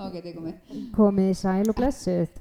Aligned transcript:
Ok, 0.00 0.14
þetta 0.16 0.28
er 0.30 0.34
komið. 0.36 0.54
Komið 0.96 1.28
í 1.30 1.36
sæl 1.38 1.68
og 1.70 1.76
blessuð. 1.78 2.34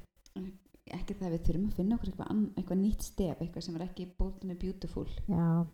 Ekki 0.89 1.15
það 1.15 1.27
að 1.27 1.33
við 1.35 1.43
þurfum 1.45 1.65
að 1.69 1.75
finna 1.77 1.95
okkur 1.95 2.09
eitthvað, 2.11 2.41
eitthvað 2.59 2.79
nýtt 2.81 3.05
stef, 3.05 3.41
eitthvað 3.43 3.65
sem 3.65 3.75
er 3.77 3.83
ekki 3.85 4.07
and 4.19 4.59
beautiful. 4.59 5.05
Já, 5.29 5.65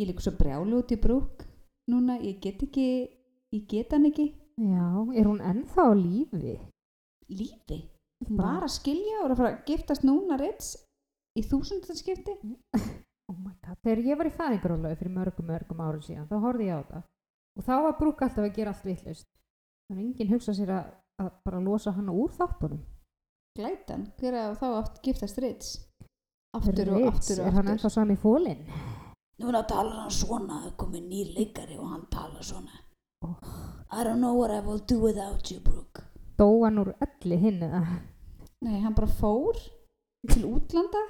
Ég 0.00 0.08
líka 0.08 0.20
svo 0.24 0.32
brjálu 0.38 0.78
út 0.80 0.92
í 0.94 0.96
brúk 1.00 1.42
núna, 1.90 2.20
ég 2.22 2.38
get 2.40 2.62
ekki, 2.62 3.08
ég 3.52 3.66
get 3.68 3.90
hann 3.92 4.06
ekki. 4.06 4.32
já, 4.56 4.86
er 5.16 5.24
hún 5.26 5.40
ennþá 5.40 5.94
lífi? 5.94 6.58
Lífi. 7.28 7.82
Bara- 8.30 8.68
skilja 8.68 9.24
og 9.24 9.30
að 9.30 9.36
fara 9.36 9.50
að 9.56 9.64
giftast 9.66 10.02
núna 10.04 10.38
Ritz 10.38 10.76
í 11.38 11.44
þúsundarskipti. 11.46 12.36
Oh 13.30 13.36
my 13.38 13.54
god, 13.62 13.78
þegar 13.84 14.00
ég 14.08 14.18
var 14.18 14.26
í 14.26 14.34
fæðingarólaði 14.34 14.96
fyrir 14.98 15.12
mörgum, 15.14 15.46
mörgum 15.46 15.82
árum 15.84 16.02
síðan, 16.02 16.26
þá 16.26 16.36
horfði 16.42 16.64
ég 16.66 16.80
á 16.80 16.82
það. 16.88 17.04
Og 17.54 17.66
þá 17.66 17.74
var 17.84 17.98
brúk 18.00 18.24
alltaf 18.26 18.46
að 18.46 18.56
gera 18.56 18.72
allt 18.74 18.88
vitlaust. 18.88 19.28
Þannig 19.90 20.08
enginn 20.08 20.32
hugsa 20.32 20.54
sér 20.56 20.72
að, 20.74 20.88
að 21.22 21.30
bara 21.46 21.60
losa 21.62 21.92
hana 21.94 22.14
úr 22.14 22.34
þáttunum. 22.34 22.82
Glætan, 23.58 24.08
hver 24.18 24.38
að 24.40 24.56
þá 24.58 24.66
átt 24.80 25.00
giftast 25.04 25.38
Ritz? 25.42 25.70
Aftur 26.58 26.90
og 26.96 27.06
aftur 27.12 27.40
og 27.42 27.46
er 27.46 27.54
hann 27.54 27.68
aftur. 27.68 27.72
ennþá 27.76 27.90
sami 27.94 28.16
fólinn? 28.18 28.62
Núna 29.40 29.62
talar 29.70 30.02
hann 30.02 30.14
svona, 30.14 30.64
það 30.64 30.76
komið 30.82 31.08
nýr 31.12 31.34
leikari 31.38 31.78
og 31.78 31.92
hann 31.92 32.06
talar 32.10 32.42
svona. 32.46 32.82
Oh. 33.22 33.36
I 33.90 34.02
don't 34.04 34.18
know 34.18 34.34
what 34.34 34.50
I 34.50 34.60
will 34.60 34.82
do 34.82 34.98
without 34.98 35.50
you, 35.50 35.60
Brooke. 35.62 36.02
Dó 36.38 36.64
hann 36.64 36.82
úr 36.82 36.92
öllu 36.98 37.38
hinn 37.38 37.62
eða 37.66 37.84
Nei, 38.60 38.80
hann 38.82 38.94
bara 38.94 39.08
fór 39.08 39.56
til 40.28 40.44
útlanda, 40.44 41.00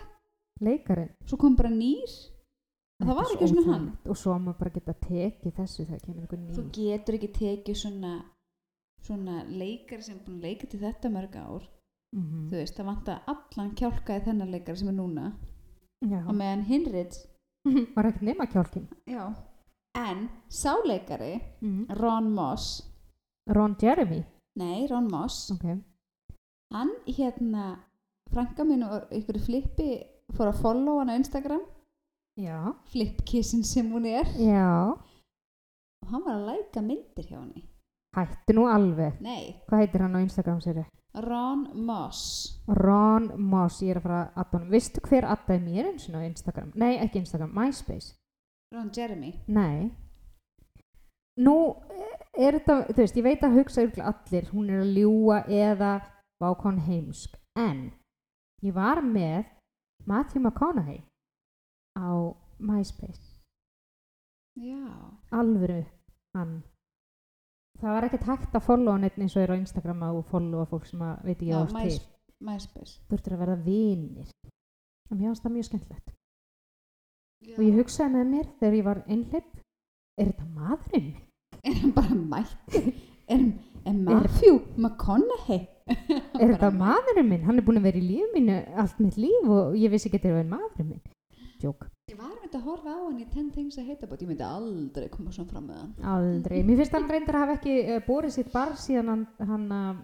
leikarinn? 0.60 1.10
svo 1.26 1.36
kom 1.38 1.56
bara 1.56 1.68
nýr. 1.70 2.10
Það 3.00 3.14
var 3.16 3.24
ekki 3.24 3.46
svo 3.48 3.62
svona 3.62 3.72
hann. 3.72 3.86
Og 4.06 4.16
svo 4.16 4.32
á 4.36 4.38
maður 4.38 4.58
bara 4.58 4.70
geta 4.70 4.92
tekið 4.92 5.52
þessu. 5.56 5.86
Þú 6.54 6.64
getur 6.76 7.14
ekki 7.16 7.30
tekið 7.32 7.76
svona, 7.76 8.14
svona 9.06 9.44
leikari 9.48 10.02
sem 10.02 10.18
búin 10.18 10.36
að 10.38 10.42
leika 10.42 10.66
til 10.68 10.80
þetta 10.80 11.08
mörg 11.10 11.36
ár. 11.36 11.62
Mhm. 12.12 12.48
Þú 12.50 12.56
veist, 12.58 12.76
það 12.76 12.86
vantar 12.90 13.22
allan 13.26 13.74
kjálka 13.74 14.16
í 14.18 14.24
þennan 14.26 14.50
leikari 14.50 14.76
sem 14.76 14.88
er 14.88 14.94
núna. 14.98 15.32
Já. 16.04 16.26
Og 16.28 16.34
meðan 16.34 16.64
Hinrids, 16.64 17.26
Var 17.96 18.04
ekkert 18.04 18.22
nema 18.22 18.46
kjálkinn. 18.46 18.88
já. 19.06 19.34
En 19.96 20.28
sáleikari, 20.48 21.40
Mm. 21.62 21.86
Ron 21.98 22.30
Moss, 22.34 22.82
Ron 23.48 23.76
Jeremy. 23.82 24.24
nei, 24.56 24.86
Ron 24.86 25.08
Moss, 25.10 25.50
Ok. 25.50 25.64
hann 26.72 26.90
hérna, 27.06 27.78
frænka 28.30 28.62
mín 28.64 28.84
og 28.84 29.10
ykkur 29.10 29.38
flippi 29.40 30.04
fór 30.36 30.50
að 30.52 30.60
follow 30.62 30.98
hann 31.00 31.10
á 31.12 31.16
Instagram, 31.18 31.62
Já. 32.38 32.74
flipkissin 32.92 33.64
sem 33.64 33.90
hún 33.92 34.06
er. 34.06 34.24
Já. 34.38 34.92
Og 36.02 36.08
hann 36.12 36.24
var 36.24 36.34
að 36.38 36.46
læka 36.50 36.80
myndir 36.82 37.26
hjá 37.28 37.38
henni. 37.40 37.66
Hætti 38.16 38.54
nú 38.56 38.64
alveg. 38.66 39.20
Nei, 39.22 39.54
Hvað 39.68 39.78
heitir 39.84 40.02
hann 40.02 40.16
á 40.16 40.20
Instagram 40.24 40.60
sér? 40.64 40.84
Ron 41.14 41.66
Moss. 41.86 42.60
Ron 42.68 43.30
Moss, 43.38 43.80
ég 43.82 43.90
er 43.90 43.98
að 44.00 44.02
fara 44.06 44.20
að 44.22 44.40
adda 44.42 44.58
honum. 44.58 44.70
Vistu 44.70 45.00
hver 45.08 45.26
addaði 45.26 45.62
mér 45.64 45.88
eins 45.90 46.08
og 46.08 46.14
á 46.18 46.22
Instagram? 46.26 46.72
Nei, 46.74 46.96
ekki 47.02 47.18
Instagram, 47.22 47.50
MySpace. 47.54 48.14
Ron 48.74 48.90
Jeremy. 48.94 49.32
Nei. 49.48 49.90
Nú 51.40 51.54
er 52.36 52.58
þetta, 52.58 52.76
þú 52.92 52.98
veist, 53.02 53.16
ég 53.18 53.24
veit 53.26 53.42
að 53.46 53.56
hugsa 53.58 53.84
ykkur 53.86 54.04
allir, 54.10 54.48
hún 54.52 54.70
er 54.70 54.82
að 54.84 54.92
ljúa 54.98 55.38
eða 55.48 55.92
vákon 56.42 56.78
heimsk. 56.86 57.34
En 57.58 57.90
ég 58.62 58.74
var 58.76 59.00
með 59.02 59.44
Matthew 60.06 60.42
McConaughey 60.42 61.02
á 61.98 62.08
MySpace. 62.58 63.40
Já. 64.56 64.86
Alvöru 65.30 65.84
hann. 66.36 66.62
Það 67.80 67.94
var 67.96 68.06
ekkert 68.08 68.28
hægt 68.28 68.54
að 68.54 68.66
followa 68.66 68.96
hann 68.98 69.08
eins 69.08 69.36
og 69.36 69.42
er 69.42 69.54
á 69.54 69.60
Instagram 69.60 70.02
og 70.10 70.24
followa 70.28 70.66
fólk 70.68 70.86
sem 70.88 71.00
að 71.02 71.24
veit 71.24 71.36
ekki 71.38 71.54
ást 71.56 71.76
til. 71.76 72.00
My, 72.40 72.52
MySpace. 72.52 73.00
Þurftur 73.08 73.36
að 73.36 73.42
verða 73.44 73.58
vinir. 73.64 74.32
En 75.10 75.18
mér 75.18 75.30
finnst 75.30 75.46
það 75.46 75.56
mjög 75.56 75.68
skemmtilegt. 75.70 76.12
Já. 77.40 77.54
Og 77.56 77.64
ég 77.64 77.76
hugsaði 77.80 78.12
með 78.14 78.26
mér 78.34 78.48
þegar 78.60 78.76
ég 78.76 78.84
var 78.84 79.02
einhleip, 79.08 79.52
er 80.20 80.28
þetta 80.28 80.48
maðurinn? 80.54 81.12
Er 81.64 81.76
hann 81.80 81.94
bara 81.96 82.16
mættur? 82.16 82.90
Er, 83.30 83.42
er 83.86 83.96
Matthew 83.96 84.60
McConaughey? 84.76 85.66
Er 86.40 86.52
þetta 86.54 86.70
maðurinn 86.74 87.28
minn? 87.28 87.46
Hann 87.46 87.60
er 87.60 87.66
búin 87.66 87.80
að 87.80 87.88
vera 87.90 88.00
í 88.00 88.04
lífið 88.06 88.36
mínu 88.36 88.58
allt 88.82 89.00
mitt 89.02 89.18
líf 89.20 89.48
og 89.50 89.74
ég 89.78 89.92
vissi 89.92 90.08
ekki 90.08 90.20
að 90.20 90.28
þetta 90.28 90.38
var 90.38 90.52
maðurinn 90.54 90.92
minn. 90.92 91.02
Jók. 91.60 91.84
Ég 92.08 92.16
var 92.16 92.32
með 92.40 92.54
að 92.56 92.64
horfa 92.64 92.94
á 92.96 93.00
hann 93.04 93.18
í 93.20 93.26
10 93.28 93.50
Things 93.54 93.76
I 93.78 93.84
Hate 93.84 94.06
About. 94.06 94.22
Ég 94.24 94.30
myndi 94.30 94.46
aldrei 94.46 95.10
koma 95.12 95.34
svona 95.34 95.50
fram 95.50 95.66
með 95.68 95.82
hann. 95.82 95.92
Aldrei. 96.14 96.62
Mér 96.64 96.80
finnst 96.80 96.96
hann 96.96 97.10
reyndar 97.10 97.36
að 97.36 97.44
hafa 97.44 97.56
ekki 97.58 97.74
uh, 97.84 98.00
borið 98.06 98.34
sitt 98.38 98.50
bar 98.54 98.72
síðan 98.80 99.12
hann, 99.12 99.26
hann 99.50 99.66
uh, 99.76 100.00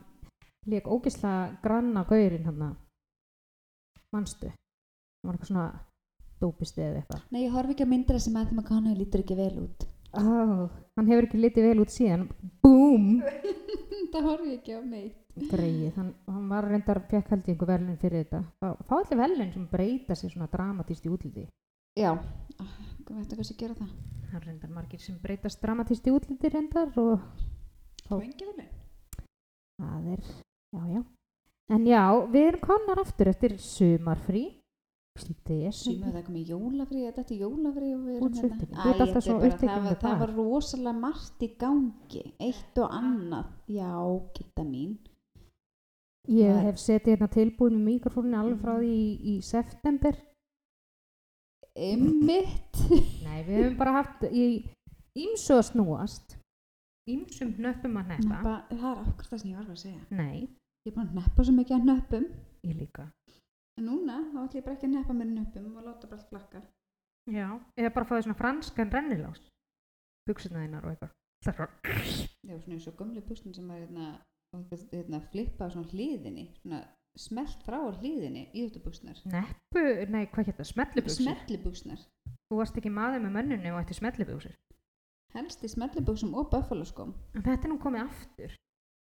leik 0.68 0.90
ógisla 0.92 1.32
granna 1.64 2.04
gaurinn 2.08 2.46
hann 2.46 2.64
að 2.68 2.76
mannstu. 4.14 4.52
Hann 4.52 5.30
var 5.30 5.38
eitthvað 5.38 5.52
svona 5.52 5.68
dópisti 6.42 6.84
eða 6.84 7.02
eitthvað. 7.02 7.26
Nei, 7.32 7.42
ég 7.46 7.56
horfi 7.56 7.76
ekki 7.76 7.86
að 7.86 7.92
myndra 7.94 8.22
sem 8.22 8.36
Matthew 8.36 8.60
McConaughey 8.60 9.00
lítur 9.00 9.24
ekki 9.24 9.38
vel 9.40 9.54
út. 9.64 9.86
Oh, 10.16 10.66
hann 10.96 11.10
hefur 11.10 11.26
ekki 11.26 11.40
litið 11.40 11.70
vel 11.70 11.82
út 11.82 11.92
síðan. 11.92 12.28
Búm! 12.64 13.22
það 14.12 14.28
horfi 14.30 14.58
ekki 14.58 14.76
á 14.76 14.80
neitt. 14.84 15.25
Greið. 15.36 15.92
Hann, 15.98 16.14
hann 16.26 16.48
var 16.48 16.64
reyndar 16.64 17.00
fekk 17.10 17.28
held 17.34 17.44
ég 17.44 17.54
einhver 17.54 17.68
velun 17.74 17.96
fyrir 18.00 18.24
þetta. 18.24 18.40
Fá, 18.60 18.68
fá 18.88 18.94
allir 19.02 19.18
velun 19.20 19.52
sem 19.52 19.66
breyta 19.70 20.14
sér 20.16 20.32
svona 20.32 20.48
dramatíst 20.52 21.04
í 21.06 21.12
útliti. 21.12 21.44
Já. 21.96 22.12
Ah, 22.60 22.72
Hvað 23.06 23.16
veistu 23.20 23.36
hvað 23.36 23.46
sem 23.50 23.56
gera 23.60 23.74
það? 23.78 23.90
Er 24.34 24.40
reyndar 24.48 24.70
margir 24.74 25.00
sem 25.00 25.18
breytast 25.22 25.60
dramatíst 25.62 26.06
í 26.08 26.14
útliti 26.16 26.48
reyndar 26.52 26.88
og 26.98 27.20
vel. 28.56 28.68
það 29.80 30.08
er, 30.16 30.22
já, 30.72 30.82
já. 30.96 31.02
En 31.76 31.84
já, 31.86 32.02
við 32.32 32.48
erum 32.52 32.60
konar 32.62 33.00
aftur 33.02 33.28
eftir 33.32 33.56
sumarfrí. 33.58 34.44
Sumið 35.16 36.12
það 36.12 36.24
komið 36.26 36.50
jólafrí, 36.52 37.02
þetta 37.06 37.22
er 37.22 37.28
Útsveitin. 38.26 38.66
hérna. 39.70 39.94
Það, 40.02 40.18
var- 40.20 40.34
rosalega 40.36 40.92
margt 41.00 41.40
í 41.40 41.48
gangi, 41.58 42.22
eitt 42.38 42.78
og 42.84 42.90
annað. 42.92 43.46
Já, 43.72 43.92
gitta 44.36 44.62
mín. 44.64 44.98
Ég 46.28 46.48
er- 46.50 46.64
hef 46.66 46.78
setið 46.82 47.12
hérna 47.14 47.28
tilbúin 47.30 47.76
með 47.78 47.84
mikrofónu 47.90 48.34
alveg 48.38 48.60
frá 48.64 48.74
því 48.80 48.90
í, 48.90 49.10
í 49.32 49.34
september. 49.46 50.16
Ymmitt. 51.76 52.78
Nei, 53.26 53.42
við 53.44 53.58
hefum 53.60 53.76
bara 53.78 53.92
haft 53.98 54.22
í 54.30 54.46
ímsu 55.18 55.56
að 55.58 55.66
snúast. 55.70 56.36
Ímsum 57.10 57.52
hnöppum 57.58 57.98
að. 58.00 58.14
Neppa, 58.16 58.54
það 58.72 58.86
er 58.88 59.02
okkur 59.04 59.28
það 59.30 59.40
sem 59.42 59.50
ég 59.52 59.58
var 59.60 59.68
að 59.74 59.82
segja. 59.84 60.00
Nei, 60.10 60.46
Ég 60.86 60.92
er 60.92 60.94
búin 60.96 61.08
að 61.10 61.16
neppa 61.18 61.44
svo 61.44 61.52
mikið 61.56 61.76
að 61.76 61.86
nöppum. 61.90 62.24
ég 62.66 62.76
líka. 62.78 63.04
En 63.78 63.84
núna, 63.86 64.16
þá 64.32 64.38
ætlum 64.46 64.58
ég 64.60 64.64
bara 64.64 64.74
ekki 64.76 64.86
að 64.86 64.94
neppa 64.96 65.14
mér 65.18 65.30
nöppum 65.34 65.76
og 65.76 65.84
láta 65.84 66.06
bara 66.10 66.20
allt 66.20 66.30
flakka. 66.30 66.62
Já, 67.30 67.46
eða 67.76 67.92
bara 67.94 68.06
fá 68.06 68.12
því 68.16 68.22
svona 68.26 68.38
franskan 68.40 68.90
rennilás. 68.94 69.40
Buxurna 70.26 70.62
þínar 70.64 70.84
og 70.86 70.90
eitthvað. 70.94 71.12
Það 71.44 71.52
er 71.52 71.58
bara, 71.58 71.72
svona 72.62 72.76
eins 72.76 72.86
og 72.88 72.96
gömlu 73.00 73.20
buksnum 73.26 73.54
sem 73.54 73.68
var 73.68 73.78
hérna, 73.82 74.06
hérna 74.92 75.20
flippa 75.30 75.68
á 75.68 75.72
svona 75.72 76.84
smelt 77.16 77.64
frá 77.64 77.78
á 77.80 77.90
hliðinni 77.96 78.46
í 78.52 78.66
þetta 78.66 78.82
buksnar. 78.84 79.20
neppu, 79.32 79.84
nei, 80.12 80.26
hvað 80.32 80.50
hétt 80.50 80.60
það, 80.60 80.70
smellibuxur. 80.72 81.24
Smelli 81.24 81.58
buksnar. 81.64 82.04
Þú 82.46 82.60
varst 82.60 82.78
ekki 82.78 82.92
maður 82.92 83.24
með 83.24 83.36
mönnunni 83.38 83.72
og 83.72 83.80
ætti 83.80 83.96
smellibuxur. 83.96 84.54
Helst 85.34 85.64
í 85.64 85.70
smelli 85.72 86.04
buksum 86.04 86.36
og 86.38 86.50
buffaloskóm. 86.52 87.14
En 87.34 87.44
þetta 87.44 87.66
er 87.68 87.72
nú 87.72 87.78
komið 87.82 88.04
aftur. 88.04 88.56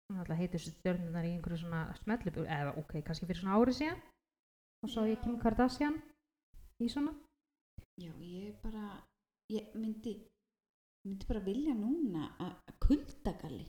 Þannig 0.07 0.31
að 0.31 0.41
heitir 0.41 0.61
þessu 0.61 0.75
stjörnunar 0.77 1.27
í 1.27 1.33
einhverju 1.35 1.61
svona 1.63 1.81
smellibuxur, 2.03 2.51
eða 2.57 2.75
ok, 2.79 2.93
kannski 3.07 3.27
fyrir 3.27 3.41
svona 3.41 3.57
ári 3.57 3.75
síðan. 3.75 4.03
Og 4.85 4.93
svo 4.93 5.07
ég 5.09 5.21
Kim 5.23 5.39
Kardashian 5.41 5.97
í 6.83 6.89
svona. 6.93 7.15
Já, 7.97 8.11
ég 8.21 8.53
bara, 8.61 9.01
ég 9.51 9.73
myndi, 9.73 10.13
myndi 11.07 11.25
bara 11.27 11.41
vilja 11.41 11.73
núna 11.73 12.29
að 12.45 12.77
kuldagalli 12.85 13.65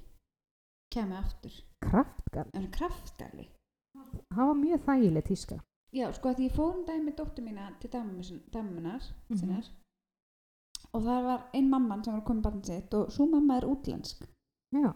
kemi 0.91 1.15
aftur. 1.17 1.53
Kraftgal. 1.85 2.47
En 2.55 2.71
kraftgalli. 2.71 3.49
Það 4.35 4.47
var 4.47 4.55
mjög 4.55 4.81
þægileg 4.87 5.25
tíska. 5.27 5.61
Já, 5.93 6.13
sko 6.13 6.29
að 6.29 6.41
ég 6.45 6.53
fór 6.53 6.75
um 6.75 6.85
daginn 6.87 7.07
með 7.09 7.15
dóttur 7.17 7.45
mína 7.45 7.71
til 7.81 7.91
damunar 7.91 9.03
Mhm. 9.31 9.39
sinnar 9.39 9.65
og 10.93 11.03
það 11.03 11.23
var 11.25 11.45
ein 11.55 11.71
mamman 11.71 12.05
sem 12.05 12.13
var 12.15 12.21
að 12.23 12.25
koma 12.27 12.41
með 12.41 12.45
barnið 12.51 12.65
sitt 12.67 12.95
og 12.95 13.11
svo 13.13 13.27
mamma 13.27 13.57
er 13.57 13.65
útlensk 13.67 14.23
Já. 14.73 14.95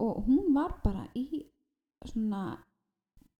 og 0.00 0.24
hún 0.26 0.54
var 0.54 0.80
bara 0.84 1.08
í 1.16 1.46
svona 2.06 2.58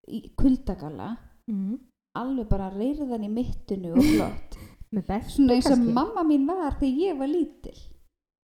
í 0.08 0.34
kuldagalla 0.36 1.16
Mm. 1.48 1.78
alveg 2.16 2.48
bara 2.48 2.70
reyðan 2.70 3.24
í 3.24 3.28
mittinu 3.30 3.92
og 3.96 4.02
flott 4.02 4.56
svona 5.30 5.52
eins 5.54 5.70
og 5.70 5.78
mamma 5.78 6.22
mín 6.24 6.46
var 6.46 6.72
þegar 6.72 6.98
ég 6.98 7.18
var 7.18 7.26
lítil 7.28 7.78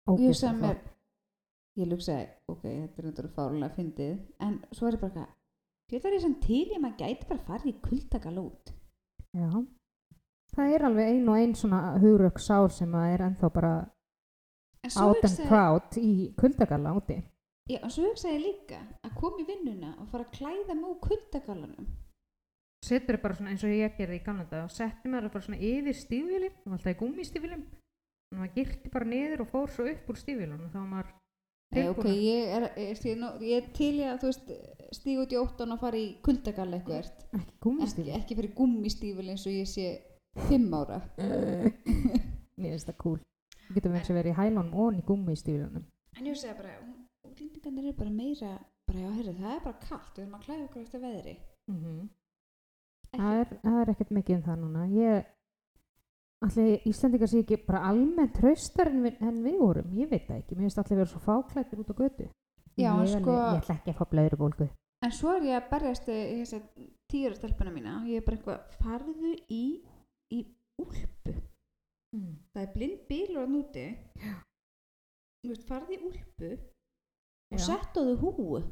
og 0.08 0.18
ég 0.18 0.30
mér 0.30 0.74
flott. 0.74 0.91
Ég 1.80 1.92
hugsaði, 1.92 2.26
ok, 2.52 2.64
þetta 2.64 3.00
er 3.00 3.06
náttúrulega 3.08 3.36
fárlega 3.36 3.76
fyndið 3.76 4.18
en 4.44 4.58
svo 4.72 4.88
er 4.88 4.98
ég 4.98 5.04
bara 5.04 5.26
þarf 5.92 6.16
ég 6.16 6.24
sem 6.24 6.34
til 6.40 6.64
ég 6.72 6.80
maður 6.82 7.00
gæti 7.02 7.28
bara 7.28 7.46
farið 7.46 7.72
í 7.72 7.80
kuldagalla 7.84 8.44
út. 8.44 8.72
Já. 9.32 9.48
það 10.52 10.74
er 10.76 10.84
alveg 10.84 11.08
ein 11.08 11.28
og 11.32 11.38
ein 11.40 11.54
svona 11.56 11.80
hugrök 12.00 12.40
sál 12.40 12.68
sem 12.70 12.92
að 12.92 13.14
er 13.14 13.24
ennþá 13.26 13.48
bara 13.52 13.72
en 14.84 14.96
out 15.00 15.24
and 15.24 15.44
proud 15.48 15.96
í 15.96 16.12
kuldagalla 16.36 16.92
úti. 16.98 17.22
Já, 17.70 17.78
en 17.78 17.92
svo 17.94 18.08
hugsaði 18.10 18.36
ég 18.36 18.44
líka 18.46 18.80
að 19.06 19.16
koma 19.20 19.40
í 19.40 19.48
vinnuna 19.48 19.94
og 20.02 20.08
fara 20.10 20.26
að 20.26 20.34
klæða 20.36 20.74
mig 20.76 20.88
úr 20.90 20.98
kuldagallanum. 21.06 21.86
Setur 22.82 23.20
bara 23.22 23.36
svona 23.38 23.52
eins 23.52 23.62
og 23.64 23.70
ég 23.72 23.94
gerði 23.96 24.18
í 24.18 24.24
gamla 24.26 24.44
dag 24.50 24.66
og 24.66 24.74
setti 24.74 25.08
maður 25.08 25.32
bara 25.36 25.46
svona 25.46 25.60
yfir 25.62 25.96
stífvilin 25.96 26.56
og 26.66 26.74
alltaf 26.74 26.92
í 26.92 26.98
gúmistífvilin 26.98 27.62
og 27.62 28.40
maður 28.40 28.54
girti 28.56 28.90
bara 28.92 29.08
niður 29.12 29.44
og 29.44 29.52
fór 29.52 29.70
svo 29.70 29.86
upp 29.86 30.10
úr 30.10 30.18
stífvilin 30.18 30.58
og 30.58 30.72
þá 30.74 30.80
var 30.90 31.12
Nei, 31.72 31.88
ok, 31.88 32.06
ég 32.12 32.52
er, 32.58 32.68
ég, 32.76 33.02
ég, 33.08 33.18
nú, 33.20 33.32
ég 33.40 33.62
er 33.62 33.68
til 33.76 33.92
í 33.96 34.04
að 34.04 34.18
þú 34.22 34.30
veist 34.30 34.50
stíga 34.92 35.24
út 35.24 35.32
í 35.32 35.40
óttan 35.40 35.72
og 35.72 35.80
fara 35.80 35.96
í 35.96 36.08
kuldagall 36.24 36.68
eitthvað 36.76 37.08
ekki 37.86 38.08
ekki, 38.18 38.36
fyrir 38.36 38.52
gummistífil 38.56 39.30
eins 39.32 39.46
og 39.48 39.56
ég 39.56 39.70
sé 39.70 39.86
fimm 40.48 40.68
ára. 40.76 41.00
Mér 42.60 42.74
finnst 42.74 42.90
það 42.90 42.98
cool. 43.00 43.18
Þú 43.62 43.78
getur 43.78 43.94
verið 43.94 44.12
að 44.12 44.18
vera 44.20 44.32
í 44.32 44.38
hælunum 44.40 44.74
og 44.84 45.00
í 45.00 45.04
gúmistífvilunum 45.08 45.88
en 46.22 46.28
ég 46.28 46.38
segja 46.38 46.56
bara, 46.58 46.74
útlendingarnir 47.26 47.88
eru 47.88 47.98
bara 47.98 48.12
meira 48.14 48.50
bara 48.88 49.04
já, 49.04 49.12
heyrðu, 49.16 49.36
það 49.38 49.54
er 49.54 49.62
bara 49.64 49.84
kallt 49.86 50.18
við 50.18 50.24
erum 50.24 50.34
að 50.36 50.44
klæða 50.46 50.66
okkur 50.66 50.82
eftir 50.82 51.02
veðri. 51.02 51.36
Mm 51.70 52.10
er, 53.12 53.48
það 53.62 53.78
er 53.80 53.90
ekkert 53.92 54.12
mikið 54.16 54.36
um 54.38 54.44
það 54.46 54.60
núna. 54.62 54.82
Ég 54.96 55.26
allir 56.46 56.80
Íslandingar 56.90 57.28
sé 57.30 57.40
ekki 57.42 57.56
bara 57.66 57.80
almennt 57.88 58.34
traustar 58.36 58.88
en 58.90 59.02
við, 59.06 59.16
en 59.20 59.42
við 59.44 59.58
vorum, 59.58 59.92
ég 59.98 60.10
veit 60.10 60.26
það 60.28 60.38
ekki. 60.42 60.56
Mér 60.56 60.66
finnst 60.68 60.78
allir 60.82 60.98
vera 61.02 61.10
svo 61.12 61.20
fáklættir 61.26 61.78
út 61.82 61.90
á 61.92 61.94
götu. 62.02 62.28
Já, 62.76 62.90
en 62.94 63.06
ég, 63.06 63.12
sko- 63.12 63.36
alveg, 63.36 63.54
ég 63.54 63.62
ætla 63.62 63.74
ekki 63.76 63.90
að 63.92 63.98
fá 64.00 64.04
blöðru 64.10 64.38
bólgu 64.40 64.68
en 65.02 65.10
svo 65.12 65.32
er 65.34 65.42
ég 65.42 65.56
að 65.58 65.64
berjast 65.72 66.06
í 66.08 66.16
þess 66.38 66.54
að 66.54 66.66
tíura 67.10 67.34
stelpuna 67.34 67.72
mína. 67.74 67.96
Og 68.02 68.06
ég 68.12 68.20
er 68.20 68.24
bara 68.26 68.36
eitthvað, 68.36 68.76
farðu 68.78 69.32
í 69.50 69.64
í 70.32 70.38
úlpu. 70.80 71.32
Mm. 72.14 72.36
það 72.54 72.62
er 72.62 72.72
blind 72.76 73.00
bílur 73.08 73.42
að 73.42 73.50
núti. 73.50 73.84
Þú 75.42 75.48
veist, 75.50 75.66
farðu 75.66 75.96
í 75.96 76.00
úlpu 76.06 76.50
og 77.52 77.58
Já. 77.58 77.64
settu 77.66 78.04
þau 78.06 78.16
húu 78.22 78.62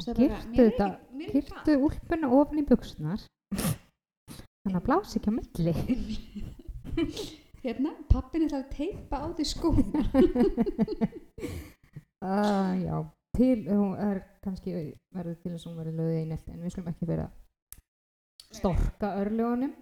girtu 0.00 0.56
þetta- 0.56 0.98
girtu 1.32 1.76
úlpuna 1.86 2.30
ofan 2.32 2.58
í 2.58 2.66
buksnar 2.66 3.20
þannig 4.64 4.78
að 4.80 4.86
blási 4.88 5.18
ekki 5.20 5.30
á 5.30 5.38
milli. 5.38 5.74
Hérna, 7.64 7.90
pappin 8.08 8.46
ætla 8.46 8.62
að 8.62 8.70
teipa 8.72 9.20
á 9.20 9.26
því 9.36 9.44
skóna. 9.50 10.00
Uh, 12.24 12.72
Já, 12.86 12.96
til 13.36 13.58
hún 13.68 13.94
er 14.00 14.22
kannski 14.44 14.72
verður 15.14 15.36
til 15.42 15.52
þess 15.52 15.66
að 15.66 15.70
hún 15.70 15.78
verður 15.82 15.98
löðið 16.00 16.20
einelt 16.22 16.48
en 16.48 16.62
við 16.64 16.72
skulum 16.74 16.90
ekki 16.94 17.08
vera 17.10 17.26
að 17.28 18.56
storka 18.60 19.12
örljónum 19.20 19.72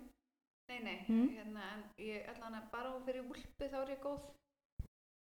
nei, 0.68 0.80
nei, 0.84 0.96
Mm. 1.08 1.28
hérna 1.32 1.62
en 1.72 1.84
ég 2.04 2.26
hann 2.42 2.54
að 2.58 2.66
bara 2.72 2.90
á 2.92 3.00
fyrir 3.06 3.22
úlpu 3.24 3.64
þá 3.70 3.76
er 3.80 3.92
ég 3.94 4.02
góð. 4.02 4.18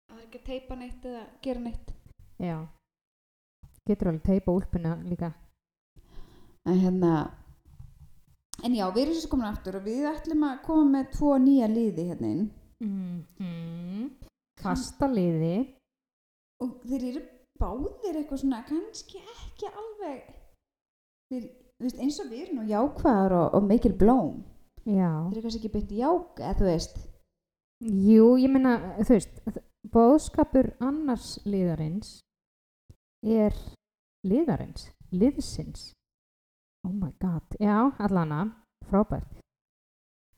Það 0.06 0.18
er 0.20 0.26
ekki 0.28 0.38
að 0.38 0.44
teipa 0.46 0.76
neitt 0.78 1.06
eða 1.10 1.22
gera 1.42 1.60
neitt. 1.64 1.88
Já. 2.38 2.58
Getur 3.88 4.08
alveg 4.12 4.22
teipa 4.28 4.54
úlpuna 4.54 4.92
líka. 5.08 5.32
En 6.68 6.78
hérna 6.78 7.10
en 8.64 8.76
já, 8.76 8.84
við 8.94 9.02
erum 9.04 9.18
svo 9.20 9.30
komin 9.32 9.50
aftur 9.50 9.78
og 9.78 9.86
við 9.86 10.06
ætlum 10.08 10.46
að 10.48 10.60
koma 10.66 10.84
með 10.96 11.10
tvo 11.16 11.34
nýja 11.42 11.68
liði 11.70 12.08
hérna 12.10 12.30
inn. 12.34 12.44
Mm 12.84 14.12
Fasta 14.64 15.08
liði. 15.10 15.56
Og 16.64 16.78
þeir 16.88 17.02
eru 17.10 17.22
báðir 17.60 18.18
eitthvað 18.20 18.40
svona 18.40 18.62
kannski 18.64 19.20
ekki 19.20 19.68
alveg 19.68 20.22
þeir, 21.28 21.48
veist, 21.82 21.98
eins 22.00 22.20
og 22.22 22.30
við 22.30 22.44
erum 22.46 22.60
nú 22.60 22.66
jákvæðar 22.70 23.34
og, 23.40 23.48
og 23.58 23.66
mikil 23.68 23.92
blóm. 23.98 24.38
Já. 24.84 25.10
Þeir 25.28 25.36
eru 25.36 25.44
kannski 25.44 25.60
ekki 25.60 25.72
beitt 25.74 25.94
ják 25.98 26.40
eða 26.40 26.56
þú 26.60 26.68
veist. 26.70 27.02
Jú, 27.84 28.28
ég 28.40 28.52
meina, 28.54 28.76
þú 29.02 29.18
veist 29.18 29.60
bóðskapur 29.94 30.70
annars 30.82 31.34
liðarins 31.44 32.16
er 33.24 33.56
liðarins, 34.24 34.88
liðsins 35.12 35.90
oh 36.84 36.92
my 36.92 37.12
god, 37.22 37.56
já, 37.60 37.78
allana 37.98 38.42
frábært. 38.88 39.28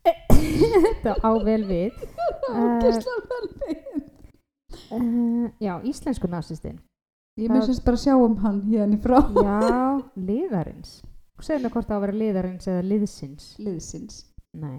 Þetta 0.06 1.16
á 1.18 1.30
vel 1.42 1.62
við. 1.66 1.96
Ógeðslega 2.54 3.30
vel 3.32 3.48
við. 3.62 4.04
uh, 4.94 5.46
já, 5.62 5.72
íslensku 5.82 6.28
nasistinn 6.30 6.78
Ég 7.36 7.50
með 7.52 7.66
semst 7.68 7.84
bara 7.84 7.98
sjá 8.00 8.14
um 8.16 8.36
hann 8.40 8.62
hérna 8.70 8.96
í 8.96 9.00
frá. 9.02 9.18
Já, 9.44 9.56
liðarins. 10.16 11.02
Segðu 11.44 11.66
mér 11.66 11.72
hvort 11.74 11.88
það 11.90 11.92
á 11.92 11.98
að 11.98 12.04
vera 12.06 12.16
liðarins 12.22 12.68
eða 12.72 12.84
liðsins. 12.86 13.48
Liðsins. 13.60 14.22
nei, 14.56 14.78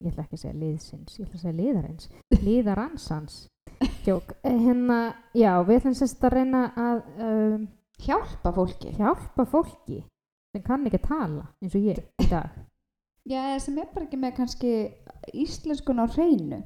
ég 0.00 0.08
ætla 0.14 0.24
ekki 0.24 0.38
að 0.38 0.44
segja 0.46 0.56
liðsins 0.56 1.18
ég 1.18 1.26
ætla 1.26 1.36
að 1.36 1.42
segja 1.42 1.58
liðarins. 1.58 2.08
Liðaransans. 2.46 3.34
Jók, 4.08 4.32
hérna, 4.46 5.00
já, 5.36 5.52
við 5.68 5.82
ætlum 5.82 5.98
sérst 5.98 6.24
að 6.24 6.34
reyna 6.38 6.62
að 6.80 7.02
um, 7.26 7.68
Hjálpa 8.00 8.54
fólki. 8.56 8.94
hjálpa 8.96 9.44
fólki 9.44 9.98
sem 10.54 10.62
kann 10.66 10.86
ekki 10.88 10.98
að 11.00 11.08
tala 11.08 11.46
eins 11.62 11.74
og 11.78 11.86
ég 11.86 12.02
í 12.24 12.28
dag 12.30 12.50
Já, 13.30 13.58
sem 13.60 13.76
er 13.78 13.88
bara 13.94 14.06
ekki 14.06 14.16
með 14.18 14.32
kannski 14.38 14.70
íslenskun 15.36 16.00
á 16.00 16.06
hreinu. 16.08 16.62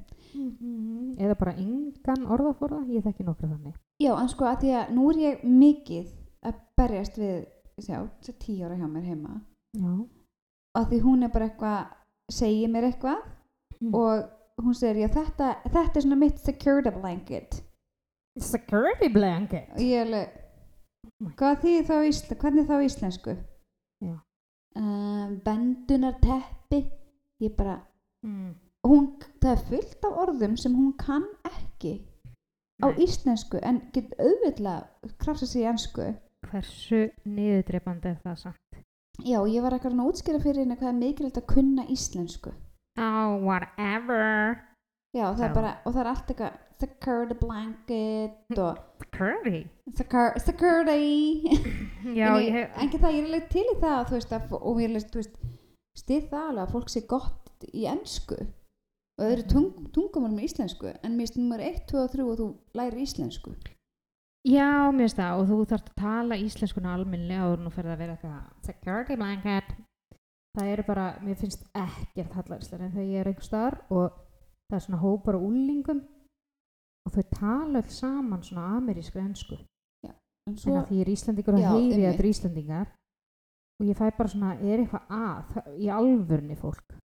eða 1.18 1.34
bara 1.38 1.52
engan 1.58 2.26
orðaforða 2.30 2.84
ég 2.94 3.02
þekki 3.04 3.26
nokkra 3.26 3.48
þannig 3.50 3.74
Já, 4.02 4.12
en 4.20 4.28
sko 4.30 4.46
að 4.48 4.60
því 4.62 4.70
að 4.78 4.92
nú 4.96 5.08
er 5.10 5.18
ég 5.24 5.42
mikið 5.46 6.12
að 6.46 6.60
berjast 6.78 7.18
við, 7.18 7.36
sjá, 7.82 7.98
þessi 8.20 8.34
tíu 8.42 8.64
ára 8.66 8.76
hjá 8.78 8.86
mér 8.90 9.04
heima. 9.10 9.34
já, 9.78 9.92
Að 10.78 10.88
því 10.90 10.98
hún 11.04 11.22
er 11.22 11.30
bara 11.34 11.48
eitthvað, 11.48 11.86
segir 12.32 12.68
mér 12.70 12.90
eitthvað 12.90 13.30
Mm. 13.82 13.90
og 13.94 14.62
hún 14.64 14.74
segir, 14.78 15.00
já, 15.02 15.08
þetta, 15.12 15.48
þetta 15.66 15.96
er 15.98 16.02
svona 16.04 16.16
mitt 16.16 16.38
security 16.38 16.90
blanket. 16.94 17.56
security 18.38 19.08
blanket 19.12 19.66
Og 19.74 19.80
ég 19.82 19.98
er 19.98 20.06
alveg, 20.06 20.28
Oh 21.20 21.30
hvað 21.36 21.58
þýðir 21.64 21.84
þá 21.90 21.96
íslen, 22.08 22.38
hvernig 22.38 22.66
þá 22.68 22.76
íslensku? 22.86 23.34
Já. 24.02 24.16
Um, 24.74 25.36
bendunar 25.44 26.16
teppi, 26.18 26.80
ég 27.44 27.54
bara, 27.54 27.76
mm. 28.26 28.50
hún, 28.88 29.12
það 29.38 29.52
er 29.52 29.62
fullt 29.68 30.08
af 30.08 30.18
orðum 30.24 30.56
sem 30.58 30.74
hún 30.74 30.96
kann 30.98 31.28
ekki 31.46 32.00
á 32.82 32.90
Nei. 32.90 33.04
íslensku 33.06 33.60
en 33.62 33.80
get 33.94 34.14
auðvitað 34.18 35.14
krafsa 35.22 35.46
sig 35.46 35.62
í 35.62 35.68
ennsku 35.70 36.08
hversu 36.48 37.06
niðurdreipandi 37.22 38.10
er 38.10 38.20
það 38.24 38.40
samt 38.42 38.80
já, 39.22 39.38
ég 39.38 39.62
var 39.62 39.76
eitthvað 39.76 40.00
að 40.02 40.10
útskýra 40.10 40.42
fyrir 40.42 40.64
henni 40.64 40.78
hvað 40.80 40.90
er 40.90 40.98
mikilvægt 40.98 41.40
að 41.40 41.50
kunna 41.54 41.86
íslensku 41.94 42.50
oh, 42.98 43.36
whatever 43.44 44.58
já, 45.14 45.28
það 45.30 45.46
er 45.48 45.54
bara, 45.60 45.74
og 45.84 45.94
það 45.94 46.02
er 46.02 46.12
allt 46.12 46.34
eitthvað 46.34 46.58
security 46.80 47.36
blanket 47.40 48.58
og 48.58 48.78
curvy 49.14 49.60
secur- 49.98 50.38
security. 50.42 51.44
Já, 52.18 52.28
en, 52.34 52.42
ég 52.42 52.52
hef 52.58 52.78
en 52.82 52.90
það, 52.94 53.14
ég 53.14 53.22
er 53.22 53.28
alveg 53.30 53.48
til 53.52 53.64
í 53.64 53.76
það 53.82 54.00
þú 54.10 54.16
veist, 54.18 54.34
að, 54.38 54.52
og 54.58 54.80
ég 54.82 54.88
er 54.88 54.92
alveg, 54.94 55.08
þú 55.14 55.20
veist 55.22 55.38
stið 56.00 56.28
það 56.32 56.48
alveg 56.50 56.64
að 56.66 56.72
fólk 56.74 56.90
sé 56.92 57.04
gott 57.10 57.66
í 57.70 57.86
ennsku 57.90 58.38
og 59.14 59.22
öðru 59.28 59.44
tung, 59.52 59.68
tungumálum 59.94 60.40
í 60.42 60.48
íslensku 60.48 60.90
en 60.90 61.14
mér 61.14 61.28
finnst 61.28 61.38
nummer 61.38 61.62
1, 61.62 61.84
2 61.92 62.00
og 62.02 62.10
3 62.16 62.24
og 62.26 62.38
þú 62.40 62.48
lærir 62.80 62.98
íslensku. 63.04 63.54
Já, 64.44 64.66
mér 64.92 65.06
finnst 65.06 65.20
það 65.22 65.40
og 65.40 65.48
þú 65.52 65.58
þarft 65.70 65.92
að 65.92 66.00
tala 66.02 66.40
íslenskuna 66.42 66.94
alminlega 66.98 67.46
og 67.52 67.62
nú 67.62 67.70
ferði 67.72 67.94
að 67.94 68.02
vera 68.02 68.16
eitthvað 68.18 68.66
security 68.66 69.16
blanket. 69.20 69.70
Það 70.54 70.72
eru 70.74 70.84
bara, 70.86 71.06
mér 71.24 71.38
finnst 71.38 71.64
ekkert 71.74 72.34
hallarslega 72.36 72.84
en 72.88 72.92
þegar 72.94 73.08
ég 73.14 73.22
er 73.22 73.30
einhver 73.30 73.46
staðar 73.46 73.78
og 73.90 74.18
það 74.68 74.76
er 74.76 74.84
svona 74.84 75.00
hópar 75.02 75.38
og 75.38 75.46
úlingum 75.48 76.02
og 77.06 77.12
þau 77.14 77.24
tala 77.34 77.80
öll 77.82 77.90
saman 77.90 78.42
svona 78.42 78.66
amerískri 78.78 79.20
ensku. 79.22 79.58
En 80.04 80.52
en 80.52 80.56
svo, 80.60 80.74
að 80.76 80.88
því 80.90 80.96
ég 80.98 81.06
er 81.06 81.12
Íslandingur 81.14 81.54
og 81.54 81.60
Já, 81.62 81.70
heyri 81.72 82.02
að 82.04 82.10
þetta 82.12 82.22
er 82.24 82.30
Íslandingar 82.30 82.88
og 83.80 83.86
ég 83.88 83.96
fæ 83.96 84.10
bara 84.18 84.28
svona, 84.28 84.50
er 84.60 84.82
eitthvað 84.82 85.06
að 85.08 85.44
það- 85.54 85.70
í 85.78 85.86
alvörni 85.98 86.56
fólk? 86.56 86.98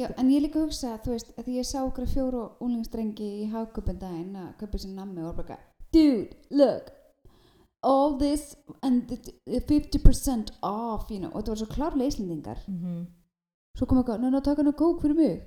Já, 0.00 0.08
en 0.16 0.28
ég 0.30 0.42
líka 0.42 0.60
hugsa, 0.60 0.98
þú 0.98 1.10
veist, 1.14 1.32
að 1.38 1.44
því 1.44 1.54
ég 1.60 1.64
sá 1.66 1.78
okkur 1.84 2.06
fjóru 2.06 2.42
úlingstrengi 2.60 3.30
í 3.44 3.50
hagköpun 3.52 3.98
daginn 3.98 4.36
að 4.36 4.56
köpa 4.60 4.78
sér 4.78 4.94
nammi 4.94 5.24
og 5.24 5.36
bara 5.36 5.58
dude, 5.92 6.36
look 6.50 6.92
all 7.82 8.18
this 8.18 8.56
and 8.82 9.08
the 9.08 9.16
the 9.46 9.60
50% 9.60 10.52
off, 10.62 11.10
you 11.10 11.18
know. 11.20 11.30
Og 11.34 11.42
þetta 11.42 11.48
var 11.48 11.56
svo 11.56 11.66
klárlega 11.66 12.10
íslendingar. 12.12 12.58
Mm 12.68 13.06
svo 13.76 13.86
kom 13.86 13.98
eitthvað, 13.98 14.20
ná, 14.22 14.30
ná, 14.30 14.40
taka 14.40 14.62
hana 14.62 14.72
kók 14.72 15.00
fyrir 15.02 15.16
mig 15.16 15.42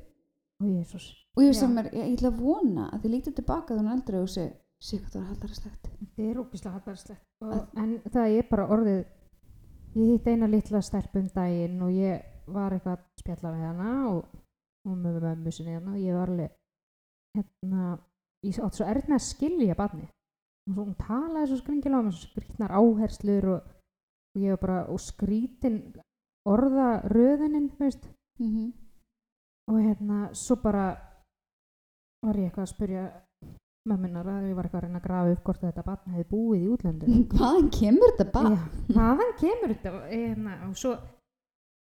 og 0.63 0.69
Jésús 0.69 1.09
og 1.37 1.43
ég 1.45 1.53
sem 1.57 1.75
er, 1.77 1.91
ég, 1.93 2.13
ætla 2.15 2.31
að 2.31 2.41
vona 2.41 2.87
að 2.93 3.03
þið 3.03 3.13
lítið 3.15 3.37
tilbaka 3.39 3.77
þannig 3.77 3.93
aldrei 3.93 4.19
og 4.21 4.31
sé, 4.33 4.47
sé 4.81 4.99
hvað 5.01 5.13
það 5.13 5.21
var 5.21 5.29
hallarslegt 5.33 5.91
þetta 5.91 6.25
er 6.29 6.41
ógislega 6.41 6.79
hallarslegt 6.79 7.83
en 7.83 7.93
það 8.15 8.37
er 8.39 8.49
bara 8.49 8.67
orðið 8.75 9.03
ég 9.97 10.11
hitt 10.13 10.27
eina 10.27 10.49
litla 10.49 10.81
stelpum 10.85 11.29
daginn 11.35 11.79
og 11.85 11.93
ég 11.93 12.51
var 12.53 12.73
eitthvað 12.73 12.97
að 12.97 13.21
spjalla 13.21 13.53
með 13.53 13.65
hana 13.67 13.93
og, 14.11 14.19
og 14.87 14.97
með 14.97 15.21
mömmu 15.25 15.53
sinni 15.53 15.77
hana 15.77 15.95
og 15.95 16.01
ég 16.01 16.17
var 16.17 16.33
alveg 16.33 16.53
hérna, 17.37 17.87
ég 18.45 18.59
átt 18.63 18.77
svo 18.77 18.87
erð 18.87 19.09
með 19.09 19.19
að 19.19 19.27
skilja 19.27 19.77
barni 19.77 20.07
og 20.67 20.73
svo 20.73 20.83
hún 20.83 20.97
talaði 20.99 21.49
svo 21.51 21.61
skringilega 21.61 22.05
með 22.07 22.17
svo 22.17 22.31
skrítnar 22.31 22.75
áherslur 22.75 23.49
og, 23.53 23.71
og 24.35 24.43
ég 24.43 24.55
var 24.55 24.61
bara 24.63 24.79
og 24.93 25.01
skrítin 25.03 25.79
orða 26.47 26.89
röðunin 27.11 27.71
veist, 27.79 28.07
mm 28.39 28.49
-hmm. 28.51 28.86
Og 29.67 29.79
hérna 29.83 30.19
svo 30.33 30.55
bara 30.63 30.85
var 32.25 32.35
ég 32.39 32.47
eitthvað 32.49 32.65
að 32.67 32.71
spyrja 32.73 33.05
mömmunar 33.87 34.27
að 34.27 34.47
ég 34.49 34.55
var 34.57 34.65
eitthvað 34.67 34.81
að 34.81 34.85
reyna 34.87 34.99
að 34.99 35.05
grafa 35.07 35.33
upp 35.35 35.43
hvort 35.47 35.61
þetta 35.63 35.83
batn 35.87 36.15
hefði 36.15 36.29
búið 36.31 36.63
í 36.63 36.71
útlöndum 36.75 37.19
hvaðan 37.37 37.69
kemur 37.77 38.15
þetta 38.17 38.31
bara? 38.33 38.55
Já, 38.57 38.95
hvaðan 38.97 39.33
kemur 39.41 39.73
þetta 39.75 39.93
hérna, 40.11 40.55
og 40.67 40.75
svo 40.81 40.95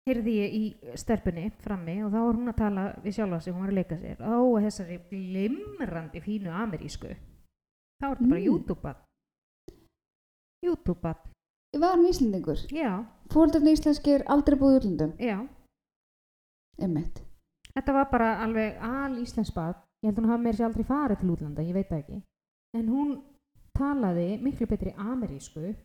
heyrði 0.05 0.33
ég 0.37 0.55
í 0.59 0.63
stelpunni 1.01 1.45
frammi 1.63 1.95
og 2.05 2.11
þá 2.13 2.19
var 2.21 2.35
hún 2.39 2.51
að 2.51 2.57
tala 2.59 2.83
við 3.03 3.15
sjálfa 3.17 3.39
sig, 3.41 3.53
hún 3.55 3.63
var 3.65 3.71
að 3.73 3.79
leika 3.79 3.97
sér 3.97 4.19
á 4.21 4.35
þessari 4.65 4.99
glimrandi 5.09 6.21
fínu 6.21 6.51
amerísku 6.53 7.09
þá 7.15 8.05
er 8.11 8.15
þetta 8.19 8.29
bara 8.29 8.41
Mm. 8.41 8.45
YouTube-at 8.49 9.01
YouTube-at, 10.65 11.25
Ég 11.75 11.81
var 11.81 11.95
hann 11.95 12.05
Íslendingur. 12.09 12.61
já, 12.71 12.91
Fóldarni 13.33 13.73
íslenskir 13.75 14.23
aldrei 14.31 14.57
búið 14.57 14.75
í 14.75 14.79
útlöndum. 14.81 15.11
já 15.19 15.37
Einmitt. 16.81 17.21
Þetta 17.75 17.93
var 17.93 18.09
bara 18.11 18.29
alveg 18.43 18.77
al 18.81 19.17
íslensk 19.21 19.53
bad 19.55 19.75
ég 20.03 20.09
held 20.11 20.19
hún 20.21 20.29
hafa 20.29 20.41
meira 20.43 20.57
sér 20.57 20.67
aldrei 20.69 20.85
farið 20.85 21.19
til 21.19 21.31
útlanda, 21.33 21.63
ég 21.65 21.73
veit 21.73 21.89
það 21.89 21.99
ekki. 22.03 22.21
En 22.77 22.89
hún 22.89 23.13
talaði 23.75 24.27
miklu 24.43 24.67
betri 24.69 24.91
amerísku 24.97 25.75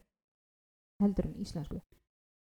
heldur 1.00 1.26
en 1.26 1.34
íslensku. 1.40 1.80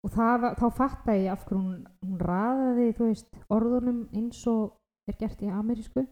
Og 0.05 0.11
var- 0.43 0.55
þá 0.57 0.67
fattaði 0.79 1.25
ég 1.27 1.33
af 1.33 1.45
hverju 1.45 1.59
hún, 1.61 1.87
hún 2.05 2.19
raðaði 2.19 2.87
veist, 2.99 3.29
orðunum 3.51 4.09
eins 4.15 4.47
og 4.47 4.79
er 5.09 5.15
gert 5.19 5.43
í 5.43 5.51
amerísku. 5.53 6.07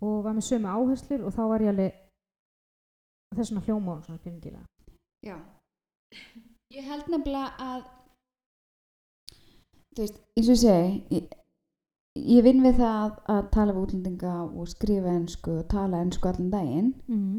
Og 0.00 0.22
var 0.24 0.32
með 0.32 0.46
sömu 0.48 0.68
áherslur 0.68 1.24
og 1.26 1.32
þá 1.34 1.42
var 1.48 1.60
ég 1.60 1.68
alveg 1.74 1.92
þess 3.36 3.50
vegna 3.50 3.64
hljóma 3.66 3.94
hún 3.94 4.02
svona 4.02 4.22
gringilega 4.22 4.64
Já. 5.26 5.36
Ég 6.72 6.84
held 6.88 7.06
nefnilega 7.08 7.50
að, 7.58 7.82
þú 9.94 10.00
veist, 10.02 10.20
eins 10.36 10.48
og 10.48 10.54
ég 10.54 10.60
segi, 10.62 11.04
ég, 11.16 11.28
ég 12.18 12.44
vinn 12.44 12.62
við 12.64 12.80
það 12.80 13.16
að, 13.30 13.42
tala 13.54 13.74
við 13.74 13.82
útlendinga 13.86 14.34
og 14.48 14.68
skrifa 14.68 15.14
ensku 15.14 15.60
og 15.60 15.66
tala 15.70 16.02
ensku 16.04 16.28
allan 16.28 16.50
daginn 16.52 16.92
mm. 17.06 17.34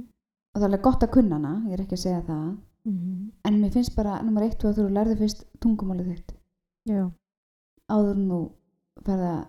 og 0.53 0.59
það 0.59 0.67
er 0.67 0.69
alveg 0.69 0.85
gott 0.87 1.05
að 1.05 1.15
kunna 1.17 1.39
hana, 1.39 1.55
ég 1.67 1.77
er 1.77 1.83
ekki 1.85 1.97
að 1.99 2.05
segja 2.05 2.27
það, 2.27 2.51
Mm. 2.81 3.31
en 3.45 3.61
mér 3.61 3.69
finnst 3.69 3.93
bara, 3.93 4.15
nummer 4.25 4.41
eitt 4.41 4.63
og 4.65 4.71
að 4.71 4.79
þú 4.79 4.83
lærði 4.89 5.15
fyrst 5.19 5.43
tungumálið 5.61 6.07
þitt 6.15 6.31
já, 6.89 7.03
áður 7.93 8.15
en 8.17 8.31
þú 8.31 8.39
ferð 9.05 9.25
að 9.27 9.41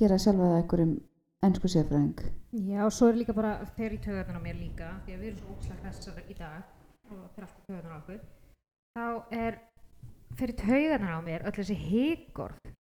gera 0.00 0.18
sjálfa 0.18 0.48
það 0.48 0.56
einhverjum 0.56 0.94
ensku 1.46 1.70
séfræðing. 1.70 2.24
Já, 2.72 2.80
og 2.88 2.90
svo 2.96 3.12
er 3.12 3.20
líka 3.20 3.36
bara 3.36 3.52
þegar 3.76 3.94
í 3.94 4.00
töðunar 4.02 4.40
á 4.42 4.46
mér 4.48 4.58
líka, 4.58 4.88
því 5.04 5.14
að 5.14 5.22
við 5.22 5.28
erum 5.28 5.38
svo 5.44 5.54
óslag 5.54 5.84
hressar 5.84 6.18
í 6.26 6.36
dag 6.40 7.12
og 7.12 7.22
fyrir 7.36 7.46
allt 7.46 7.60
í 7.60 7.66
töðunar 7.68 7.94
á 7.94 7.98
okkur, 8.00 8.20
þá 8.98 9.06
er 9.44 9.60
fyrir 10.40 10.58
töðunar 10.64 11.14
á 11.14 11.20
mér 11.28 11.46
öll 11.46 11.54
þessi 11.60 11.78
higorð 11.84 12.74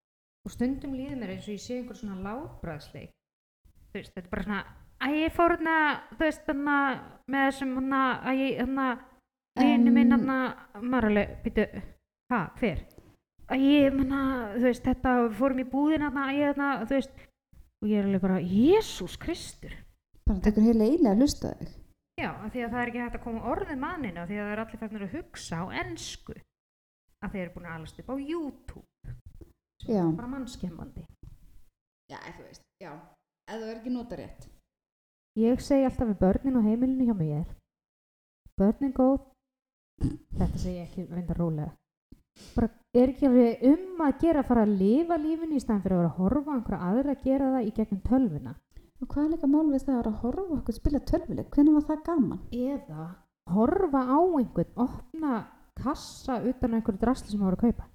og 0.44 0.54
stundum 0.54 0.96
líður 0.98 1.20
mér 1.22 1.36
eins 1.36 1.48
og 1.48 1.56
ég 1.56 1.64
sé 1.64 1.78
einhver 1.80 2.00
svona 2.00 2.20
látbræðsleik. 2.24 3.12
Þú 3.92 4.00
veist, 4.00 4.14
þetta 4.16 4.26
er 4.28 4.32
bara 4.32 4.46
svona, 4.48 4.62
að 5.06 5.18
ég 5.20 5.36
fór 5.38 5.56
hérna, 5.56 5.76
þú 6.14 6.26
veist, 6.26 6.48
hérna 6.50 6.78
með 7.34 7.46
þessum 7.50 7.76
hérna, 7.78 8.02
að 8.24 8.42
ég, 8.44 8.58
hérna, 8.62 8.88
vinu 9.62 9.94
minn 9.96 10.16
hérna, 10.18 10.40
maður 10.82 11.10
alveg, 11.12 11.38
býtu, 11.46 11.68
ha, 12.34 12.42
hver? 12.60 12.84
Að 13.54 13.68
ég, 13.68 13.88
hérna, 13.88 14.24
þú 14.58 14.66
veist, 14.68 14.90
þetta, 14.90 15.16
fórum 15.40 15.64
í 15.64 15.70
búðin 15.70 16.08
hérna, 16.08 16.28
að 16.28 16.42
ég, 16.42 16.52
hérna, 16.52 16.74
þú 16.84 16.98
veist, 16.98 17.24
og 17.84 17.92
ég 17.92 18.02
er 18.02 18.10
alveg 18.10 18.28
bara, 18.28 18.44
Jésús 18.44 19.18
Kristur, 19.22 19.80
Bara 20.24 20.40
tekur 20.40 20.64
heila 20.64 20.86
eiginlega 20.88 21.12
að 21.18 21.22
hlusta 21.22 21.50
þig. 21.60 21.72
Já, 22.22 22.30
af 22.32 22.52
því 22.54 22.62
að 22.64 22.74
það 22.74 22.82
er 22.82 22.90
ekki 22.90 23.02
hægt 23.02 23.16
að 23.18 23.24
koma 23.26 23.48
orðið 23.52 23.80
manninu 23.82 24.22
af 24.22 24.30
því 24.30 24.38
að 24.38 24.46
það 24.46 24.54
er 24.54 24.62
allir 24.64 24.82
fæknir 24.82 25.06
að 25.06 25.16
hugsa 25.18 25.60
á 25.60 25.66
ennsku 25.82 26.36
að 27.24 27.34
þeir 27.34 27.42
eru 27.42 27.54
búin 27.56 27.68
að 27.68 27.76
alast 27.80 28.02
upp 28.04 28.12
á 28.14 28.16
YouTube 28.22 28.84
Já. 29.88 30.04
bara 30.16 30.28
mannskemmandi 30.28 31.06
Já, 32.12 32.20
þú 32.38 32.44
veist, 32.44 32.64
já. 32.84 32.92
Ef 33.48 33.60
þú 33.60 33.68
er 33.68 33.78
ekki 33.78 33.92
nota 33.92 34.16
rétt. 34.20 34.50
Ég 35.40 35.62
segi 35.64 35.86
alltaf 35.88 36.08
við 36.08 36.20
börnin 36.20 36.58
og 36.60 36.68
heimilinu 36.68 37.08
hjá 37.08 37.16
mér 37.18 37.46
börnin 38.60 38.94
góð 38.94 39.22
þetta 40.38 40.58
segi 40.58 40.76
ég 40.78 40.90
ekki 40.90 41.08
reynda 41.10 41.38
rólega 41.38 41.72
bara 42.56 42.70
er 42.98 43.12
ekki 43.14 43.30
alveg 43.30 43.64
um 43.70 44.04
að 44.06 44.20
gera 44.22 44.44
að 44.44 44.50
fara 44.50 44.66
að 44.66 44.76
lifa 44.82 45.18
lífinu 45.22 45.58
í 45.58 45.64
staðan 45.64 45.82
fyrir 45.86 45.96
að 45.98 46.04
vera 46.04 46.12
að 46.12 46.20
horfa 46.20 46.54
á 46.54 46.56
einhverja 46.58 46.90
aðra 46.90 47.16
að 47.16 47.26
gera 47.28 47.50
það 47.56 47.68
í 47.68 47.74
gegnum 47.80 48.06
tölvuna 48.10 48.56
Og 49.04 49.10
hvað 49.12 49.26
er 49.26 49.32
líka 49.34 49.48
mál 49.52 49.66
við 49.68 49.82
það 49.84 49.94
að 49.94 49.98
vera 50.00 50.12
að 50.14 50.22
horfa 50.22 50.44
á 50.48 50.56
okkur 50.56 50.76
spila 50.78 51.00
tölvuleik? 51.10 51.48
Hvernig 51.52 51.74
var 51.76 51.86
það 51.90 52.04
gaman? 52.08 52.44
eða 52.56 53.08
horfa 53.52 54.02
á 54.08 54.20
einhvern 54.40 54.78
opna 54.86 55.34
kassa 55.82 56.38
utan 56.40 56.72
á 56.72 56.76
einhverju 56.78 57.02
drasli 57.02 57.34
sem 57.34 57.42
það 57.42 57.50
voru 57.50 57.58
að 57.58 57.66
kaupa 57.66 57.90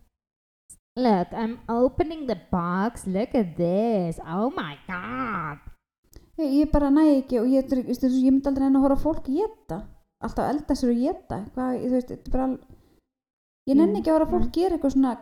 Look, 0.99 1.33
I'm 1.33 1.59
opening 1.69 2.27
the 2.27 2.37
box, 2.51 3.07
look 3.07 3.35
at 3.39 3.55
this, 3.57 4.19
oh 4.27 4.51
my 4.51 4.75
god 4.89 5.59
Ég, 6.39 6.53
ég 6.63 6.71
bara 6.73 6.89
næ 6.91 7.03
ekki 7.19 7.39
og 7.41 7.47
ég, 7.51 7.67
og 7.67 7.89
ég 7.91 8.31
myndi 8.33 8.47
aldrei 8.51 8.67
enn 8.69 8.77
að 8.79 8.85
horfa 8.85 8.99
á 8.99 9.05
fólk 9.05 9.25
geta. 9.27 9.79
Alltaf 10.23 10.47
elda 10.53 10.75
sér 10.79 10.93
og 10.93 11.01
geta. 11.03 11.39
Hvað, 11.55 11.79
þú 11.83 11.89
veist, 11.95 12.11
þetta 12.13 12.29
er 12.29 12.35
bara. 12.35 12.47
Ég 13.69 13.75
nenni 13.79 13.93
Mm, 13.93 13.99
ekki 14.01 14.11
að 14.13 14.17
horfa 14.19 14.29
á 14.31 14.33
fólk 14.35 14.45
nei. 14.47 14.53
gera 14.59 14.77
eitthvað 14.77 14.95
svona 14.95 15.13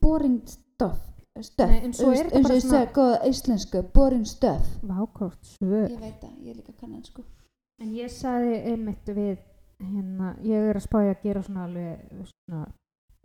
boring 0.00 0.36
stuff. 0.46 1.00
Stuff. 1.40 1.70
Nei, 1.70 1.80
en 1.88 1.92
svo 1.92 2.10
er 2.12 2.24
þetta 2.30 2.42
bara 2.42 2.54
ég 2.54 2.62
svona- 2.62 2.80
segi, 2.84 2.92
góða 3.00 3.18
íslensku, 3.32 3.82
boring 3.94 4.24
stuff. 4.26 4.66
Vákort 4.82 5.42
svör 5.42 5.90
Ég 5.90 6.00
veit 6.00 6.20
það, 6.22 6.34
ég 6.44 6.50
er 6.50 6.56
líka 6.62 6.72
kannan 6.80 7.04
sko. 7.04 7.22
En 7.80 7.88
ég 7.94 8.10
sagði 8.10 8.54
einmitt 8.70 9.06
við 9.06 9.38
hérna, 9.82 10.36
ég 10.42 10.70
er 10.70 10.74
að 10.78 10.86
spája 10.86 11.14
að 11.16 11.22
gera 11.22 11.42
svona 11.42 11.64
alveg 11.66 11.98
svona 12.30 12.66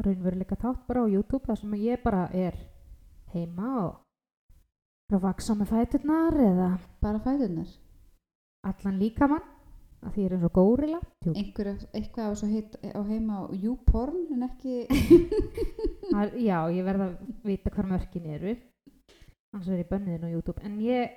raunveruleika 0.03 0.57
þátt 0.59 0.85
bara 0.87 1.05
á 1.05 1.07
YouTube 1.07 1.45
þar 1.47 1.59
sem 1.61 1.75
ég 1.79 2.03
bara 2.03 2.25
er 2.33 2.57
heima 3.33 3.69
og 3.85 5.21
vaksa 5.21 5.55
með 5.55 5.71
fæturnar 5.71 6.35
eða 6.41 6.69
Bara 7.01 7.19
fæðunar. 7.23 7.69
allan 8.65 8.99
líkamann 8.99 9.43
að 10.05 10.13
því 10.13 10.21
ég 10.23 10.29
er 10.29 10.35
eins 10.35 10.45
og 10.47 10.53
górila 10.53 10.99
eitthvað 11.25 12.29
á, 12.29 12.35
á 12.99 13.01
heima 13.09 13.37
á 13.41 13.43
YouPorn 13.53 14.19
en 14.35 14.45
ekki... 14.49 14.85
Já, 16.47 16.59
ég 16.71 16.83
verð 16.85 17.05
að 17.07 17.13
vita 17.43 17.71
hvar 17.73 17.87
mörkin 17.89 18.27
eru. 18.29 18.53
Annars 19.53 19.69
er 19.73 19.81
ég 19.81 19.89
bönniðin 19.89 20.27
á 20.27 20.33
YouTube. 20.35 20.61
En 20.61 20.77
ég 20.83 21.15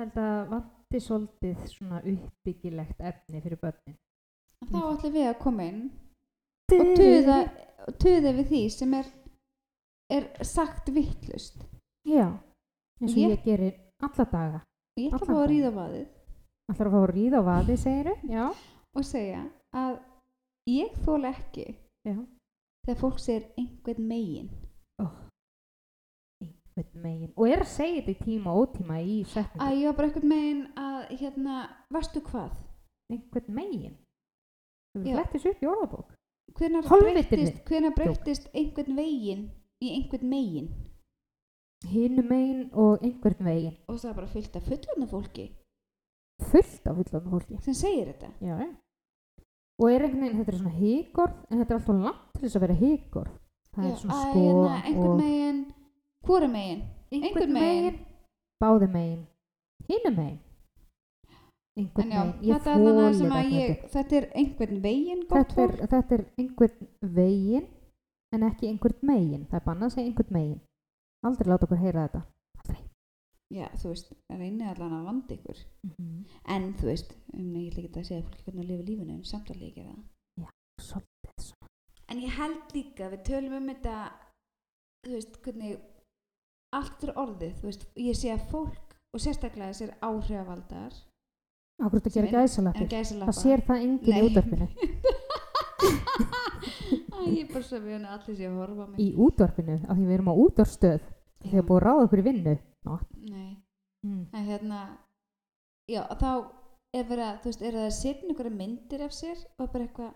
held 0.00 0.16
að 0.22 0.48
vanti 0.54 1.00
svolítið 1.04 1.64
svona 1.68 2.00
uppbyggilegt 2.00 3.00
efni 3.10 3.42
fyrir 3.44 3.60
börnin. 3.60 3.98
Þá 4.72 4.78
ætlum 4.94 5.14
við 5.18 5.28
að 5.28 5.38
koma 5.42 5.66
inn 5.68 5.82
og 6.72 6.90
tuða, 6.98 7.38
tuða 8.02 8.32
við 8.38 8.46
því 8.52 8.62
sem 8.74 8.94
er, 8.98 9.06
er 10.12 10.26
sagt 10.44 10.90
vittlust. 10.92 11.62
Já, 12.08 12.26
eins 13.00 13.12
og 13.12 13.18
Ég- 13.22 13.30
ég 13.36 13.44
gerir 13.44 13.74
alla 14.02 14.24
daga 14.32 14.60
Ég 14.98 15.12
ætla 15.12 15.18
að 15.20 15.28
fá 15.28 15.36
að 15.42 15.50
ríða 15.52 15.70
á 15.70 15.78
vaðið 15.78 16.06
Ætlar 16.68 16.88
að 16.88 16.92
fá 16.94 17.00
að 17.00 17.12
ríða 17.14 17.38
á 17.40 17.42
vaði, 17.48 17.76
segiru? 17.76 18.14
Já. 18.28 18.44
og 18.96 19.04
segja 19.04 19.42
að 19.74 19.98
ég 20.68 20.96
þóla 21.04 21.30
ekki 21.34 21.66
Já. 22.08 22.14
þegar 22.84 23.00
fólk 23.00 23.18
segir 23.20 23.44
einhvern 23.58 24.08
megin. 24.08 24.48
Einhvern 26.42 27.02
megin. 27.02 27.32
Og 27.36 27.48
er 27.50 27.62
að 27.64 27.70
segja 27.72 28.02
þetta 28.02 28.12
í 28.14 28.24
tíma 28.24 28.52
og 28.54 28.60
ótíma 28.68 28.98
í 29.02 29.16
setningu. 29.26 29.64
Að 29.64 29.78
ég 29.80 29.86
var 29.88 29.96
bara 29.98 30.08
einhvern 30.08 30.28
megin 30.32 30.60
að, 30.76 30.98
hérna, 31.20 31.56
varstu 31.94 32.20
hvað? 32.28 32.52
Einhvern 33.12 33.54
megin. 33.56 33.96
Þú 34.96 35.04
flettis 35.14 35.46
upp 35.50 35.62
í 35.64 35.68
orðabók. 35.72 36.14
Hvenær 36.56 37.94
breyttist 37.94 38.48
einhvern 38.54 38.96
vegin 38.96 39.50
í 39.82 39.92
einhvern 39.94 40.28
megin? 40.30 40.68
Hinu 41.86 42.22
megin 42.26 42.70
og 42.72 43.02
einhvern 43.04 43.44
megin. 43.46 43.76
Og 43.88 43.98
það 44.00 44.10
er 44.10 44.14
bara 44.18 44.26
fullt 44.32 44.56
af 44.56 44.62
fullorðna 44.66 45.06
fólki 45.12 45.48
Fullt 46.50 46.86
af 46.86 46.96
fullan 46.96 47.30
fólki. 47.30 47.58
sem 47.62 47.74
segir 47.74 48.06
þetta. 48.12 48.30
Já, 48.40 48.58
já. 48.62 48.68
Og 49.78 49.90
er 49.92 50.02
einhvern 50.02 50.22
veginn, 50.24 50.38
þetta 50.40 50.52
er 50.52 50.58
svona 50.58 50.74
híkorð, 50.78 51.34
en 51.50 51.58
þetta 51.60 51.74
er 51.74 51.78
alltaf 51.78 52.02
langt 52.02 52.32
til 52.34 52.42
þess 52.42 52.56
að 52.56 52.64
vera 52.66 52.74
híkorð. 52.82 53.32
Það 53.74 53.84
Já, 53.84 53.90
er 53.92 53.96
svona 54.00 54.14
að, 54.14 54.22
sko 54.24 54.38
hérna, 54.42 54.82
einhvern 54.88 55.10
og 55.12 55.18
megin, 55.22 55.58
hvori 56.26 56.48
megin? 56.54 56.82
einhvern 57.12 57.52
megin. 57.52 57.98
báði 58.62 58.88
megin, 58.90 59.20
hinu 59.88 60.10
megin. 60.16 60.38
Einhvern 61.78 62.12
já, 62.12 62.20
megin. 62.24 62.48
Ég 62.48 62.64
þetta 62.64 62.74
það 62.74 63.36
að 63.38 63.52
ég, 63.54 63.82
þetta 63.94 64.16
er 64.18 64.28
einhvern 64.42 64.80
vegin 64.84 65.20
gott 65.26 65.52
þetta 65.52 65.62
er, 65.62 65.74
fólk. 65.74 65.90
þetta 65.92 66.16
er 66.18 66.24
einhvern 66.42 66.88
vegin 67.18 67.68
en 68.34 68.48
ekki 68.50 68.72
einhvern 68.72 69.06
megin 69.12 69.46
það 69.48 69.60
er 69.60 69.66
bannað 69.68 69.88
að 69.88 69.94
segja 69.96 70.10
einhvern 70.10 70.36
megin 70.38 70.60
aldrei 71.28 71.50
láta 71.52 71.68
okkur 71.68 71.82
heyra 71.84 72.06
þetta 72.08 72.22
aldrei 72.58 72.82
Já, 73.48 73.64
þú 73.80 73.92
veist, 73.94 74.10
reynið 74.28 74.66
allan 74.74 74.94
að 74.98 75.04
vanda 75.08 75.34
ykkur. 75.38 75.60
mm 75.88 76.16
En 76.52 76.66
þú 76.76 76.88
veist, 76.90 77.14
um, 77.32 77.46
ég 77.56 77.70
ætla 77.70 77.84
ekki 77.86 78.00
að 78.02 78.08
segja 78.10 78.24
fólki 78.26 78.42
hvernig 78.44 78.64
að 78.64 78.70
lifa 78.70 78.84
lífinu, 78.88 79.14
en 79.14 79.24
samt 79.24 79.52
að 79.54 79.62
líka 79.62 79.84
það. 79.86 80.50
svolítið 80.84 81.44
svona 81.46 81.70
En 82.12 82.20
ég 82.24 82.36
held 82.36 82.74
líka, 82.74 83.08
við 83.12 83.22
tölum 83.28 83.56
um 83.56 83.70
þetta, 83.72 83.94
þú 85.06 85.14
veist, 85.14 85.40
hvernig 85.46 85.78
allt 86.76 87.04
er 87.08 87.14
orðið, 87.24 87.54
þú 87.60 87.68
veist, 87.70 87.88
ég 87.96 88.16
sé 88.20 88.32
að 88.34 88.44
fólk, 88.52 88.96
og 89.16 89.24
sérstaklega 89.24 89.72
þessir 89.72 89.94
áhrifavaldar, 90.04 91.00
Sem 91.78 91.86
er- 91.86 92.26
en 92.26 92.34
gæsalappi 92.34 92.86
gæsalappa. 92.90 93.32
það 93.32 93.40
sér 93.42 93.60
það 93.66 93.82
enginn 93.86 94.16
í 94.18 94.22
útvarpinu. 94.28 94.66
Ég 97.28 97.42
er 97.44 97.52
bara 97.52 97.62
svo 97.62 97.78
við 97.78 97.92
henni 97.92 98.08
allir 98.08 98.36
sé 98.36 98.46
að 98.46 98.58
horfa 98.58 98.86
mig. 98.86 98.98
í 98.98 99.08
útvarpinu 99.14 99.76
af 99.88 99.96
því 99.96 100.04
við 100.06 100.14
erum 100.16 100.32
á 100.32 100.34
útvarstöð 100.44 101.00
því 101.44 101.58
að 101.58 101.66
búið 101.68 101.78
að 101.78 101.84
ráða 101.86 102.04
okkur 102.06 102.22
í 102.22 102.26
vinnu. 102.28 102.54
Not 102.84 103.06
nei. 103.30 103.52
Mm. 104.06 104.24
en 104.32 104.44
hérna 104.46 104.78
já, 105.90 106.02
þá 106.18 106.30
er 106.94 107.04
verið 107.04 107.26
að, 107.26 107.40
þú 107.42 107.50
veist, 107.50 107.62
er 107.62 107.72
það 107.74 107.86
að 107.86 107.98
setja 107.98 108.28
einhverja 108.28 108.54
myndir 108.54 109.02
af 109.02 109.12
sér 109.12 109.38
og 109.58 109.72
bara 109.72 109.84
eitthvað 109.84 110.12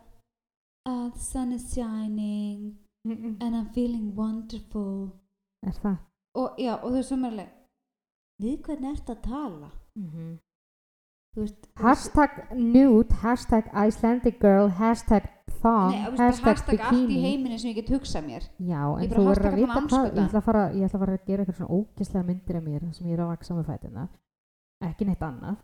uh, 0.87 1.09
the 1.11 1.19
sun 1.19 1.53
is 1.53 1.67
shining 1.75 2.79
Mm 3.05 3.37
and 3.41 3.57
I'm 3.57 3.69
feeling 3.75 4.15
wonderful. 4.15 5.11
Er 5.67 5.75
það? 5.83 5.97
Og 6.39 6.55
já, 6.59 6.75
og 6.77 6.91
þú 6.91 6.97
veist, 6.97 7.13
mér 7.19 7.33
alveg 7.33 7.49
við 8.43 8.61
hvernig 8.67 8.91
ert 8.93 9.11
að 9.11 9.23
tala? 9.23 9.71
Mm 9.99 10.09
-hmm. 10.11 10.31
þú 10.39 10.52
veist, 11.37 11.69
hashtag 11.81 12.31
nude, 12.55 13.15
hashtag 13.23 13.71
Icelandic 13.73 14.39
girl 14.43 14.69
hashtag 14.79 15.29
thong, 15.63 15.91
Nei, 15.95 16.01
hashtag, 16.11 16.45
hashtag 16.47 16.81
allt 16.81 16.95
í 16.95 17.03
bikini. 17.07 17.21
heiminu 17.23 17.59
sem 17.59 17.71
ég 17.73 17.79
get 17.81 17.93
hugsað 17.95 18.27
mér. 18.27 18.47
Já, 18.59 18.83
en 18.99 19.11
þú 19.13 19.25
verður 19.29 19.49
að 19.51 19.59
vita 19.61 19.73
hvað 19.73 19.83
andskota. 19.83 20.15
ég 20.17 20.27
ætla 20.29 20.41
að 20.43 20.47
fara, 20.49 20.65
ætla 20.73 20.89
að 20.99 21.05
fara 21.05 21.17
að 21.19 21.27
gera 21.31 21.45
eitthvað 21.45 21.59
svona 21.61 21.77
ógeðslega 21.79 22.27
myndir 22.31 22.57
af 22.59 22.65
mér 22.67 22.89
sem 22.97 23.07
ég 23.07 23.15
er 23.17 23.23
að 23.25 23.31
vaksa 23.33 23.55
með 23.59 23.69
fætina 23.71 24.09
ekki 24.83 25.07
neitt 25.07 25.23
annað. 25.23 25.57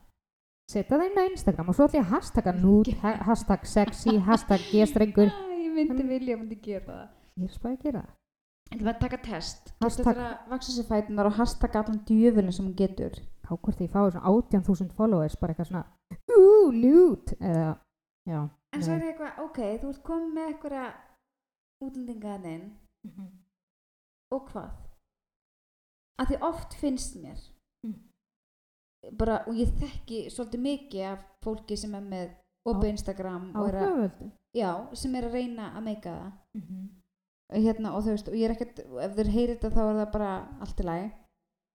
Setja 0.69 0.97
það 0.99 1.07
inn 1.09 1.19
á 1.19 1.25
Instagram 1.33 1.69
og 1.73 1.77
svo 1.79 1.89
ætla 1.89 1.99
ég 2.01 2.07
að 2.07 2.15
hashtagga 2.15 2.53
nude, 2.59 2.95
ha 3.03 3.15
hashtag 3.29 3.67
sexy 3.67 4.19
hashtag 4.29 4.61
gestrengur 4.73 5.29
ég 5.33 5.73
myndi 5.75 6.05
vilja, 6.07 6.35
ég 6.37 6.41
myndi 6.43 6.61
gera 6.63 6.85
það. 6.87 7.09
Ég 7.39 7.49
er 7.49 7.55
spæði 7.55 7.77
að 7.77 7.83
gera 7.89 8.03
það 8.05 8.18
Þetta 8.69 8.85
var 8.85 8.95
að 8.95 9.01
taka 9.01 9.19
test 9.25 9.73
Getur 9.81 10.05
það 10.05 10.19
að 10.25 10.49
vaksa 10.53 10.73
sér 10.75 10.87
fætunar 10.91 11.27
og 11.31 11.37
hashtag 11.39 11.77
allan 11.81 12.01
djöfulinn 12.09 12.53
sem 12.53 12.67
hún 12.69 12.77
getur 12.77 13.15
Há 13.49 13.55
hvort 13.57 13.81
ég 13.81 13.91
fái 13.91 14.11
svona 14.13 14.25
18.000 14.29 14.93
followers 14.99 15.37
bara 15.41 15.55
eitthvað 15.55 15.71
svona 15.71 15.85
Ooh, 16.37 16.73
nude 16.73 17.37
eða, 17.41 17.79
já 18.29 18.41
En 18.77 18.83
svo 18.85 18.93
er 18.93 19.01
það 19.01 19.09
eitthvað, 19.13 19.39
ok, 19.47 19.59
þú 19.81 19.89
ert 19.95 20.03
komið 20.05 20.33
með 20.37 20.49
eitthvað 20.53 20.89
útlendingaðinn 21.87 22.67
Mhm. 23.07 23.27
og 24.35 24.49
hvað? 24.51 24.71
Að 26.21 26.27
því 26.33 26.39
oft 26.43 26.75
finnst 26.81 27.17
mér 27.23 27.39
Mm. 27.87 27.95
bara, 29.17 29.45
og 29.47 29.55
ég 29.55 29.71
þekki 29.79 30.27
svolítið 30.35 30.61
mikið 30.61 31.05
af 31.13 31.21
fólki 31.45 31.77
sem 31.79 31.95
er 31.95 32.01
með 32.03 32.31
opið 32.67 32.89
Instagram 32.91 33.53
á 33.55 33.61
og 33.61 33.69
er 33.69 33.75
að, 33.75 34.33
já, 34.57 34.71
sem 34.95 35.15
er 35.15 35.23
að 35.29 35.33
reyna 35.33 35.71
að 35.79 35.83
meika 35.85 36.11
það 36.11 36.33
Mhm. 36.61 36.89
Hérna, 37.53 37.95
og 37.97 38.03
þú 38.05 38.11
veist, 38.15 38.29
og 38.29 38.35
ég 38.37 38.45
er 38.49 38.55
ekkert 38.57 38.79
ef 38.85 39.15
þeir 39.17 39.31
heyri 39.35 39.55
þetta 39.57 39.71
þá 39.73 39.81
er 39.89 39.99
það 40.03 40.13
bara 40.13 40.33
allt 40.61 40.81
í 40.81 40.87
lagi. 40.89 41.11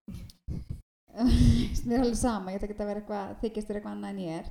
Mér 1.87 1.97
er 1.99 2.03
alveg 2.03 2.17
sama, 2.17 2.51
ég 2.53 2.57
ætla 2.59 2.69
ekki 2.69 2.81
að 2.83 2.89
vera 2.89 3.01
eitthvað 3.03 3.33
þykjast 3.43 3.67
þér 3.69 3.79
eitthvað 3.79 3.95
annað 3.95 4.13
en 4.13 4.21
ég 4.23 4.39
er. 4.39 4.47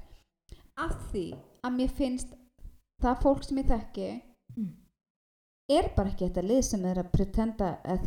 Af 0.82 0.92
því 1.12 1.24
að 1.66 1.74
mér 1.78 1.90
finnst 1.98 2.36
það 3.02 3.18
fólk 3.24 3.42
sem 3.48 3.58
ég 3.62 3.70
þekki 3.72 4.10
Mm. 4.52 4.66
er 5.72 5.86
bara 5.96 6.10
ekki 6.10 6.26
þetta 6.28 6.42
lið 6.44 6.58
sem 6.66 6.82
er 6.84 6.98
að 7.00 7.06
pretenda 7.14 7.68
að 7.88 8.00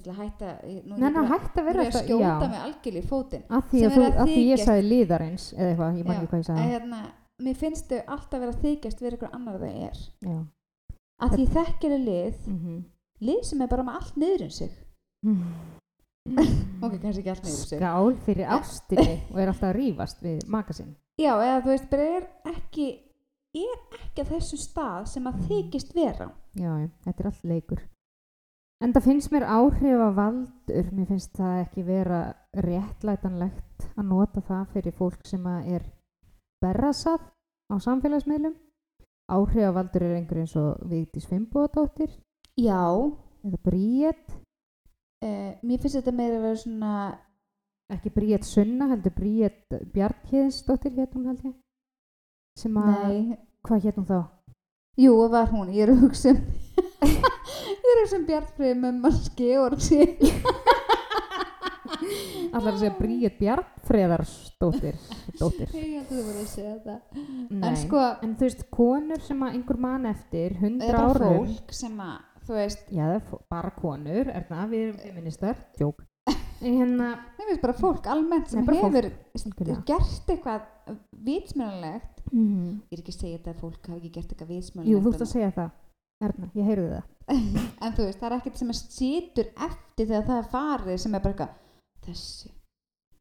til 0.00 0.12
að 0.14 0.20
hætta 0.22 0.52
nú 0.88 0.94
er 0.96 1.12
bara- 1.12 1.28
hætti 1.28 1.60
að 1.60 1.60
er 1.60 1.66
vera 1.68 1.82
að 1.84 1.92
skjóta 1.98 2.24
já, 2.24 2.48
mig 2.48 2.60
algjörlega 2.64 3.02
í 3.04 3.08
fótinn 3.10 3.42
að 3.50 3.62
því 3.68 3.82
þú, 3.92 4.04
að 4.08 4.30
því 4.32 4.44
ég 4.48 4.62
sagði 4.64 4.84
liðarins 4.88 5.44
eða 5.52 5.68
eitthvað, 5.68 5.98
ég 5.98 6.06
Já, 6.08 6.16
ekki 6.22 6.30
hvað 6.30 6.38
ég 6.40 6.46
sagði. 6.48 6.68
hérna, 6.72 7.00
mér 7.44 7.56
finnst 7.60 7.88
þau 7.92 8.00
alltaf 8.16 8.40
vera 8.40 8.52
að 8.54 8.62
þykjast 8.64 9.00
vera 9.04 9.16
eitthvað 9.18 9.34
annar 9.36 9.58
það 9.60 9.76
er. 9.90 9.98
Já. 10.24 10.38
Að 11.24 11.34
því 11.34 11.50
þekkir 11.58 11.98
er 11.98 12.06
lið. 12.06 12.46
Mm 12.52 12.78
lið 13.24 13.42
sem 13.48 13.62
er 13.62 13.70
bara 13.70 13.84
með 13.86 13.98
allt 13.98 14.20
niður 14.20 14.46
um 14.46 14.54
sig. 14.54 14.78
Ok, 16.78 16.94
kannski 17.02 17.22
ekki 17.22 17.32
allt 17.32 17.44
niður 17.46 17.58
um 17.58 17.66
sig. 17.66 17.80
Skál 17.80 18.16
fyrir 18.26 18.50
ástinni 18.54 19.14
og 19.32 19.38
er 19.42 19.50
alltaf 19.50 19.68
að 19.70 19.76
rífast 19.78 20.24
við 20.24 20.42
maka 20.54 20.76
sinn. 20.76 20.94
Já, 21.18 21.32
eða 21.34 21.60
þú 21.64 21.72
veist, 21.72 21.86
bara 21.90 22.08
er 22.14 22.26
ekki 22.52 22.88
er 23.58 23.78
ekki 23.98 24.22
að 24.22 24.34
þessum 24.36 24.60
stað 24.62 25.06
sem 25.10 25.30
að 25.30 25.40
þykist 25.48 25.94
vera. 25.96 26.28
Já, 26.58 26.70
já, 26.84 26.90
þetta 27.06 27.24
er 27.24 27.30
allt 27.32 27.48
leikur. 27.52 27.86
En 28.78 28.92
það 28.94 29.08
finnst 29.08 29.32
mér 29.34 29.48
áhrif 29.50 30.02
að 30.04 30.18
valdur 30.20 30.90
mér 30.94 31.08
finnst 31.08 31.32
það 31.34 31.62
ekki 31.64 31.82
vera 31.88 32.20
réttlætanlegt 32.62 33.88
að 33.96 34.06
nota 34.06 34.42
það 34.46 34.68
fyrir 34.76 34.94
fólk 34.94 35.26
sem 35.26 35.48
að 35.50 35.72
er 35.80 35.88
berrasað 36.62 37.24
á 37.66 37.74
samfélagsmiðlum 37.82 38.54
áhrif 39.28 39.68
að 39.68 39.76
valdur 39.76 40.04
er 40.06 40.16
einhver 40.16 40.42
eins 40.42 40.54
og 40.58 40.84
Vigdís 40.88 41.28
Fimboðdóttir 41.28 42.10
já, 42.58 42.82
eða 43.44 43.60
Bríett 43.64 44.36
uh, 45.24 45.52
mér 45.62 45.82
finnst 45.82 45.98
þetta 46.00 46.14
meira 46.16 46.38
að 46.38 46.46
vera 46.48 46.62
svona 46.62 46.94
ekki 47.92 48.12
Bríett 48.12 48.48
Sunna, 48.48 48.90
heldur 48.92 49.14
Bríett 49.16 49.78
Bjarthéðinsdóttir 49.94 50.96
hétt 50.98 51.14
hún 51.16 51.30
held 51.30 51.46
ég. 51.48 51.54
Sem 52.58 52.74
að, 52.80 52.90
nei, 53.06 53.38
hvað 53.64 53.86
hétt 53.86 54.00
hún 54.00 54.08
þá? 54.08 54.18
jú, 54.98 55.12
það 55.14 55.34
var 55.36 55.52
hún, 55.52 55.68
ég 55.74 55.86
er 55.86 55.92
að 55.94 56.02
hugsa 56.06 56.32
um 56.34 56.40
ég 57.08 57.88
er 57.88 57.94
að 57.94 58.02
hugsa 58.02 58.18
um 58.18 58.26
Bjartfrið 58.28 58.80
með 58.82 58.92
maski 59.04 59.50
og 59.56 59.64
Allar 62.52 62.72
að 62.74 62.78
segja 62.82 62.94
Bríett 62.98 63.38
Bjartfreðarsdóttir 63.40 64.96
dóttir. 65.40 65.72
ég 65.74 65.88
held 65.94 66.04
að 66.04 66.12
þú 66.12 66.24
voru 66.28 66.42
að 66.42 66.50
segja 66.52 66.74
það 66.84 67.22
Nei. 67.50 67.62
en 67.68 67.78
sko, 67.82 68.02
En 68.24 68.34
þú 68.38 68.46
veist, 68.48 68.64
konur 68.74 69.24
sem 69.26 69.42
að 69.46 69.56
einhver 69.58 69.80
mann 69.84 70.06
eftir, 70.10 70.56
hundra 70.62 70.92
bara 70.92 71.08
árum 71.12 71.48
fólk 71.48 71.74
sem 71.76 71.98
að, 72.04 72.18
þú 72.48 72.58
veist 72.58 72.92
Já, 72.94 73.02
það 73.04 73.16
er 73.18 73.42
bara 73.56 73.72
konur, 73.78 74.30
er 74.32 74.46
það, 74.48 74.64
við 74.72 74.84
erum 74.86 75.02
feministar, 75.06 75.60
djók 75.78 76.04
En 76.58 76.74
hérna, 76.80 77.08
Nei, 77.38 77.44
við 77.52 77.60
bara 77.62 77.76
fólk 77.78 78.08
almennt 78.10 78.48
sem 78.50 78.64
Nei, 78.64 78.72
hefur 78.80 79.10
algjörlega. 79.10 79.82
gert 79.92 80.32
eitthvað 80.34 80.96
vitsmjörnulegt 81.28 82.24
mm 82.32 82.72
ég 82.88 82.96
er 82.98 83.00
ekki 83.02 83.12
að 83.14 83.20
segja 83.22 83.38
þetta 83.38 83.52
að 83.54 83.60
fólk 83.62 83.86
hafi 83.88 84.00
ekki 84.02 84.10
gert 84.18 84.32
eitthvað 84.34 84.50
jú, 84.50 84.56
vitsmjörnulegt 84.58 85.04
þú 85.06 85.12
ert 85.14 85.22
að 85.24 85.30
segja 85.32 85.52
það. 85.56 85.70
Erna, 86.18 86.48
ég 86.58 86.66
heyrði 86.66 86.88
það. 86.90 87.06
En 87.86 87.92
þú 87.94 88.04
veist, 88.08 88.18
það 88.18 88.26
er 88.28 88.34
ekkert 88.40 88.58
sem 88.58 88.72
að 88.72 88.78
situr 88.82 89.48
eftir 89.68 90.08
þegar 90.10 90.24
það 90.26 90.40
er 90.42 90.48
farið 90.52 90.96
sem 91.04 91.14
er 91.14 91.22
bara 91.24 91.34
eitthvað 91.36 91.54
þessi. 92.08 92.50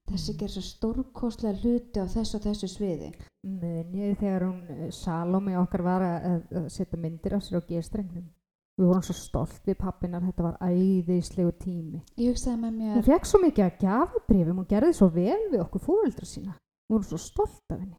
Þessi 0.07 0.33
gerir 0.39 0.53
svo 0.55 0.63
stórkostlega 0.63 1.59
hluti 1.59 1.99
á 1.99 2.07
þessu 2.07 2.37
og 2.37 2.43
þessu 2.45 2.69
sviði. 2.71 3.11
Munið 3.47 4.13
þegar 4.21 4.45
hún, 4.47 4.61
eh, 4.71 4.89
Salome 4.95 5.57
okkar 5.59 5.83
var 5.83 6.05
að, 6.07 6.69
setja 6.71 6.99
myndir 6.99 7.35
á 7.35 7.39
sér 7.43 7.59
á 7.59 7.67
G-strengnum. 7.67 8.29
Við 8.77 8.85
vorum 8.85 9.03
svo 9.03 9.15
stolt 9.17 9.65
við 9.65 9.79
pappinar, 9.81 10.21
þetta 10.21 10.43
var 10.43 10.57
æðislegu 10.61 11.51
tími. 11.59 12.01
Ég 12.15 12.35
hugsaði 12.35 12.57
með 12.61 12.75
Hún 12.77 12.95
mér 12.95 13.07
fekk 13.07 13.25
svo 13.25 13.39
mikið 13.41 13.63
að 13.65 13.79
gjafabrifum 13.83 14.59
og 14.61 14.67
gerði 14.67 14.93
svo 14.93 15.07
vel 15.09 15.39
við 15.51 15.63
okkur 15.63 15.81
fóreldra 15.81 16.25
sína. 16.29 16.53
Við 16.87 16.93
vorum 16.93 17.07
svo 17.09 17.17
stolt 17.17 17.73
af 17.73 17.79
henni. 17.79 17.97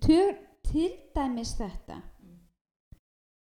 Tör, 0.00 0.32
til 0.64 0.90
dæmis 1.14 1.52
þetta. 1.58 2.00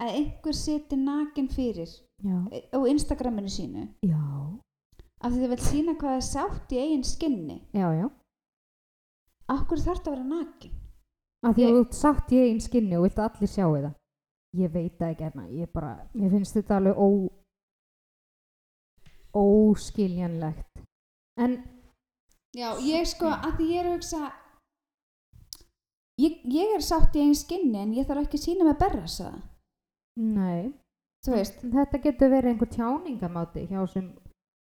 Að 0.00 0.16
einhver 0.16 0.56
siti 0.56 0.96
nakin 0.96 1.48
fyrir 1.52 1.88
Já, 2.24 2.36
á 2.50 2.78
Instagraminu 2.88 3.48
sínu. 3.48 3.86
Já, 4.02 4.20
af 5.20 5.32
því 5.32 5.40
þau 5.44 5.48
vil 5.52 5.64
sína 5.66 5.94
hvað 6.00 6.16
er 6.16 6.26
sátt 6.26 6.72
í 6.72 6.78
eigin 6.82 7.04
skinni 7.04 7.58
já, 7.76 7.88
já 8.00 8.08
Akkur 9.50 9.80
þarf 9.82 9.98
þetta 9.98 10.10
að 10.10 10.14
vera 10.14 10.28
nakin? 10.30 10.74
Af 11.42 11.54
því 11.56 11.62
Ég- 11.64 11.70
að 11.72 11.78
þú 11.80 11.94
sagt 11.98 12.32
í 12.32 12.38
einn 12.44 12.60
skinni 12.62 12.96
og 12.96 13.02
vilt 13.08 13.16
að 13.18 13.24
allir 13.30 13.50
sjáu 13.50 13.72
það. 13.82 13.94
Ég 14.60 14.70
veit 14.72 14.98
það 14.98 15.10
ekki 15.14 15.24
erna, 15.26 15.46
ég 15.48 15.72
bara, 15.72 15.90
mér 16.14 16.30
finnst 16.30 16.54
þetta 16.54 16.76
alveg 16.76 16.96
ó, 17.00 17.08
óskiljanlegt. 19.34 20.84
En, 21.38 21.56
Já, 22.54 22.74
ég 22.82 23.06
sko, 23.06 23.26
að 23.30 23.56
því 23.60 23.66
ég 23.70 23.78
er 23.80 23.86
að 23.86 23.92
hugsa 23.94 24.20
ég, 26.18 26.38
ég 26.50 26.72
er 26.74 26.82
sátt 26.82 27.14
í 27.14 27.22
einn 27.22 27.36
skinni 27.38 27.78
en 27.78 27.92
ég 27.94 28.06
þarf 28.08 28.24
ekki 28.26 28.40
sína 28.42 28.66
með 28.66 28.78
berras 28.80 29.20
það. 29.22 29.36
nei, 30.18 30.72
þetta 31.26 32.00
getur 32.02 32.30
verið 32.32 32.50
einhver 32.54 32.70
tjáningamáti 32.74 33.66
hjá 33.70 33.78
þessum 33.84 34.08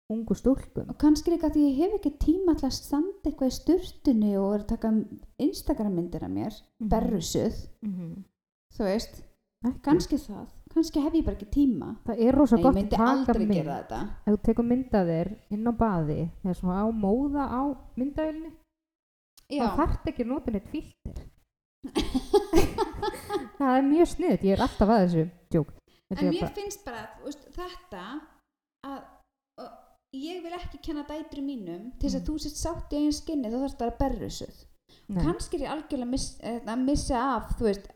ungu 0.10 0.34
stúlkum. 0.36 0.90
og 0.90 0.98
kannski 0.98 1.32
líka 1.32 1.50
því 1.54 1.64
ég 1.70 1.78
hef 1.78 1.92
ekki 2.00 2.12
tíma 2.20 2.56
til 2.58 2.68
að 2.70 2.74
standa 2.78 3.30
eitthvað 3.30 3.52
í 3.52 3.58
sturtinu 3.60 4.32
og 4.42 4.54
er 4.56 4.60
að 4.64 4.68
taka 4.74 4.94
Instagram 5.40 5.94
myndir 5.96 6.24
af 6.24 6.30
mér, 6.32 6.54
berrusuð, 6.82 7.56
Mm 7.84 7.94
-hmm. 7.94 8.24
þú 8.76 8.84
veist, 8.84 9.24
Ekki. 9.66 9.80
kannski 9.84 10.16
það, 10.18 10.48
kannski 10.74 11.02
hef 11.04 11.14
ég 11.14 11.26
bara 11.26 11.36
ekki 11.36 11.52
tíma. 11.52 11.96
Það 12.06 12.20
er 12.28 12.32
rosa 12.36 12.56
Nei, 12.56 12.64
gott 12.64 12.76
að 12.76 12.90
taka 12.90 13.04
aldrei 13.12 13.46
mynd. 13.46 13.54
gera 13.54 13.84
þetta. 13.84 14.00
Ef 14.28 14.34
þú 14.34 14.42
tekur 14.44 14.64
mynd 14.66 14.94
af 14.94 15.08
þér 15.08 15.36
inn 15.52 15.68
á 15.68 15.72
baði, 15.72 16.30
þegar 16.42 16.56
svona 16.56 16.82
á 16.82 16.88
móða 16.92 17.44
á 17.52 17.62
myndaðilni, 17.98 18.52
þá 19.52 19.76
þarft 19.76 20.06
ekki 20.08 20.24
að 20.24 20.28
nota 20.28 20.52
neitt 20.52 20.68
filter. 20.70 21.26
það 23.60 23.78
er 23.78 23.84
mjög 23.84 24.08
sniðt, 24.08 24.44
ég 24.44 24.54
er 24.58 24.62
alltaf 24.66 24.90
að 24.90 25.02
þessu 25.06 25.30
djók. 25.52 25.70
En 26.12 26.18
er 26.18 26.32
mér 26.34 26.42
bara- 26.42 26.54
finnst 26.56 26.86
bara, 26.86 27.02
þú 27.20 27.26
veist, 27.26 27.48
þetta 27.54 28.22
að 28.86 29.02
ég 30.14 30.42
vil 30.44 30.54
ekki 30.58 30.80
kenna 30.82 31.04
dætru 31.08 31.42
mínum 31.46 31.92
til 32.00 32.10
þess 32.10 32.16
að 32.18 32.22
Mm. 32.22 32.28
þú 32.30 32.40
sért 32.40 32.58
sátt 32.64 32.94
í 32.94 32.98
einn 33.04 33.12
skinni 33.14 33.50
þá 33.52 33.58
þarf 33.60 33.72
þetta 33.74 33.86
að 33.86 33.90
vera 33.90 34.02
berrusuð. 34.10 34.66
Nei. 35.10 35.24
kannski 35.24 35.56
er 35.58 35.62
ég 35.66 35.72
algjörlega 35.74 36.06
að 36.06 36.10
miss, 36.14 36.40
eh, 36.42 36.60
að 36.66 36.84
missa 36.86 37.18
af 37.36 37.50
þú 37.58 37.64
veist, 37.66 37.88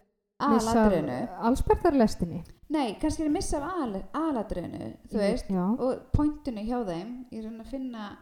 Missa 0.43 0.71
aðalatriðinu 0.73 1.17
allsberðarlestinni 1.47 2.39
nei, 2.69 2.95
kannski 2.99 3.21
er 3.21 3.28
ég 3.28 3.32
að 3.32 3.38
missa 3.38 3.58
af 3.58 4.08
aðalatriðinu 4.13 4.88
þú 5.12 5.17
veist, 5.21 5.47
já, 5.49 5.65
og 5.80 6.02
pointinu 6.12 6.63
hjá 6.65 6.80
þeim 6.89 7.12
ég 7.32 7.38
er 7.39 7.45
að 7.45 7.52
reyna 7.52 7.63
að 7.63 7.69
finna 7.73 8.17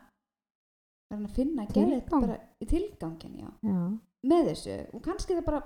að 1.11 1.25
að 1.25 1.35
finna 1.35 1.65
geðið 1.67 2.03
Tilgang. 2.03 2.21
bara 2.27 2.37
í 2.61 2.65
tilgangin, 2.71 3.37
já, 3.39 3.49
já. 3.63 3.99
með 4.31 4.45
þessu 4.51 4.75
og 4.93 5.01
kannski 5.07 5.35
það 5.39 5.45
bara 5.45 5.61